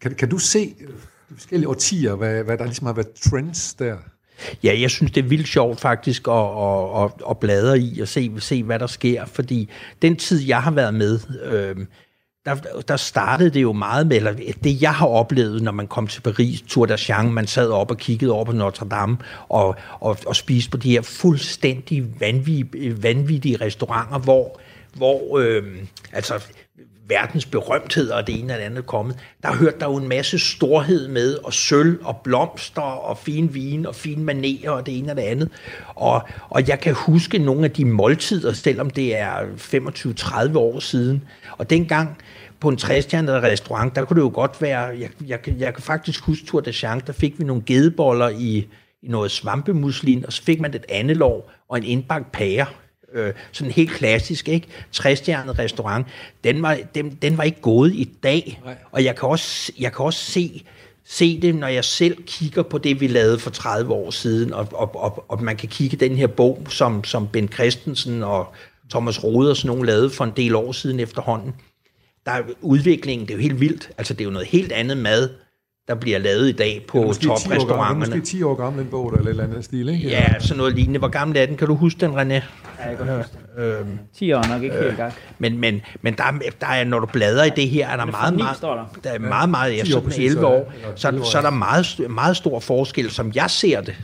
kan, 0.00 0.14
kan 0.14 0.28
du 0.28 0.38
se 0.38 0.74
øh, 0.80 0.88
de 1.28 1.34
forskellige 1.34 1.68
årtier, 1.68 2.14
hvad, 2.14 2.44
hvad 2.44 2.58
der 2.58 2.64
ligesom 2.64 2.86
har 2.86 2.92
været 2.92 3.10
trends 3.10 3.74
der? 3.74 3.96
Ja, 4.62 4.80
jeg 4.80 4.90
synes, 4.90 5.12
det 5.12 5.24
er 5.24 5.28
vildt 5.28 5.48
sjovt 5.48 5.80
faktisk 5.80 6.28
at, 6.28 6.34
at, 6.34 7.04
at, 7.04 7.10
at 7.30 7.38
bladre 7.38 7.80
i 7.80 8.00
og 8.00 8.08
se, 8.08 8.32
se, 8.38 8.62
hvad 8.62 8.78
der 8.78 8.86
sker, 8.86 9.26
fordi 9.26 9.70
den 10.02 10.16
tid, 10.16 10.40
jeg 10.40 10.62
har 10.62 10.70
været 10.70 10.94
med, 10.94 11.20
øh, 11.44 11.76
der, 12.44 12.54
der 12.88 12.96
startede 12.96 13.50
det 13.50 13.62
jo 13.62 13.72
meget 13.72 14.06
med, 14.06 14.16
eller 14.16 14.32
det 14.64 14.82
jeg 14.82 14.94
har 14.94 15.06
oplevet, 15.06 15.62
når 15.62 15.72
man 15.72 15.86
kom 15.86 16.06
til 16.06 16.20
Paris, 16.20 16.62
Tour 16.62 16.86
de 16.86 16.96
Jean, 17.08 17.32
man 17.32 17.46
sad 17.46 17.70
op 17.70 17.90
og 17.90 17.96
kiggede 17.96 18.32
over 18.32 18.44
på 18.44 18.52
Notre 18.52 18.88
Dame 18.88 19.16
og, 19.48 19.76
og, 20.00 20.16
og 20.26 20.36
spiste 20.36 20.70
på 20.70 20.76
de 20.76 20.90
her 20.90 21.02
fuldstændig 21.02 22.20
vanvittige, 22.20 23.02
vanvittige 23.02 23.56
restauranter, 23.56 24.18
hvor, 24.18 24.60
hvor 24.98 25.38
øh, 25.38 25.62
altså 26.12 26.42
verdens 27.08 27.46
berømtheder 27.46 28.14
og 28.14 28.26
det 28.26 28.40
ene 28.40 28.52
og 28.52 28.58
det 28.58 28.64
andet 28.64 28.86
kommet, 28.86 29.16
der 29.42 29.54
hørte 29.54 29.78
der 29.80 29.86
jo 29.86 29.96
en 29.96 30.08
masse 30.08 30.38
storhed 30.38 31.08
med, 31.08 31.34
og 31.34 31.52
sølv 31.52 31.98
og 32.04 32.20
blomster 32.24 32.82
og 32.82 33.18
fin 33.18 33.54
vin 33.54 33.86
og 33.86 33.94
fine 33.94 34.24
manerer 34.24 34.70
og 34.70 34.86
det 34.86 34.98
ene 34.98 35.12
og 35.12 35.16
det 35.16 35.22
andet. 35.22 35.50
Og, 35.94 36.22
og 36.48 36.68
jeg 36.68 36.80
kan 36.80 36.94
huske 36.94 37.38
nogle 37.38 37.64
af 37.64 37.70
de 37.70 37.84
måltider, 37.84 38.52
selvom 38.52 38.90
det 38.90 39.18
er 39.18 39.34
25-30 40.52 40.58
år 40.58 40.80
siden. 40.80 41.24
Og 41.58 41.70
dengang 41.70 42.18
på 42.60 42.68
en 42.68 42.76
træstjernet 42.76 43.42
restaurant, 43.42 43.96
der 43.96 44.04
kunne 44.04 44.16
det 44.16 44.24
jo 44.24 44.30
godt 44.34 44.62
være, 44.62 44.80
jeg, 44.80 45.10
jeg, 45.26 45.48
jeg 45.58 45.74
kan 45.74 45.82
faktisk 45.82 46.20
huske 46.20 46.46
Tour 46.46 46.60
de 46.60 46.72
Chance, 46.72 47.06
der 47.06 47.12
fik 47.12 47.38
vi 47.38 47.44
nogle 47.44 47.62
gedeboller 47.66 48.28
i, 48.28 48.66
i 49.02 49.08
noget 49.08 49.30
svampemuslin, 49.30 50.26
og 50.26 50.32
så 50.32 50.42
fik 50.42 50.60
man 50.60 50.74
et 50.74 50.84
andelov 50.88 51.50
og 51.68 51.78
en 51.78 51.84
indbagt 51.84 52.32
pære. 52.32 52.66
Øh, 53.12 53.32
sådan 53.52 53.72
helt 53.72 53.90
klassisk, 53.90 54.48
ikke? 54.48 54.66
Træstjernet 54.92 55.58
restaurant. 55.58 56.06
Den 56.44 56.62
var, 56.62 56.78
den, 56.94 57.18
den 57.22 57.38
var 57.38 57.44
ikke 57.44 57.60
gået 57.60 57.92
i 57.94 58.10
dag. 58.22 58.60
Nej. 58.64 58.74
Og 58.90 59.04
jeg 59.04 59.16
kan 59.16 59.28
også, 59.28 59.72
jeg 59.78 59.92
kan 59.92 60.04
også 60.04 60.24
se, 60.30 60.64
se 61.04 61.40
det, 61.40 61.54
når 61.54 61.68
jeg 61.68 61.84
selv 61.84 62.22
kigger 62.26 62.62
på 62.62 62.78
det, 62.78 63.00
vi 63.00 63.06
lavede 63.06 63.38
for 63.38 63.50
30 63.50 63.92
år 63.92 64.10
siden, 64.10 64.52
og, 64.52 64.68
og, 64.72 64.96
og, 64.96 65.24
og 65.28 65.42
man 65.42 65.56
kan 65.56 65.68
kigge 65.68 65.96
den 65.96 66.16
her 66.16 66.26
bog, 66.26 66.66
som, 66.68 67.04
som 67.04 67.28
Ben 67.28 67.48
Christensen 67.48 68.22
og 68.22 68.52
Thomas 68.90 69.24
Rode 69.24 69.50
og 69.50 69.56
sådan 69.56 69.68
nogen 69.68 69.86
lavede 69.86 70.10
for 70.10 70.24
en 70.24 70.32
del 70.36 70.54
år 70.54 70.72
siden 70.72 71.00
efterhånden. 71.00 71.54
Der 72.26 72.32
er 72.32 72.42
udviklingen, 72.60 73.26
det 73.26 73.34
er 73.34 73.38
jo 73.38 73.42
helt 73.42 73.60
vildt. 73.60 73.90
Altså, 73.98 74.14
det 74.14 74.20
er 74.20 74.24
jo 74.24 74.30
noget 74.30 74.48
helt 74.48 74.72
andet 74.72 74.96
mad, 74.96 75.30
der 75.88 75.94
bliver 75.94 76.18
lavet 76.18 76.48
i 76.48 76.52
dag 76.52 76.84
på 76.88 77.02
Måske 77.02 77.22
10 77.22 77.28
år 77.28 77.34
gammel, 77.34 77.44
den 77.44 77.52
er 77.52 77.58
toprestauranterne. 77.58 77.98
måske 78.16 78.20
10 78.20 78.42
år 78.42 78.54
gammel, 78.54 78.82
den 78.82 78.90
bog, 78.90 79.10
der, 79.12 79.18
eller 79.18 79.26
et 79.26 79.30
eller 79.30 79.44
andet 79.44 79.64
stil, 79.64 79.88
ikke? 79.88 80.08
Ja, 80.08 80.34
sådan 80.38 80.56
noget 80.58 80.74
lignende. 80.74 80.98
Hvor 80.98 81.08
gammel 81.08 81.36
er 81.36 81.46
den? 81.46 81.56
Kan 81.56 81.66
du 81.68 81.74
huske 81.74 82.00
den, 82.00 82.10
René? 82.10 82.32
Ja, 82.34 82.88
jeg 82.88 82.96
kan 82.98 83.16
huske 83.16 83.30
det. 83.58 83.86
10 84.18 84.32
år 84.32 84.38
er 84.38 84.48
nok 84.48 84.62
ikke 84.62 84.76
helt 84.82 84.96
gang. 84.96 85.12
Men, 85.38 85.58
men, 85.58 85.80
men 86.02 86.14
der, 86.14 86.24
er- 86.24 86.50
der 86.60 86.66
er, 86.66 86.84
når 86.84 86.98
du 86.98 87.06
bladrer 87.06 87.44
i 87.44 87.50
det 87.56 87.68
her, 87.68 87.88
er 87.88 87.96
der 87.96 88.04
meget, 88.04 88.34
meget, 88.34 88.56
der. 88.62 88.98
der 89.04 89.10
er 89.10 89.18
meget, 89.18 89.50
meget, 89.50 89.76
ja, 89.76 89.82
10 89.82 89.92
år 89.92 89.94
sådan 89.94 90.08
præcis, 90.08 90.24
11 90.30 90.40
så- 90.40 90.46
år, 90.46 90.72
så, 90.96 91.08
11 91.08 91.22
år, 91.24 91.30
så 91.30 91.38
er 91.38 91.42
der 91.42 91.50
meget, 91.50 91.86
meget 92.10 92.36
stor 92.36 92.60
forskel, 92.60 93.10
som 93.10 93.32
jeg 93.34 93.50
ser 93.50 93.80
det. 93.80 93.94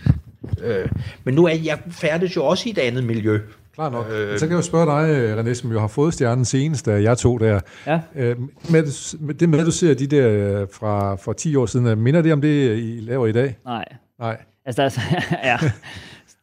Øh, 0.64 0.89
men 1.24 1.35
nu 1.35 1.45
er 1.47 1.55
jeg 1.55 1.78
færdig 1.91 2.37
jo 2.37 2.45
også 2.45 2.68
i 2.68 2.72
et 2.72 2.78
andet 2.78 3.05
miljø. 3.05 3.41
Klar 3.75 3.91
nok. 3.91 4.07
Øh, 4.12 4.39
så 4.39 4.47
kan 4.47 4.51
jeg 4.51 4.57
jo 4.57 4.62
spørge 4.62 4.87
dig, 4.87 5.39
René, 5.41 5.55
som 5.55 5.72
jo 5.72 5.81
har 5.81 5.87
fået 5.87 6.14
stjernen 6.14 6.45
senest, 6.45 6.87
da 6.87 7.03
jeg 7.03 7.18
tog 7.18 7.41
der. 7.41 7.61
Ja. 7.87 8.01
Øh, 8.16 8.37
med, 8.70 9.16
med 9.20 9.35
det 9.35 9.49
med, 9.49 9.64
du 9.64 9.70
ser 9.70 9.95
de 9.95 10.07
der 10.07 10.29
øh, 10.61 10.66
fra, 10.72 11.14
fra 11.14 11.33
10 11.35 11.57
år 11.57 11.66
siden, 11.66 11.87
øh, 11.87 11.99
minder 11.99 12.22
det 12.22 12.33
om 12.33 12.41
det, 12.41 12.79
I 12.79 13.01
laver 13.03 13.27
i 13.27 13.33
dag? 13.33 13.57
Nej. 13.64 13.85
Nej. 14.18 14.37
Altså, 14.64 14.83
der 14.83 14.87
er, 14.87 14.89
så- 14.91 15.01
ja. 15.45 15.59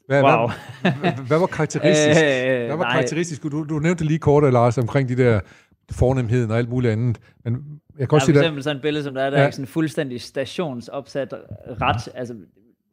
Hvad, 0.07 0.23
Wow. 0.23 0.49
hvad, 0.81 1.11
hvad, 1.27 1.39
var 1.39 1.45
karakteristisk? 1.45 2.21
Øh, 2.23 2.65
hvad 2.67 2.77
var 2.77 2.83
nej. 2.83 2.91
karakteristisk? 2.93 3.43
Du, 3.43 3.63
du 3.69 3.79
nævnte 3.79 4.03
lige 4.05 4.19
kort, 4.19 4.53
Lars, 4.53 4.77
omkring 4.77 5.09
de 5.09 5.15
der 5.17 5.39
fornemheden 5.91 6.51
og 6.51 6.57
alt 6.57 6.69
muligt 6.69 6.91
andet. 6.93 7.17
Men 7.43 7.57
jeg 7.99 8.09
kan 8.09 8.15
også 8.15 8.15
er 8.15 8.19
for 8.19 8.25
sige, 8.25 8.35
der, 8.35 8.41
eksempel 8.41 8.63
sådan 8.63 8.75
et 8.75 8.81
billede, 8.81 9.03
som 9.03 9.13
der 9.13 9.21
er, 9.21 9.29
der 9.29 9.37
Ja. 9.37 9.41
er 9.43 9.47
ikke 9.47 9.55
sådan 9.55 9.67
fuldstændig 9.67 10.21
stationsopsat 10.21 11.33
ret. 11.81 12.09
Altså, 12.15 12.33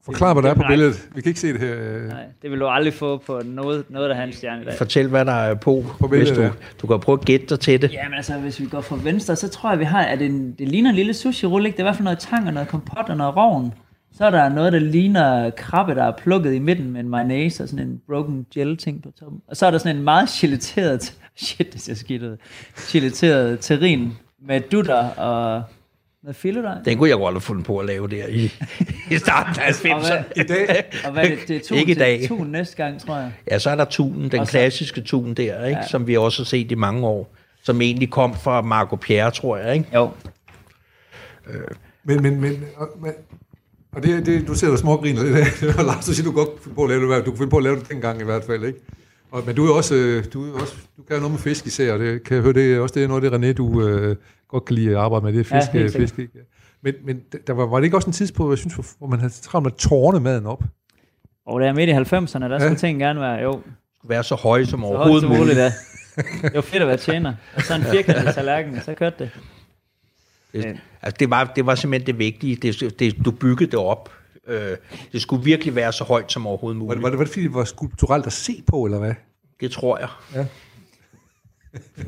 forklar, 0.05 0.33
hvad 0.33 0.43
der 0.43 0.51
er 0.51 0.55
på 0.55 0.63
billedet. 0.69 1.09
Vi 1.15 1.21
kan 1.21 1.31
ikke 1.31 1.41
se 1.41 1.53
det 1.53 1.61
her. 1.61 1.75
øh. 1.79 2.09
Nej, 2.09 2.25
det 2.43 2.51
vil 2.51 2.61
du 2.61 2.67
aldrig 2.67 2.95
få 2.95 3.17
på 3.17 3.43
noget, 3.45 3.85
noget 3.89 4.11
der 4.11 4.17
har 4.17 4.23
en 4.23 4.33
stjerne 4.33 4.63
i 4.63 4.65
dag. 4.65 4.75
Fortæl, 4.75 5.09
hvad 5.09 5.25
der 5.25 5.33
er 5.33 5.55
på, 5.55 5.85
På 6.01 6.09
hvis 6.09 6.19
billedet, 6.19 6.37
du, 6.37 6.43
ja. 6.43 6.51
du 6.83 6.87
kan 6.87 7.01
prøve 7.01 7.19
at 7.21 7.25
gætte 7.25 7.47
dig 7.47 7.61
til 7.61 7.83
det. 7.83 7.93
Jamen 7.93 8.15
altså, 8.15 8.39
hvis 8.39 8.61
vi 8.61 8.67
går 8.67 8.81
fra 8.81 8.99
venstre, 9.03 9.37
så 9.37 9.49
tror 9.49 9.71
jeg, 9.71 9.79
vi 9.79 9.85
har, 9.85 10.03
at 10.03 10.19
det, 10.19 10.27
en, 10.27 10.53
det 10.59 10.69
ligner 10.69 10.91
en 10.91 10.97
lille 10.97 11.15
sushi-rulle, 11.15 11.69
ikke? 11.69 11.77
Det 11.77 11.81
er 11.81 11.85
i 11.85 11.89
hvert 11.89 11.97
fald 11.97 12.05
noget 12.05 12.19
tang 12.19 12.47
og 12.47 12.55
noget 12.55 12.69
kompot 12.69 13.09
og 13.09 13.17
noget 13.17 13.37
rovn. 13.37 13.73
Så 14.13 14.25
er 14.25 14.31
der 14.31 14.49
noget, 14.49 14.73
der 14.73 14.79
ligner 14.79 15.51
krabbe, 15.51 15.95
der 15.95 16.05
er 16.05 16.13
plukket 16.19 16.55
i 16.55 16.59
midten 16.59 16.91
med 16.91 17.01
en 17.01 17.09
mayonnaise 17.09 17.63
og 17.63 17.69
sådan 17.69 17.89
en 17.89 18.01
broken 18.07 18.47
gel 18.55 18.77
ting 18.77 19.03
på 19.03 19.09
toppen. 19.21 19.41
Og 19.49 19.57
så 19.57 19.67
er 19.67 19.71
der 19.71 19.79
sådan 19.79 19.97
en 19.97 20.03
meget 20.03 20.29
gelateret, 20.29 21.15
shit, 21.37 21.73
det 21.73 21.81
ser 21.81 21.95
skidt 21.95 22.23
ud, 22.23 22.37
gelateret 22.93 23.61
terrin 23.61 24.13
med 24.47 24.61
dutter 24.61 25.09
og 25.09 25.63
noget 26.29 26.37
filetdej. 26.37 26.75
Den 26.85 26.99
kunne 26.99 27.09
jeg 27.11 27.17
godt 27.19 27.35
have 27.35 27.41
fundet 27.41 27.65
på 27.67 27.79
at 27.79 27.87
lave 27.87 28.09
der 28.09 28.27
i, 28.27 28.53
i 29.11 29.19
starten 29.19 29.63
af 29.63 29.73
Og 29.95 30.01
hvad, 30.01 30.11
90'erne. 30.11 30.41
I 30.41 30.43
dag, 30.43 30.85
og 31.05 31.13
hvad 31.13 31.25
det? 31.31 31.39
Det 31.49 31.57
er 31.57 31.61
tun 31.69 31.79
Ikke 31.79 31.91
i 31.91 31.95
til 31.95 32.01
dag. 32.01 32.25
tun 32.29 32.47
næste 32.47 32.77
gang, 32.77 33.01
tror 33.01 33.17
jeg. 33.17 33.33
Ja, 33.51 33.59
så 33.59 33.71
er 33.71 33.75
der 33.75 33.85
tunen, 33.85 34.31
den 34.31 34.41
Og 34.41 34.47
så- 34.47 34.51
klassiske 34.51 35.01
tun 35.01 35.35
der, 35.35 35.65
ikke? 35.65 35.79
Ja. 35.81 35.87
Som 35.87 36.07
vi 36.07 36.17
også 36.17 36.43
har 36.43 36.45
set 36.45 36.71
i 36.73 36.75
mange 36.75 37.07
år. 37.07 37.35
Som 37.63 37.81
egentlig 37.81 38.11
kom 38.11 38.35
fra 38.37 38.63
Marco 38.63 38.97
Pierre, 38.97 39.31
tror 39.31 39.57
jeg. 39.57 39.75
Ikke? 39.77 39.89
Jo, 39.95 40.11
men, 42.05 42.23
men, 42.23 42.41
men, 42.41 42.65
og, 42.77 42.89
men 43.03 43.13
og 43.93 44.03
det, 44.03 44.27
det, 44.27 44.47
du 44.49 44.55
ser 44.55 44.69
der 44.69 44.77
smågriner 44.77 45.23
lidt 45.25 45.37
af. 45.37 45.47
Og 45.79 45.85
Lars, 45.85 46.07
du 46.07 46.13
siger, 46.13 46.25
du 46.25 46.33
godt 46.37 46.49
finde 46.63 46.75
på 46.75 46.85
at 46.85 46.91
lave 46.91 47.15
det. 47.17 47.25
Du 47.27 47.31
kunne 47.31 47.39
finde 47.39 47.51
på 47.51 47.57
at 47.57 47.63
lave 47.63 47.77
det 47.77 47.89
dengang 47.91 48.21
i 48.21 48.25
hvert 48.25 48.45
fald, 48.45 48.65
ikke? 48.65 48.79
Og, 49.31 49.43
men 49.47 49.57
du 49.57 49.67
er 49.67 49.75
også, 49.75 49.95
øh, 49.95 50.25
du 50.33 50.57
er 50.57 50.61
også, 50.61 50.75
du 50.97 51.03
kan 51.03 51.17
jo 51.17 51.21
noget 51.21 51.31
med 51.33 51.41
fisk 51.41 51.67
især, 51.67 51.93
og 51.93 51.99
det 51.99 52.23
kan 52.25 52.35
jeg 52.35 52.43
høre, 52.43 52.53
det 52.53 52.75
er 52.75 52.81
også 52.81 52.95
det 52.95 53.05
er 53.05 53.09
noget 53.09 53.25
af 53.33 53.41
det, 53.41 53.51
René, 53.51 53.53
du 53.53 53.89
øh, 53.89 54.17
godt 54.49 54.65
kan 54.65 54.75
lide 54.77 54.91
at 54.91 54.97
arbejde 54.97 55.25
med, 55.25 55.33
det 55.33 55.51
er 55.51 55.55
Ja, 55.57 55.61
fisk. 55.61 55.73
sikkert. 55.73 55.93
fisk 55.93 56.19
ikke? 56.19 56.33
Men, 56.83 56.95
men 57.05 57.21
der 57.47 57.53
var, 57.53 57.67
var 57.67 57.77
det 57.77 57.85
ikke 57.85 57.97
også 57.97 58.07
en 58.09 58.13
tidspunkt, 58.13 58.51
jeg 58.51 58.59
synes, 58.59 58.75
hvor- 58.75 58.85
hvor 58.99 59.07
man 59.07 59.19
havde 59.21 59.33
travlt 59.33 59.63
med 59.65 59.73
at 59.73 59.79
tårne 59.79 60.21
maden 60.21 60.47
op? 60.47 60.63
og 61.47 61.61
det 61.61 61.69
er 61.69 61.73
midt 61.73 61.89
i 61.91 61.93
90'erne, 61.93 62.45
der 62.49 62.59
skulle 62.59 62.71
Ja. 62.71 62.75
ting 62.75 62.99
gerne 62.99 63.21
være, 63.21 63.35
jo, 63.43 63.61
Skulle 63.99 64.11
være 64.11 64.25
så 64.25 64.35
høje 64.35 64.67
som 64.67 64.81
så 64.81 64.87
overhovedet 64.87 65.21
som 65.21 65.29
muligt, 65.31 65.43
muligt. 65.45 65.59
ja. 65.59 65.73
Det 66.43 66.55
var 66.55 66.61
fedt 66.61 66.83
at 66.83 66.89
være 66.89 66.97
tjener. 66.97 67.35
Og 67.57 67.63
så 67.63 67.75
en 67.75 67.83
firkantet 67.83 68.35
tallerken, 68.35 68.81
så 68.81 68.95
kørte 68.95 69.17
det. 69.19 69.31
Det, 70.53 70.77
altså, 71.03 71.17
det, 71.21 71.31
var, 71.31 71.53
det 71.57 71.67
var 71.67 71.75
simpelthen 71.75 72.07
det 72.07 72.19
vigtige. 72.19 72.57
Det, 72.57 72.99
det, 72.99 73.25
du 73.25 73.31
byggede 73.31 73.71
det 73.71 73.79
op. 73.79 74.11
Øh, 74.49 74.77
det 75.13 75.23
skulle 75.23 75.45
virkelig 75.45 75.75
være 75.75 75.93
så 75.93 76.05
højt 76.05 76.33
som 76.33 76.47
overhovedet 76.47 76.79
Var 76.81 76.85
muligt. 76.85 76.97
det, 76.97 77.03
var 77.03 77.09
det, 77.11 77.19
var 77.19 77.25
det 77.25 77.33
fordi, 77.33 77.43
det 77.45 77.55
var 77.55 77.65
skulpturelt 77.65 78.27
at 78.27 78.33
se 78.33 78.63
på, 78.67 78.85
eller 78.85 78.99
hvad? 78.99 79.15
Det 79.61 79.71
tror 79.71 79.99
jeg. 79.99 80.47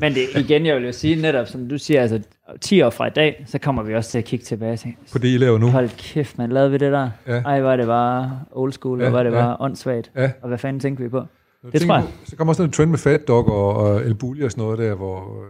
Men 0.01 0.15
det, 0.15 0.21
igen, 0.37 0.67
jeg 0.67 0.77
vil 0.77 0.85
jo 0.85 0.93
sige 0.93 1.23
netop, 1.23 1.47
som 1.49 1.69
du 1.69 1.79
siger, 1.79 2.03
altså 2.03 2.21
10 2.61 2.83
år 2.83 2.91
fra 2.91 3.07
i 3.07 3.11
dag, 3.11 3.45
så 3.47 3.59
kommer 3.59 3.83
vi 3.83 3.95
også 3.95 4.11
til 4.11 4.19
at 4.19 4.25
kigge 4.25 4.45
tilbage 4.45 4.73
og 4.73 4.79
tænke, 4.79 4.99
På 5.13 5.19
det, 5.19 5.29
I 5.35 5.37
laver 5.37 5.59
nu? 5.59 5.67
hold 5.67 5.89
kæft, 5.99 6.39
man 6.39 6.51
lavede 6.53 6.71
vi 6.71 6.77
det 6.79 6.93
der? 6.93 7.11
Ja. 7.27 7.33
Ej, 7.43 7.61
var 7.61 7.77
det 7.77 7.87
bare 7.87 8.41
old 8.53 8.73
school, 8.73 9.01
Ja, 9.01 9.07
og 9.07 9.13
var 9.13 9.23
det 9.23 9.31
ja. 9.31 9.35
bare 9.37 9.57
åndssvagt. 9.61 10.11
Ja. 10.17 10.31
Og 10.43 10.49
hvad 10.49 10.59
fanden 10.59 10.81
tænkte 10.81 11.03
vi 11.03 11.09
på? 11.09 11.25
Jeg 11.65 11.73
Det 11.73 11.81
tror 11.83 11.95
jeg. 11.95 12.05
på- 12.05 12.11
Så 12.27 12.37
kommer 12.37 12.51
også 12.53 12.63
en 12.63 12.71
trend 12.71 12.91
med 12.91 12.99
Fat 12.99 13.29
Dog 13.29 13.49
og, 13.49 13.75
og 13.77 14.01
El 14.01 14.15
Bulli 14.15 14.43
og 14.43 14.51
sådan 14.51 14.65
noget 14.65 14.79
der, 14.79 14.95
hvor, 14.95 15.45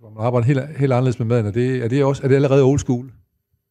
hvor 0.00 0.10
man 0.10 0.26
arbejder 0.26 0.46
helt, 0.46 0.60
helt 0.78 0.92
anderledes 0.92 1.18
med 1.18 1.26
maden. 1.26 1.46
Er 1.46 1.50
det, 1.50 1.84
er 1.84 1.88
det, 1.88 2.04
også, 2.04 2.22
er 2.24 2.28
det 2.28 2.34
allerede 2.34 2.62
old 2.62 2.78
school? 2.78 3.10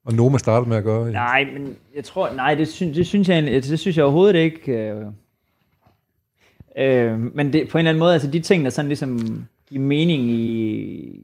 Og 0.06 0.14
Noma 0.14 0.38
startede 0.38 0.70
med 0.70 0.78
at 0.78 0.84
gøre? 0.84 1.12
Nej, 1.12 1.48
men 1.54 1.76
jeg 1.96 2.04
tror, 2.04 2.30
nej, 2.36 2.56
det, 2.56 2.68
synes, 2.68 2.98
det 2.98 3.08
synes 3.08 3.30
jeg, 3.30 3.44
det 3.44 3.80
synes 3.80 3.98
jeg 3.98 4.06
overhovedet 4.06 4.36
ikke. 4.36 4.72
Øh, 4.72 5.06
øh, 6.78 7.20
men 7.36 7.54
det, 7.54 7.70
på 7.70 7.78
en 7.78 7.80
eller 7.80 7.90
anden 7.90 8.00
måde, 8.00 8.14
altså 8.14 8.32
de 8.32 8.40
ting, 8.40 8.64
der 8.64 8.70
sådan 8.70 8.88
ligesom 8.90 9.44
giver 9.70 9.82
mening 9.82 10.24
i, 10.24 11.20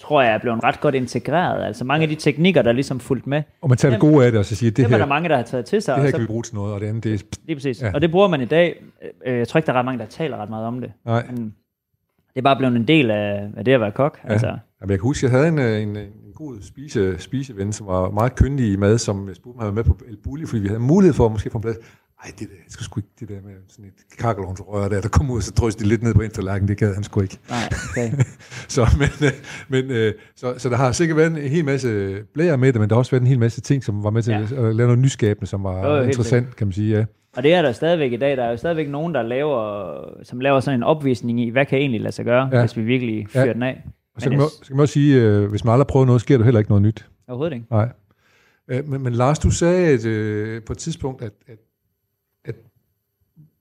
tror 0.00 0.22
jeg 0.22 0.34
er 0.34 0.38
blevet 0.38 0.64
ret 0.64 0.80
godt 0.80 0.94
integreret. 0.94 1.64
Altså 1.64 1.84
mange 1.84 2.02
af 2.02 2.08
de 2.08 2.14
teknikker, 2.14 2.62
der 2.62 2.68
er 2.68 2.74
ligesom 2.74 3.00
fulgt 3.00 3.26
med, 3.26 3.42
Og 3.60 3.68
man 3.68 3.78
tager 3.78 3.92
det 3.92 4.00
gode 4.00 4.26
af 4.26 4.32
det, 4.32 4.38
og 4.38 4.44
så 4.44 4.56
siger, 4.56 4.70
det 4.70 4.76
det 4.76 4.86
her, 4.86 4.98
der 4.98 5.06
mange, 5.06 5.28
der 5.28 5.36
har 5.36 5.42
taget 5.42 5.64
til 5.64 5.82
sig. 5.82 5.92
det 5.92 5.98
og 5.98 6.02
her 6.04 6.10
så, 6.10 6.16
kan 6.16 6.22
vi 6.22 6.26
bruge 6.26 6.42
til 6.42 6.54
noget, 6.54 6.74
og 6.74 6.80
det 6.80 6.86
andet, 6.86 7.04
det 7.04 7.14
er... 7.14 7.18
lige 7.46 7.56
præcis. 7.56 7.82
Ja. 7.82 7.92
Og 7.94 8.00
det 8.00 8.10
bruger 8.10 8.28
man 8.28 8.40
i 8.40 8.44
dag. 8.44 8.82
Øh, 9.26 9.38
jeg 9.38 9.48
tror 9.48 9.58
ikke, 9.58 9.66
der 9.66 9.72
er 9.72 9.78
ret 9.78 9.84
mange, 9.84 9.98
der 9.98 10.06
taler 10.06 10.36
ret 10.36 10.50
meget 10.50 10.66
om 10.66 10.80
det. 10.80 10.92
Nej. 11.04 11.26
Men 11.30 11.54
det 12.34 12.40
er 12.40 12.42
bare 12.42 12.56
blevet 12.56 12.76
en 12.76 12.88
del 12.88 13.10
af, 13.10 13.48
af 13.56 13.64
det 13.64 13.72
at 13.72 13.80
være 13.80 13.92
kok. 13.92 14.18
Ja. 14.24 14.32
Altså, 14.32 14.46
Jamen, 14.46 14.90
jeg 14.90 14.98
kan 14.98 15.00
huske, 15.00 15.26
jeg 15.26 15.30
havde 15.30 15.48
en, 15.48 15.58
øh, 15.58 15.82
en, 15.82 15.96
en 15.96 16.32
god 16.34 16.56
spise, 16.62 17.18
spiseven, 17.18 17.72
som 17.72 17.86
var 17.86 18.10
meget 18.10 18.34
kyndig 18.34 18.72
i 18.72 18.76
mad, 18.76 18.98
som 18.98 19.28
jeg 19.28 19.36
spurgte 19.36 19.64
mig 19.64 19.74
med 19.74 19.84
på 19.84 19.98
El 20.08 20.16
Bulli, 20.16 20.46
fordi 20.46 20.62
vi 20.62 20.68
havde 20.68 20.80
mulighed 20.80 21.14
for 21.14 21.26
at 21.26 21.32
måske 21.32 21.50
få 21.50 21.58
en 21.58 21.62
plads. 21.62 21.76
Ej, 22.24 22.30
det 22.38 22.40
der, 22.48 22.54
jeg 22.54 22.68
skal 22.68 22.84
sgu 22.84 22.98
ikke 23.00 23.08
det 23.20 23.28
der 23.28 23.34
med 23.34 23.52
sådan 23.68 23.84
et 23.84 24.18
kakkelovnsrør 24.18 24.88
der, 24.88 25.00
der 25.00 25.08
kom 25.08 25.30
ud, 25.30 25.36
og 25.36 25.42
så 25.42 25.50
drøste 25.50 25.84
lidt 25.86 26.02
ned 26.02 26.14
på 26.14 26.20
en 26.20 26.30
tallerken, 26.30 26.68
det 26.68 26.78
gad 26.78 26.94
han 26.94 27.02
sgu 27.04 27.20
ikke. 27.20 27.38
nej, 27.50 27.58
okay. 27.90 28.10
Så, 28.74 28.86
men, 28.98 29.08
øh, 29.28 29.32
men, 29.68 29.90
øh, 29.90 30.14
så, 30.36 30.54
så 30.58 30.68
der 30.68 30.76
har 30.76 30.92
sikkert 30.92 31.16
været 31.16 31.30
en 31.30 31.36
hel 31.36 31.64
masse 31.64 32.18
blære 32.34 32.58
med 32.58 32.72
det, 32.72 32.80
men 32.80 32.88
der 32.90 32.94
har 32.94 32.98
også 32.98 33.10
været 33.10 33.20
en 33.20 33.26
hel 33.26 33.38
masse 33.38 33.60
ting, 33.60 33.84
som 33.84 34.04
var 34.04 34.10
med 34.10 34.22
til 34.22 34.30
Ja. 34.32 34.40
at 34.40 34.48
lave 34.76 34.76
noget 34.86 34.98
nyskabende, 34.98 35.46
som 35.46 35.64
var 35.64 35.96
Jo, 35.96 36.02
interessant, 36.02 36.56
kan 36.56 36.66
man 36.66 36.72
sige. 36.72 36.96
Ja. 36.98 37.04
Og 37.36 37.42
det 37.42 37.54
er 37.54 37.62
der 37.62 37.72
stadigvæk 37.72 38.12
i 38.12 38.16
dag. 38.16 38.36
Der 38.36 38.44
er 38.44 38.50
jo 38.50 38.56
stadigvæk 38.56 38.88
nogen, 38.88 39.14
der 39.14 39.22
laver, 39.22 39.94
som 40.22 40.40
laver 40.40 40.60
sådan 40.60 40.78
en 40.80 40.82
opvisning 40.82 41.40
i, 41.40 41.50
hvad 41.50 41.66
kan 41.66 41.78
egentlig 41.78 42.00
lade 42.00 42.12
sig 42.12 42.24
gøre, 42.24 42.48
Ja. 42.52 42.60
hvis 42.60 42.76
vi 42.76 42.82
virkelig 42.82 43.26
fyrer 43.28 43.44
Ja. 43.46 43.52
den 43.52 43.62
af. 43.62 43.82
Og 44.14 44.22
så 44.22 44.28
Men 44.30 44.38
kan, 44.38 44.42
man, 44.42 44.48
så 44.48 44.66
kan 44.66 44.76
man 44.76 44.80
også 44.82 44.92
sige, 44.92 45.22
øh, 45.22 45.50
hvis 45.50 45.64
man 45.64 45.72
aldrig 45.72 45.84
har 45.84 45.88
prøvet 45.92 46.06
noget, 46.06 46.20
sker 46.20 46.36
der 46.38 46.44
heller 46.44 46.58
ikke 46.58 46.70
noget 46.70 46.82
nyt. 46.82 47.06
Overhovedet 47.28 47.54
ikke. 47.54 47.66
Nej. 47.70 47.88
Men, 48.68 49.02
men 49.02 49.12
Lars, 49.12 49.38
du 49.38 49.50
sagde 49.50 49.86
at, 49.94 50.04
øh, 50.06 50.62
på 50.62 50.72
et 50.72 50.78
tidspunkt, 50.78 51.22
at, 51.22 51.32
at 51.48 51.58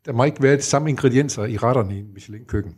der 0.06 0.14
må 0.14 0.24
ikke 0.24 0.44
være 0.44 0.58
de 0.58 0.62
samme 0.62 0.90
ingredienser 0.90 1.46
i 1.46 1.58
retterne 1.58 1.96
i 1.96 2.00
en 2.00 2.14
Michelin-køkken. 2.14 2.76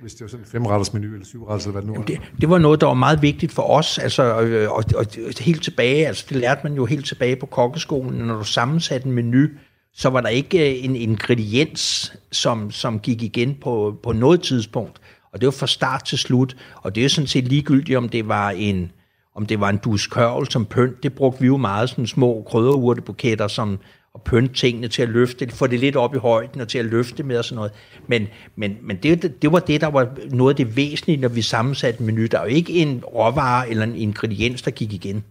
Hvis 0.00 0.14
det 0.14 0.20
var 0.20 0.28
sådan 0.28 0.44
en 0.44 0.50
femretters 0.50 0.92
menu 0.92 1.12
eller 1.12 1.26
syvretters, 1.26 1.66
eller 1.66 1.72
hvad 1.72 1.82
det 1.82 1.90
nu 1.90 2.00
er. 2.00 2.04
Det, 2.04 2.20
det 2.40 2.50
var 2.50 2.58
noget, 2.58 2.80
der 2.80 2.86
var 2.86 2.94
meget 2.94 3.22
vigtigt 3.22 3.52
for 3.52 3.62
os, 3.62 3.98
altså, 3.98 4.40
øh, 4.40 4.70
og, 4.70 4.84
og, 4.96 5.06
og 5.26 5.32
helt 5.40 5.62
tilbage, 5.62 6.06
altså 6.06 6.26
det 6.28 6.36
lærte 6.36 6.60
man 6.64 6.74
jo 6.74 6.84
helt 6.84 7.06
tilbage 7.06 7.36
på 7.36 7.46
kokkeskolen, 7.46 8.18
når 8.26 8.36
du 8.36 8.44
sammensatte 8.44 9.06
en 9.06 9.12
menu, 9.12 9.46
så 9.92 10.10
var 10.10 10.20
der 10.20 10.28
ikke 10.28 10.70
øh, 10.70 10.84
en 10.84 10.96
ingrediens, 10.96 12.12
som, 12.32 12.70
som 12.70 13.00
gik 13.00 13.22
igen 13.22 13.56
på, 13.62 13.96
på 14.02 14.12
noget 14.12 14.42
tidspunkt. 14.42 15.00
Og 15.32 15.40
det 15.40 15.46
var 15.46 15.52
fra 15.52 15.66
start 15.66 16.04
til 16.04 16.18
slut. 16.18 16.56
Og 16.76 16.94
det 16.94 17.04
er 17.04 17.08
sådan 17.08 17.28
set 17.28 17.44
ligegyldigt, 17.44 17.98
om 17.98 18.08
det 18.08 18.28
var 18.28 18.50
en, 18.50 18.92
om 19.34 19.46
det 19.46 19.60
var 19.60 19.68
en 19.68 19.76
dus 19.84 20.06
kørvel 20.06 20.50
som 20.50 20.66
pynt, 20.66 21.02
det 21.02 21.14
brugte 21.14 21.40
vi 21.40 21.46
jo 21.46 21.56
meget 21.56 21.90
sådan 21.90 22.06
små 22.06 22.44
krydderurtebuketter 22.46 23.48
som 23.48 23.78
og 24.14 24.22
pynte 24.22 24.54
tingene 24.54 24.88
til 24.88 25.02
at 25.02 25.08
løfte, 25.08 25.48
få 25.50 25.66
det 25.66 25.80
lidt 25.80 25.96
op 25.96 26.14
i 26.14 26.18
højden 26.18 26.60
og 26.60 26.68
til 26.68 26.78
at 26.78 26.84
løfte 26.84 27.22
med 27.22 27.38
og 27.38 27.44
sådan 27.44 27.56
noget. 27.56 27.72
Men, 28.06 28.28
men, 28.56 28.76
men 28.82 28.96
det, 28.96 29.42
det 29.42 29.52
var 29.52 29.58
det, 29.58 29.80
der 29.80 29.86
var 29.86 30.08
noget 30.30 30.52
af 30.52 30.56
det 30.56 30.76
væsentlige, 30.76 31.20
når 31.20 31.28
vi 31.28 31.42
sammensatte 31.42 32.00
en 32.00 32.06
menu. 32.06 32.26
Der 32.30 32.38
er 32.38 32.42
jo 32.42 32.48
ikke 32.48 32.72
en 32.72 33.04
råvare 33.04 33.70
eller 33.70 33.84
en 33.84 33.96
ingrediens, 33.96 34.62
der 34.62 34.70
gik 34.70 34.92
igen. 34.92 35.24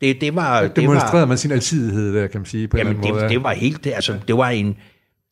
Det, 0.00 0.20
det 0.20 0.34
var... 0.34 0.62
Det 0.62 0.76
det 0.76 0.82
demonstrerede 0.82 1.20
var, 1.20 1.26
man 1.26 1.38
sin 1.38 1.52
alsidighed 1.52 2.14
der, 2.14 2.26
kan 2.26 2.40
man 2.40 2.46
sige, 2.46 2.68
på 2.68 2.76
en 2.76 2.78
Jamen, 2.78 2.90
eller 2.90 3.02
anden 3.02 3.14
måde. 3.14 3.22
det, 3.22 3.30
det 3.30 3.42
var 3.42 3.52
helt, 3.52 3.84
det, 3.84 3.92
altså, 3.92 4.18
det 4.28 4.36
var 4.36 4.48
en, 4.48 4.76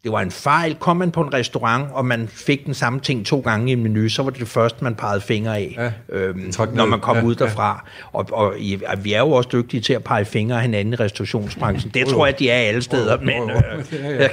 det 0.05 0.13
var 0.13 0.21
en 0.21 0.31
fejl. 0.31 0.75
Kom 0.75 0.97
man 0.97 1.11
på 1.11 1.21
en 1.21 1.35
restaurant, 1.35 1.89
og 1.93 2.07
man 2.07 2.29
fik 2.29 2.67
den 2.67 2.75
samme 2.75 3.01
ting 3.01 3.27
to 3.27 3.41
gange 3.41 3.69
i 3.71 3.73
en 3.73 3.83
menu, 3.83 4.09
så 4.09 4.23
var 4.23 4.31
det 4.31 4.41
det 4.41 4.49
første, 4.49 4.85
man 4.85 4.95
pegede 4.95 5.21
fingre 5.21 5.57
af, 5.59 5.75
Ja, 6.11 6.17
øhm, 6.19 6.53
når 6.75 6.87
man 6.87 7.01
kom 7.01 7.17
Ja, 7.17 7.23
ud 7.23 7.37
ja. 7.37 7.45
derfra. 7.45 7.89
Og, 8.13 8.27
og 8.33 8.55
i, 8.59 8.81
at 8.87 9.05
vi 9.05 9.13
er 9.13 9.19
jo 9.21 9.31
også 9.31 9.49
dygtige 9.53 9.81
til 9.81 9.93
at 9.93 10.05
pege 10.05 10.25
fingre 10.25 10.57
af 10.57 10.63
hinanden 10.63 10.93
i 10.95 10.97
restaurationsbranchen. 10.97 11.91
Det 11.95 12.07
tror 12.07 12.27
jeg, 12.27 12.39
de 12.39 12.51
er 12.51 12.55
alle 12.59 12.83
steder, 12.83 13.13
Jo, 13.13 13.19
men... 13.25 13.51
Øh, 13.51 13.85
Ja, 14.05 14.23
ja. 14.23 14.29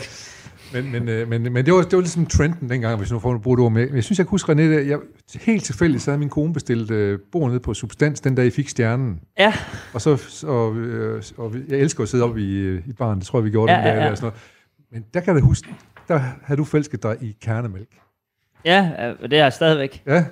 Men, 0.74 0.92
men, 0.92 1.10
øh, 1.10 1.28
men, 1.30 1.54
men 1.54 1.66
det, 1.66 1.74
var, 1.74 1.82
det 1.82 1.94
var 1.94 2.00
ligesom 2.00 2.26
trenden 2.26 2.70
dengang, 2.70 2.98
hvis 2.98 3.12
nu 3.12 3.20
får 3.20 3.34
det 3.34 3.46
ord 3.60 3.72
med. 3.72 3.88
Jeg 3.94 4.04
synes, 4.04 4.18
jeg 4.20 4.26
kan 4.28 4.32
huske, 4.32 4.52
René, 4.52 4.62
at 4.62 4.88
jeg, 4.88 4.98
helt 5.42 5.64
tilfældigt, 5.64 6.04
så 6.04 6.12
havde 6.12 6.20
min 6.20 6.30
kone 6.30 6.54
bestilt 6.54 6.92
øh, 6.92 7.20
bord 7.32 7.50
nede 7.50 7.60
på 7.60 7.74
Substans, 7.74 8.20
den 8.22 8.36
dag 8.36 8.46
I 8.46 8.50
fik 8.50 8.70
stjernen. 8.70 9.20
Ja, 9.40 9.54
Og, 9.94 10.02
så, 10.02 10.22
og, 10.48 10.76
øh, 10.76 11.24
og 11.38 11.54
jeg 11.70 11.80
elsker 11.80 12.04
at 12.04 12.10
sidde 12.10 12.24
oppe 12.24 12.42
i, 12.42 12.54
øh, 12.56 12.82
i 12.88 12.94
baren, 12.94 13.20
det 13.20 13.28
tror 13.28 13.40
jeg, 13.40 13.46
vi 13.46 13.50
gjorde 13.50 13.72
Ja, 13.72 13.78
den 13.78 13.86
dag. 13.86 13.94
ja, 13.94 14.00
ja. 14.00 14.06
Der, 14.06 14.12
og 14.12 14.18
sådan 14.18 14.26
noget. 14.28 14.40
Men 14.92 15.06
der 15.14 15.20
kan 15.20 15.36
jeg 15.36 15.44
huske, 15.44 15.68
der 16.08 16.18
havde 16.44 16.58
du 16.58 16.64
forelsket 16.64 17.04
dig 17.04 17.18
i 17.22 17.36
kernemælk. 17.42 17.90
ja, 18.66 18.92
øh, 19.22 19.30
det 19.30 19.40
er 19.40 19.44
jeg 19.44 19.54
stadigvæk. 19.54 20.04
Ja. 20.08 20.26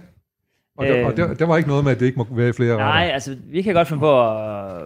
Og, 0.77 0.85
der, 0.85 0.99
Øh. 0.99 1.05
og 1.05 1.17
der, 1.17 1.33
der 1.33 1.45
var 1.45 1.57
ikke 1.57 1.69
noget 1.69 1.83
med, 1.83 1.91
at 1.91 1.99
det 1.99 2.05
ikke 2.05 2.17
må 2.17 2.27
være 2.31 2.49
i 2.49 2.53
flere 2.53 2.77
Nej, 2.77 2.85
retter. 3.01 3.13
altså, 3.13 3.37
vi 3.45 3.61
kan 3.61 3.73
godt 3.73 3.87
finde 3.87 3.99
på 3.99 4.21
at 4.29 4.83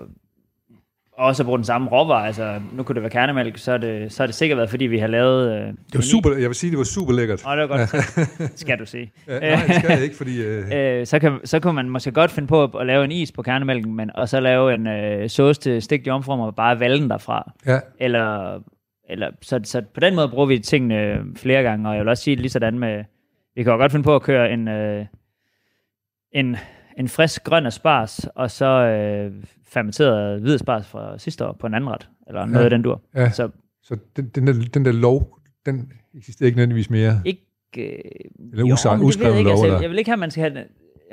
også 1.17 1.43
at 1.43 1.45
bruge 1.45 1.57
den 1.57 1.65
samme 1.65 1.89
råvare. 1.89 2.27
Altså, 2.27 2.61
nu 2.73 2.83
kunne 2.83 2.93
det 2.93 3.01
være 3.03 3.09
kernemælk, 3.09 3.57
så 3.57 3.71
er 3.71 3.77
det, 3.77 4.11
så 4.13 4.23
er 4.23 4.27
det 4.27 4.35
sikkert 4.35 4.57
været, 4.57 4.69
fordi 4.69 4.85
vi 4.85 4.97
har 4.99 5.07
lavet... 5.07 5.51
Øh, 5.51 5.67
Det 5.67 5.75
var 5.93 6.01
super, 6.01 6.29
jeg 6.31 6.47
vil 6.49 6.55
sige, 6.55 6.71
det 6.71 6.77
var 6.77 6.83
super 6.83 7.13
lækkert. 7.13 7.43
Åh, 7.47 7.57
det 7.57 7.69
var 7.69 7.77
godt. 7.77 8.59
skal 8.59 8.79
du 8.79 8.85
sige. 8.85 9.11
Ja, 9.27 9.39
nej, 9.55 9.65
det 9.67 9.75
skal 9.75 9.91
jeg 9.91 10.03
ikke, 10.03 10.15
fordi... 10.15 10.41
Øh, 10.43 10.65
Øh, 10.99 11.05
så, 11.07 11.19
kan, 11.19 11.39
så 11.43 11.59
kunne 11.59 11.73
man 11.73 11.89
måske 11.89 12.11
godt 12.11 12.31
finde 12.31 12.47
på 12.47 12.63
at, 12.63 12.85
lave 12.87 13.03
en 13.05 13.11
is 13.11 13.31
på 13.31 13.41
kernemælken, 13.41 13.95
men, 13.95 14.11
og 14.15 14.29
så 14.29 14.39
lave 14.39 14.73
en 14.73 14.87
øh, 14.87 15.29
sauce 15.29 15.61
til 15.61 15.81
stegt 15.81 16.07
jomfrum 16.07 16.39
og 16.39 16.55
bare 16.55 16.79
valgen 16.79 17.09
derfra. 17.09 17.51
ja, 17.65 17.79
Eller, 17.99 18.59
eller, 19.09 19.31
så, 19.41 19.59
så 19.63 19.81
på 19.93 19.99
den 19.99 20.15
måde 20.15 20.29
bruger 20.29 20.45
vi 20.45 20.59
tingene 20.59 21.19
flere 21.35 21.63
gange, 21.63 21.89
og 21.89 21.95
jeg 21.95 22.01
vil 22.01 22.09
også 22.09 22.23
sige 22.23 22.35
lige 22.35 22.49
sådan 22.49 22.79
med, 22.79 23.03
vi 23.55 23.63
kan 23.63 23.71
jo 23.71 23.77
godt 23.77 23.91
finde 23.91 24.03
på 24.03 24.15
at 24.15 24.21
køre 24.21 24.51
en, 24.51 24.67
øh, 24.67 25.05
en, 26.31 26.55
en 26.97 27.07
frisk 27.07 27.43
grøn 27.43 27.65
asparges, 27.65 28.29
og 28.35 28.51
så 28.51 28.65
øh, 28.65 29.31
fermenteret 29.67 30.41
hvid 30.41 30.53
asparges 30.53 30.87
fra 30.87 31.17
sidste 31.17 31.45
år 31.45 31.53
på 31.59 31.67
en 31.67 31.73
anden 31.73 31.89
ret, 31.89 32.09
eller 32.27 32.45
noget 32.45 32.59
Ja. 32.59 32.63
af 32.63 32.69
den 32.69 32.81
dur. 32.81 33.01
ja. 33.15 33.29
Så 33.29 33.49
Så 33.83 33.97
den, 34.15 34.29
den, 34.35 34.47
der, 34.47 34.53
den 34.73 34.85
der 34.85 34.91
lov, 34.91 35.39
den 35.65 35.91
eksisterer 36.17 36.47
ikke 36.47 36.55
nødvendigvis 36.57 36.89
mere. 36.89 37.21
ikke... 37.25 37.41
Øh, 37.77 37.99
Eller 38.51 38.73
usagt, 38.73 39.01
uskrevet 39.01 39.31
jeg, 39.31 39.39
ikke. 39.39 39.49
lov, 39.49 39.53
Altså, 39.53 39.65
eller? 39.65 39.81
jeg 39.81 39.89
vil 39.89 39.97
ikke 39.97 40.09
have, 40.09 40.15
at 40.15 40.19
man 40.19 40.31
skal 40.31 40.51
have 40.51 40.65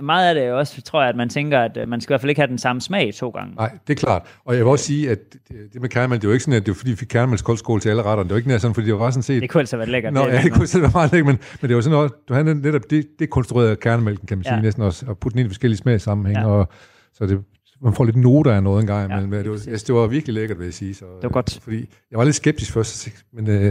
meget 0.03 0.29
af 0.29 0.35
det 0.35 0.45
er 0.45 0.53
også, 0.53 0.83
tror 0.83 1.01
jeg, 1.01 1.09
at 1.09 1.17
man 1.17 1.29
tænker, 1.29 1.61
at 1.61 1.77
øh, 1.77 1.89
man 1.89 2.01
skal 2.01 2.11
i 2.11 2.13
hvert 2.13 2.21
fald 2.21 2.31
ikke 2.31 2.41
have 2.41 2.49
den 2.49 2.59
samme 2.59 2.81
smag 2.81 3.15
to 3.15 3.31
gange. 3.31 3.55
Nej, 3.55 3.79
det 3.87 3.93
er 3.93 3.99
klart. 3.99 4.23
Og 4.45 4.55
jeg 4.55 4.65
vil 4.65 4.71
også 4.71 4.85
sige, 4.85 5.11
at 5.11 5.19
det 5.33 5.57
det 5.73 5.81
med 5.81 5.89
kernemælk, 5.89 6.23
det 6.23 6.27
er 6.27 6.31
jo 6.31 6.33
ikke 6.33 6.45
sådan, 6.45 6.57
at 6.57 6.67
det 6.67 6.73
var 6.73 6.75
fordi, 6.75 6.91
vi 6.91 6.97
fik 6.97 7.09
kernemælkskoldskål 7.09 7.81
til 7.81 7.89
alle 7.89 8.03
retterne. 8.03 8.23
Det 8.29 8.31
var 8.31 8.37
ikke 8.37 8.49
nær 8.49 8.59
sådan, 8.59 8.75
fordi 8.75 8.87
det 8.87 8.95
var 8.99 9.11
sådan 9.11 9.23
set... 9.23 9.43
Det 9.43 9.51
kunne 9.51 9.61
altså 9.61 9.77
være 9.77 9.89
lækkert. 9.89 10.13
Nå, 10.13 10.21
er 10.21 10.35
ja, 10.35 10.43
det 10.43 10.53
kunne 10.53 10.67
selv 10.67 10.83
være 10.83 10.91
meget 10.95 11.13
lækkert, 11.13 11.27
men, 11.27 11.39
men 11.61 11.69
det 11.69 11.75
var 11.77 11.83
sådan 11.83 11.97
noget, 11.97 12.13
du 12.29 12.35
havde 12.35 12.55
netop 12.55 12.83
det, 12.91 13.07
det 13.19 13.31
konstruerede 13.31 13.77
kernemælken, 13.77 14.27
kan 14.27 14.39
man 14.39 14.45
sige, 14.45 14.55
Ja. 14.55 14.61
næsten 14.61 14.83
også, 14.83 15.07
og 15.09 15.19
putte 15.19 15.35
den 15.35 15.41
ind 15.41 15.47
i 15.47 15.51
forskellige 15.51 15.79
smagssammenhænge, 15.79 16.41
Ja. 16.41 16.47
og 16.47 16.69
så 17.13 17.27
det, 17.27 17.41
man 17.83 17.95
får 17.95 18.05
lidt 18.05 18.17
noter 18.17 18.53
af 18.53 18.63
noget 18.63 18.81
en 18.81 18.87
gang 18.87 19.11
Ja, 19.11 19.17
imellem. 19.17 19.33
Ja, 19.33 19.39
det, 19.39 19.51
var, 19.51 19.61
altså, 19.69 19.85
det 19.87 19.95
var 19.95 20.07
virkelig 20.07 20.35
lækkert, 20.35 20.59
vil 20.59 20.65
jeg 20.65 20.75
sige. 20.75 20.95
Så, 20.95 21.05
Det 21.05 21.23
var 21.23 21.29
godt. 21.29 21.59
Fordi 21.63 21.89
jeg 22.11 22.19
var 22.19 22.25
lidt 22.25 22.37
skeptisk 22.37 22.73
først, 22.73 23.09
men 23.33 23.49
øh, 23.51 23.65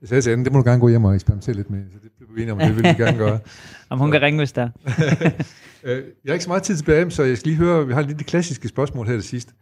jeg 0.00 0.08
sagde 0.08 0.20
til 0.22 0.30
Anne, 0.30 0.44
det 0.44 0.52
må 0.52 0.58
du 0.58 0.64
gerne 0.68 0.80
gå 0.80 0.88
hjem 0.88 1.04
og 1.04 1.14
eksperimentere 1.14 1.54
lidt 1.54 1.70
med, 1.70 1.78
så 1.92 1.98
det 2.02 2.21
blev 2.32 2.36
vi 2.46 2.50
enige 2.50 2.52
om, 2.52 2.58
det 2.58 2.76
vil 2.76 2.84
vi 2.98 3.02
gerne 3.04 3.18
gøre. 3.18 3.38
Om 3.90 3.98
hun 3.98 4.10
kan 4.10 4.22
ringe, 4.22 4.38
hvis 4.40 4.52
der. 4.52 4.68
Øh, 5.84 5.96
jeg 5.96 6.30
har 6.30 6.32
ikke 6.32 6.44
så 6.44 6.50
meget 6.50 6.62
tid 6.62 6.76
tilbage, 6.76 7.10
så 7.10 7.22
jeg 7.22 7.38
skal 7.38 7.48
lige 7.48 7.58
høre, 7.58 7.86
vi 7.86 7.92
har 7.92 8.02
lige 8.02 8.18
de 8.18 8.24
klassiske 8.24 8.68
spørgsmål 8.68 9.06
her 9.06 9.14
til 9.14 9.22
sidst. 9.22 9.54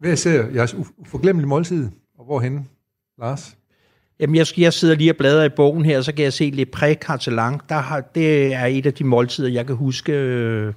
Hvad 0.00 0.16
ser 0.16 0.46
jeres 0.54 0.74
uf- 0.74 0.92
uforglemmelige 0.98 1.48
måltid, 1.48 1.88
og 2.18 2.24
hvorhen, 2.24 2.68
Lars? 3.18 3.56
Jamen, 4.20 4.36
jeg, 4.36 4.46
jeg 4.56 4.72
sidder 4.72 4.94
lige 4.94 5.10
og 5.12 5.16
bladrer 5.16 5.44
i 5.44 5.48
bogen 5.48 5.84
her, 5.84 6.00
så 6.00 6.14
kan 6.14 6.24
jeg 6.24 6.32
se 6.32 6.50
Le 6.50 6.66
Pré 6.76 6.94
Cartelan. 6.94 7.60
Der 7.68 7.74
har, 7.74 8.00
det 8.00 8.54
er 8.54 8.64
et 8.66 8.86
af 8.86 8.94
de 8.94 9.04
måltider, 9.04 9.48
jeg 9.48 9.66
kan 9.66 9.76
huske. 9.76 10.12
øh, 10.12 10.72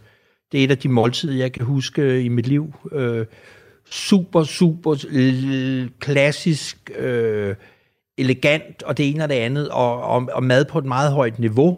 Det 0.51 0.59
er 0.59 0.63
et 0.63 0.71
af 0.71 0.77
de 0.77 0.89
måltider, 0.89 1.33
jeg 1.37 1.51
kan 1.51 1.65
huske 1.65 2.21
i 2.23 2.27
mit 2.29 2.47
liv. 2.47 2.73
Øh, 2.91 3.25
super, 3.89 4.43
super 4.43 4.95
l- 4.95 5.97
klassisk, 5.99 6.91
øh, 6.97 7.55
elegant, 8.17 8.83
og 8.83 8.97
det 8.97 9.09
ene 9.09 9.23
og 9.23 9.29
det 9.29 9.35
andet, 9.35 9.69
og, 9.69 10.01
og, 10.01 10.29
og 10.33 10.43
mad 10.43 10.65
på 10.65 10.79
et 10.79 10.85
meget 10.85 11.11
højt 11.11 11.39
niveau. 11.39 11.77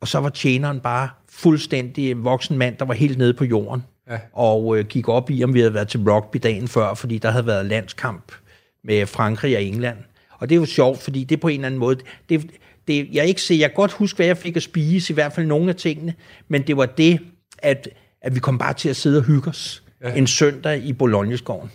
Og 0.00 0.08
så 0.08 0.18
var 0.18 0.28
tjeneren 0.28 0.80
bare 0.80 1.08
fuldstændig 1.28 2.10
en 2.10 2.24
voksen 2.24 2.58
mand, 2.58 2.76
der 2.76 2.84
var 2.84 2.94
helt 2.94 3.18
nede 3.18 3.34
på 3.34 3.44
jorden. 3.44 3.82
Ja. 4.10 4.18
Og 4.32 4.78
øh, 4.78 4.86
gik 4.86 5.08
op 5.08 5.30
i, 5.30 5.44
om 5.44 5.54
vi 5.54 5.60
havde 5.60 5.74
været 5.74 5.88
til 5.88 6.00
rugby 6.00 6.38
dagen 6.42 6.68
før, 6.68 6.94
fordi 6.94 7.18
der 7.18 7.30
havde 7.30 7.46
været 7.46 7.66
landskamp 7.66 8.32
med 8.84 9.06
Frankrig 9.06 9.56
og 9.56 9.62
England. 9.62 9.98
Og 10.38 10.48
det 10.48 10.54
er 10.54 10.60
jo 10.60 10.66
sjovt, 10.66 11.02
fordi 11.02 11.24
det 11.24 11.40
på 11.40 11.48
en 11.48 11.54
eller 11.54 11.66
anden 11.66 11.80
måde, 11.80 11.98
det, 12.28 12.50
det, 12.88 13.08
jeg 13.12 13.26
ikke 13.26 13.42
se, 13.42 13.54
jeg 13.54 13.70
kan 13.70 13.76
godt 13.76 13.92
huske, 13.92 14.16
hvad 14.16 14.26
jeg 14.26 14.36
fik 14.36 14.56
at 14.56 14.62
spise, 14.62 15.12
i 15.12 15.14
hvert 15.14 15.32
fald 15.32 15.46
nogle 15.46 15.68
af 15.68 15.76
tingene, 15.76 16.14
men 16.48 16.62
det 16.62 16.76
var 16.76 16.86
det, 16.86 17.20
at, 17.58 17.88
at 18.22 18.34
vi 18.34 18.40
kom 18.40 18.58
bare 18.58 18.74
til 18.74 18.88
at 18.88 18.96
sidde 18.96 19.18
og 19.18 19.24
hygge 19.24 19.48
os 19.48 19.82
ja. 20.02 20.14
en 20.14 20.26
søndag 20.26 20.84
i 20.84 20.92
Bologneskoven. 20.92 21.70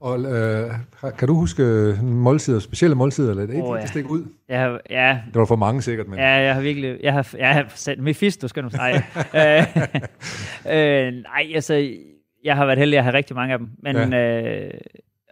Og 0.00 0.20
øh, 0.20 0.70
kan 1.18 1.28
du 1.28 1.34
huske 1.34 1.62
øh, 1.62 2.02
måltider, 2.04 2.58
specielle 2.58 2.96
måltider, 2.96 3.30
eller 3.30 3.42
er 3.42 3.46
det 3.46 3.54
ikke, 3.54 3.66
oh, 3.66 3.74
ja. 3.76 3.80
ja. 3.80 3.86
stikke 3.86 4.10
ud? 4.10 4.24
Jeg 4.48 4.60
har, 4.60 4.80
ja, 4.90 5.20
Det 5.26 5.38
var 5.38 5.44
for 5.44 5.56
mange 5.56 5.82
sikkert, 5.82 6.08
men... 6.08 6.18
ja, 6.18 6.28
jeg 6.28 6.54
har 6.54 6.60
virkelig... 6.60 6.98
Jeg 7.02 7.12
har, 7.12 7.34
jeg 7.38 7.54
har 7.54 7.72
sat 7.74 7.98
Mephisto, 7.98 8.48
skal 8.48 8.62
du 8.62 8.70
sige. 8.70 8.94
øh, 9.40 9.62
øh, 11.06 11.12
nej, 11.12 11.52
altså... 11.54 11.88
Jeg 12.44 12.56
har 12.56 12.66
været 12.66 12.78
heldig 12.78 12.98
at 12.98 13.04
have 13.04 13.16
rigtig 13.16 13.36
mange 13.36 13.52
af 13.52 13.58
dem. 13.58 13.68
Men, 13.82 13.96
ja. 13.96 14.64
øh, 14.64 14.70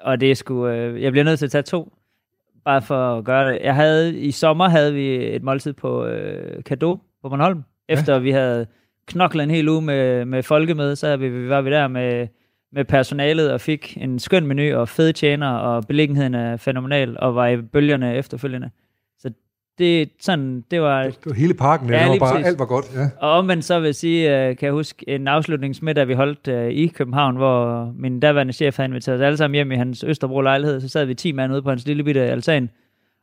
og 0.01 0.21
det 0.21 0.31
er 0.31 0.35
sgu... 0.35 0.69
Øh, 0.69 1.03
jeg 1.03 1.13
bliver 1.13 1.25
nødt 1.25 1.39
til 1.39 1.47
at 1.47 1.53
tage 1.53 1.63
to. 1.63 1.93
Bare 2.65 2.83
for 2.83 3.19
at 3.19 3.25
gøre 3.25 3.53
det. 3.53 3.59
Jeg 3.63 3.75
havde, 3.75 4.19
I 4.19 4.31
sommer 4.31 4.69
havde 4.69 4.95
vi 4.95 5.35
et 5.35 5.43
måltid 5.43 5.73
på 5.73 6.07
øh, 6.07 6.65
Kado 6.65 6.99
på 7.23 7.29
Bornholm. 7.29 7.63
Efter 7.89 8.19
vi 8.19 8.31
havde 8.31 8.67
knoklet 9.07 9.43
en 9.43 9.51
hel 9.51 9.69
uge 9.69 9.83
med, 9.83 10.25
med 10.25 10.43
folkemøde, 10.43 10.97
så 10.97 11.17
vi 11.17 11.49
var 11.49 11.61
vi 11.61 11.71
der 11.71 11.89
med, 11.89 12.29
med 12.75 12.85
personalet 12.85 13.53
og 13.53 13.61
fik 13.61 13.99
en 14.01 14.19
skøn 14.19 14.47
menu 14.47 14.77
og 14.77 14.89
fede 14.89 15.13
tjener, 15.13 15.49
og 15.49 15.87
beliggenheden 15.87 16.35
er 16.35 16.57
fænomenal, 16.57 17.17
og 17.19 17.35
var 17.35 17.49
i 17.49 17.57
bølgerne 17.57 18.15
efterfølgende. 18.17 18.71
Så 19.19 19.31
det, 19.79 20.11
sådan, 20.21 20.65
det 20.71 20.81
var... 20.81 21.03
Det 21.03 21.17
var 21.27 21.33
hele 21.35 21.55
parken, 21.55 21.89
ja, 21.89 21.95
Ja, 21.95 22.03
det 22.03 22.11
var 22.11 22.19
bare, 22.19 22.33
præcis. 22.33 22.47
alt 22.47 22.59
var 22.59 22.65
godt. 22.67 22.85
Ja. 22.95 23.09
Og 23.21 23.31
omvendt 23.31 23.65
så 23.65 23.79
vil 23.81 23.87
jeg 23.87 23.95
sige, 23.95 24.49
øh, 24.49 24.57
kan 24.57 24.67
jeg 24.67 24.73
huske 24.73 25.09
en 25.09 25.29
afslutningsmiddag, 25.29 26.09
vi 26.09 26.15
holdt 26.15 26.49
øh, 26.49 26.71
i 26.71 26.87
København, 26.87 27.37
hvor 27.37 27.93
min 27.99 28.21
daværende 28.21 28.53
chef 28.53 28.77
havde 28.77 28.89
inviteret 28.89 29.17
os 29.17 29.23
alle 29.23 29.37
sammen 29.37 29.55
hjem 29.55 29.73
i 29.73 29.77
hans 29.77 30.05
Østerbro 30.05 30.41
lejlighed. 30.41 30.81
Så 30.81 30.89
sad 30.89 31.05
vi 31.05 31.15
10 31.15 31.33
mand 31.33 31.53
ude 31.53 31.63
på 31.63 31.69
hans 31.69 31.87
lille 31.87 32.05
bitte 32.05 32.21
altan. 32.21 32.71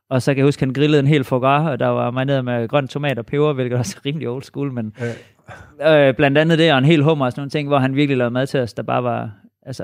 Og 0.10 0.22
så 0.22 0.32
kan 0.34 0.38
jeg 0.38 0.46
huske, 0.46 0.60
han 0.66 0.74
grillede 0.74 1.00
en 1.00 1.08
hel 1.08 1.24
foie 1.24 1.40
gras, 1.42 1.70
og 1.72 1.80
der 1.80 1.88
var 1.88 2.12
marineret 2.12 2.46
med 2.46 2.68
grøn 2.68 2.88
tomat 2.88 3.20
og 3.20 3.26
peber, 3.26 3.54
hvilket 3.54 3.78
også 3.78 3.96
er 3.98 4.06
rimelig 4.06 4.30
old 4.30 4.44
school, 4.44 4.72
men 4.72 4.94
øh, 5.88 6.16
blandt 6.16 6.38
andet 6.38 6.60
det, 6.60 6.72
og 6.72 6.78
en 6.78 6.86
hel 6.86 7.04
hummer 7.04 7.26
og 7.26 7.32
sådan 7.32 7.40
nogle 7.40 7.50
ting, 7.50 7.68
hvor 7.68 7.80
han 7.80 7.96
virkelig 7.96 8.18
lavede 8.18 8.32
mad 8.34 8.48
til 8.48 8.60
os, 8.60 8.74
der 8.74 8.84
bare 8.84 9.04
var, 9.04 9.32
altså, 9.66 9.84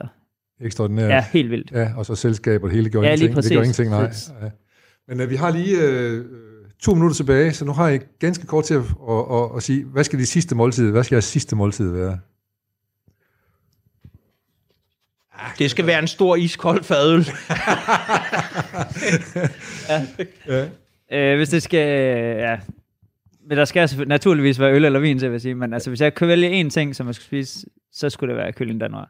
Ekstraordinært. 0.62 1.10
ja, 1.10 1.26
helt 1.34 1.50
vildt. 1.52 1.72
Ja, 1.72 1.90
og 1.98 2.06
så 2.06 2.16
selskab, 2.16 2.64
og 2.64 2.70
det 2.70 2.76
hele 2.76 2.90
gjorde 2.90 3.08
Ja, 3.08 3.16
lige 3.16 3.30
ingenting. 3.30 3.44
Det 3.44 3.52
gjorde 3.52 3.66
præcis. 3.68 3.80
ingenting, 3.80 4.02
nej. 4.02 4.08
Præcis. 4.08 4.32
Ja. 4.42 4.50
Men 5.08 5.22
øh, 5.22 5.30
vi 5.30 5.36
har 5.36 5.52
lige 5.52 5.78
øh, 5.82 6.26
to 6.80 6.94
minutter 6.94 7.16
tilbage, 7.16 7.54
så 7.54 7.66
nu 7.66 7.72
har 7.74 7.88
jeg 7.88 8.02
ganske 8.20 8.46
kort 8.48 8.64
til 8.64 8.74
at, 8.74 8.82
at, 9.10 9.26
at, 9.32 9.50
at 9.56 9.64
sige, 9.64 9.84
hvad 9.86 10.04
skal 10.04 10.20
de 10.20 10.26
sidste 10.26 10.56
måltid, 10.56 10.92
hvad 10.92 11.04
skal 11.04 11.16
jeres 11.16 11.26
sidste 11.26 11.56
måltid 11.56 11.92
være? 11.92 12.20
Det 15.60 15.72
skal 15.72 15.86
være 15.88 16.00
en 16.00 16.08
stor 16.08 16.36
iskold 16.36 16.84
fadøl. 16.84 17.26
Øh, 21.12 21.38
hvis 21.38 21.50
det 21.50 21.64
skal, 21.64 21.88
ja, 22.38 22.58
men 23.48 23.58
der 23.58 23.66
skal 23.66 23.90
selvfølgelig 23.90 24.10
naturligvis 24.10 24.60
være 24.60 24.74
øl 24.74 24.86
eller 24.86 25.00
vin, 25.00 25.20
så 25.20 25.26
vil 25.26 25.34
jeg 25.34 25.42
sige, 25.42 25.56
men 25.56 25.74
altså, 25.74 25.90
hvis 25.90 26.02
jeg 26.02 26.16
kunne 26.16 26.28
vælge 26.28 26.62
én 26.62 26.70
ting, 26.70 26.96
som 26.96 27.08
jeg 27.08 27.16
skulle 27.16 27.26
spise, 27.26 27.68
så 27.92 28.10
skulle 28.10 28.34
det 28.34 28.38
være 28.38 28.54
kylling 28.54 28.82
danois. 28.82 29.08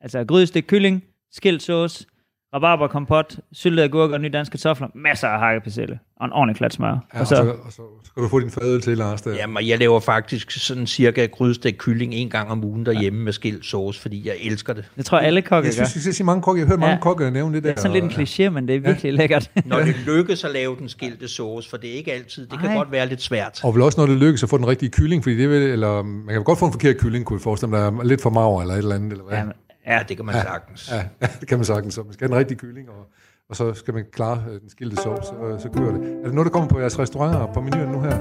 Altså 0.00 0.24
grydestik 0.24 0.64
kylling, 0.68 1.04
skilt 1.32 1.62
sauce, 1.62 2.06
rabarberkompot, 2.54 3.36
syltede 3.52 3.84
agurker 3.84 4.14
og 4.14 4.20
nye 4.20 4.28
danske 4.30 4.50
kartofler, 4.52 4.88
masser 4.94 5.28
af 5.28 5.38
hakket 5.40 5.62
persille 5.62 5.98
og 6.20 6.26
en 6.26 6.32
ordentlig 6.32 6.56
klat 6.56 6.72
smør. 6.72 6.88
Ja, 6.88 6.94
og 6.94 7.20
og, 7.20 7.26
så, 7.26 7.36
så, 7.36 7.42
og 7.42 7.72
så 7.72 7.82
skal 8.04 8.22
du 8.22 8.28
få 8.28 8.40
din 8.40 8.50
fadøl 8.50 8.80
til, 8.80 8.98
Lars. 8.98 9.22
Der. 9.22 9.34
Jamen, 9.34 9.68
jeg 9.68 9.78
laver 9.78 10.00
faktisk 10.00 10.50
sådan 10.50 10.86
cirka 10.86 11.26
grydstegt 11.26 11.78
kylling 11.78 12.14
en 12.14 12.30
gang 12.30 12.50
om 12.50 12.64
ugen 12.64 12.86
derhjemme 12.86 13.18
ja. 13.18 13.24
med 13.24 13.32
skilt 13.32 13.66
sauce, 13.66 14.00
fordi 14.00 14.28
jeg 14.28 14.34
elsker 14.42 14.72
det. 14.72 14.84
det 14.96 15.04
tror 15.06 15.18
jeg 15.18 15.26
alle 15.26 15.42
kokke 15.42 15.66
jeg 15.68 15.74
gør. 15.78 15.84
synes, 15.84 15.94
jeg 15.94 16.02
skal 16.02 16.14
sige 16.14 16.26
mange 16.26 16.42
kokke. 16.42 16.60
Jeg 16.60 16.66
har 16.66 16.72
hørt 16.72 16.80
mange 16.80 16.94
Ja. 16.94 17.00
kokke 17.00 17.30
nævne 17.30 17.54
det 17.54 17.62
der. 17.64 17.70
Det 17.70 17.76
er 17.76 17.82
sådan 17.82 17.92
lidt 18.08 18.18
en 18.18 18.24
kliché, 18.46 18.48
men 18.50 18.68
det 18.68 18.76
er 18.76 18.80
virkelig 18.80 19.12
lækkert. 19.12 19.50
Når 19.64 19.78
det 19.88 19.96
lykkes 20.06 20.44
at 20.44 20.50
lave 20.50 20.76
den 20.78 20.88
skilte 20.88 21.28
sauce, 21.28 21.70
for 21.70 21.76
det 21.76 21.90
er 21.90 21.94
ikke 21.94 22.12
altid, 22.12 22.46
det 22.46 22.58
kan 22.60 22.68
Ej. 22.70 22.76
godt 22.76 22.92
være 22.92 23.08
lidt 23.08 23.22
svært. 23.22 23.60
Og 23.64 23.74
vel 23.74 23.82
også, 23.82 24.00
når 24.00 24.06
det 24.06 24.16
lykkes 24.16 24.42
at 24.42 24.48
få 24.48 24.58
den 24.58 24.66
rigtige 24.68 24.90
kylling, 24.90 25.22
fordi 25.22 25.36
det 25.36 25.48
vil, 25.50 25.62
eller 25.62 26.02
man 26.02 26.34
kan 26.34 26.44
godt 26.44 26.58
få 26.58 26.66
en 26.66 26.72
forkert 26.72 26.96
kylling, 26.96 27.24
kunne 27.24 27.38
vi 27.38 27.42
forestille 27.42 27.70
mig, 27.70 27.80
der 27.80 27.98
er 28.00 28.04
lidt 28.04 28.22
for 28.22 28.30
mager 28.30 28.60
eller 28.60 28.74
et 28.74 28.78
eller 28.78 28.94
andet, 28.94 29.12
eller 29.12 29.24
hvad? 29.24 29.38
Ja, 29.38 29.44
Ja, 29.86 29.98
det 30.08 30.16
kan 30.16 30.26
man 30.26 30.34
sagtens. 30.34 30.90
Ja, 30.92 30.96
ja, 31.22 31.26
det 31.40 31.48
kan 31.48 31.58
man 31.58 31.64
sagtens. 31.64 31.94
Så 31.94 32.02
man 32.02 32.12
skal 32.12 32.24
have 32.24 32.34
den 32.34 32.38
rigtige 32.40 32.58
kylling, 32.58 32.88
og, 32.88 33.06
og 33.48 33.56
så 33.56 33.74
skal 33.74 33.94
man 33.94 34.04
klare 34.12 34.42
øh, 34.50 34.60
den 34.60 34.70
skilte 34.70 34.96
sovs, 34.96 35.26
så, 35.26 35.32
så 35.58 35.68
kører 35.68 35.92
det. 35.92 36.00
Er 36.22 36.24
det 36.24 36.34
noget, 36.34 36.46
der 36.46 36.52
kommer 36.52 36.68
på 36.68 36.80
jeres 36.80 36.98
restauranter 36.98 37.46
på 37.54 37.60
menuen 37.60 37.88
nu 37.88 38.00
her? 38.00 38.18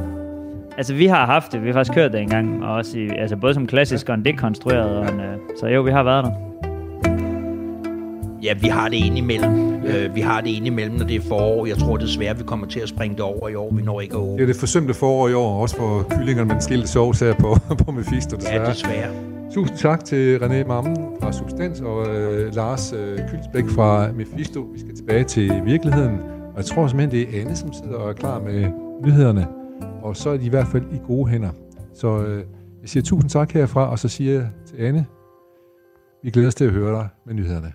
Altså, 0.78 0.94
vi 0.94 1.06
har 1.08 1.26
haft 1.26 1.52
det. 1.52 1.62
Vi 1.62 1.68
har 1.68 1.74
faktisk 1.74 1.94
kørt 1.96 2.12
det 2.12 2.22
engang. 2.22 2.66
Og 2.66 2.74
også 2.76 2.98
i, 2.98 3.10
altså, 3.10 3.36
både 3.38 3.54
som 3.54 3.68
klassisk 3.68 4.10
og 4.10 4.16
en 4.16 4.26
dekonstrueret. 4.26 4.98
Og 4.98 5.14
en, 5.14 5.20
øh, 5.20 5.38
så 5.60 5.68
jo, 5.68 5.82
vi 5.82 5.92
har 5.92 6.04
været 6.04 6.26
der. 6.26 6.32
Ja, 8.44 8.54
vi 8.54 8.68
har 8.68 8.90
det 8.90 8.96
indimellem. 8.98 9.84
Øh, 9.86 10.16
vi 10.16 10.22
har 10.22 10.42
det 10.42 10.50
indimellem, 10.50 10.96
når 10.96 11.06
det 11.06 11.16
er 11.16 11.22
forår. 11.22 11.66
Jeg 11.66 11.78
tror 11.78 11.98
desværre, 11.98 12.38
vi 12.38 12.44
kommer 12.44 12.68
til 12.68 12.80
at 12.80 12.90
springe 12.90 13.16
det 13.16 13.24
over 13.24 13.50
i 13.50 13.56
år. 13.56 13.72
Vi 13.74 13.82
når 13.82 14.02
ikke 14.02 14.14
at 14.16 14.20
Det 14.22 14.30
åbne. 14.30 14.42
er 14.42 14.46
det 14.48 14.56
forsømte 14.56 14.94
forår 14.94 15.30
i 15.30 15.34
år, 15.34 15.62
også 15.62 15.76
for 15.76 16.06
kyllingerne 16.10 16.48
med 16.48 16.54
den 16.56 16.62
skilte 16.62 16.88
sovs 16.88 17.20
her 17.20 17.34
på, 17.34 17.58
på 17.86 17.92
Mephisto, 17.92 18.36
desværre. 18.36 18.62
Ja, 18.64 18.70
desværre. 18.70 19.39
Tusind 19.54 19.78
tak 19.78 20.06
til 20.06 20.38
René 20.38 20.68
Mammen 20.68 20.96
fra 21.22 21.32
Substans 21.32 21.82
og 21.82 22.08
øh, 22.08 22.56
Lars 22.56 22.94
øh, 22.94 23.18
Kylsbæk 23.18 23.70
fra 23.70 24.12
Mephisto. 24.12 24.62
Vi 24.62 24.80
skal 24.80 24.96
tilbage 24.96 25.24
til 25.24 25.66
virkeligheden, 25.66 26.20
og 26.22 26.58
jeg 26.58 26.66
tror 26.66 26.88
simpelthen, 26.88 27.12
det 27.12 27.38
er 27.38 27.42
Anne, 27.42 27.56
som 27.56 27.74
sidder 27.74 27.96
og 27.96 28.10
er 28.10 28.14
klar 28.14 28.40
med 28.40 28.72
nyhederne. 29.06 29.48
Og 30.02 30.18
så 30.18 30.30
er 30.30 30.38
de 30.38 30.46
i 30.46 30.50
hvert 30.50 30.68
fald 30.68 30.84
i 30.92 30.98
gode 31.08 31.30
hænder. 31.30 31.50
Så 31.94 32.24
øh, 32.24 32.44
jeg 32.82 32.90
siger 32.90 33.04
tusind 33.04 33.30
tak 33.30 33.52
herfra, 33.52 33.92
og 33.92 34.00
så 34.00 34.08
siger 34.08 34.34
jeg 34.34 34.50
til 34.66 34.76
Anne, 34.78 35.06
vi 36.24 36.30
glæder 36.30 36.48
os 36.48 36.56
til 36.56 36.66
at 36.66 36.72
høre 36.72 36.94
dig 36.94 37.08
med 37.26 37.34
nyhederne. 37.34 37.74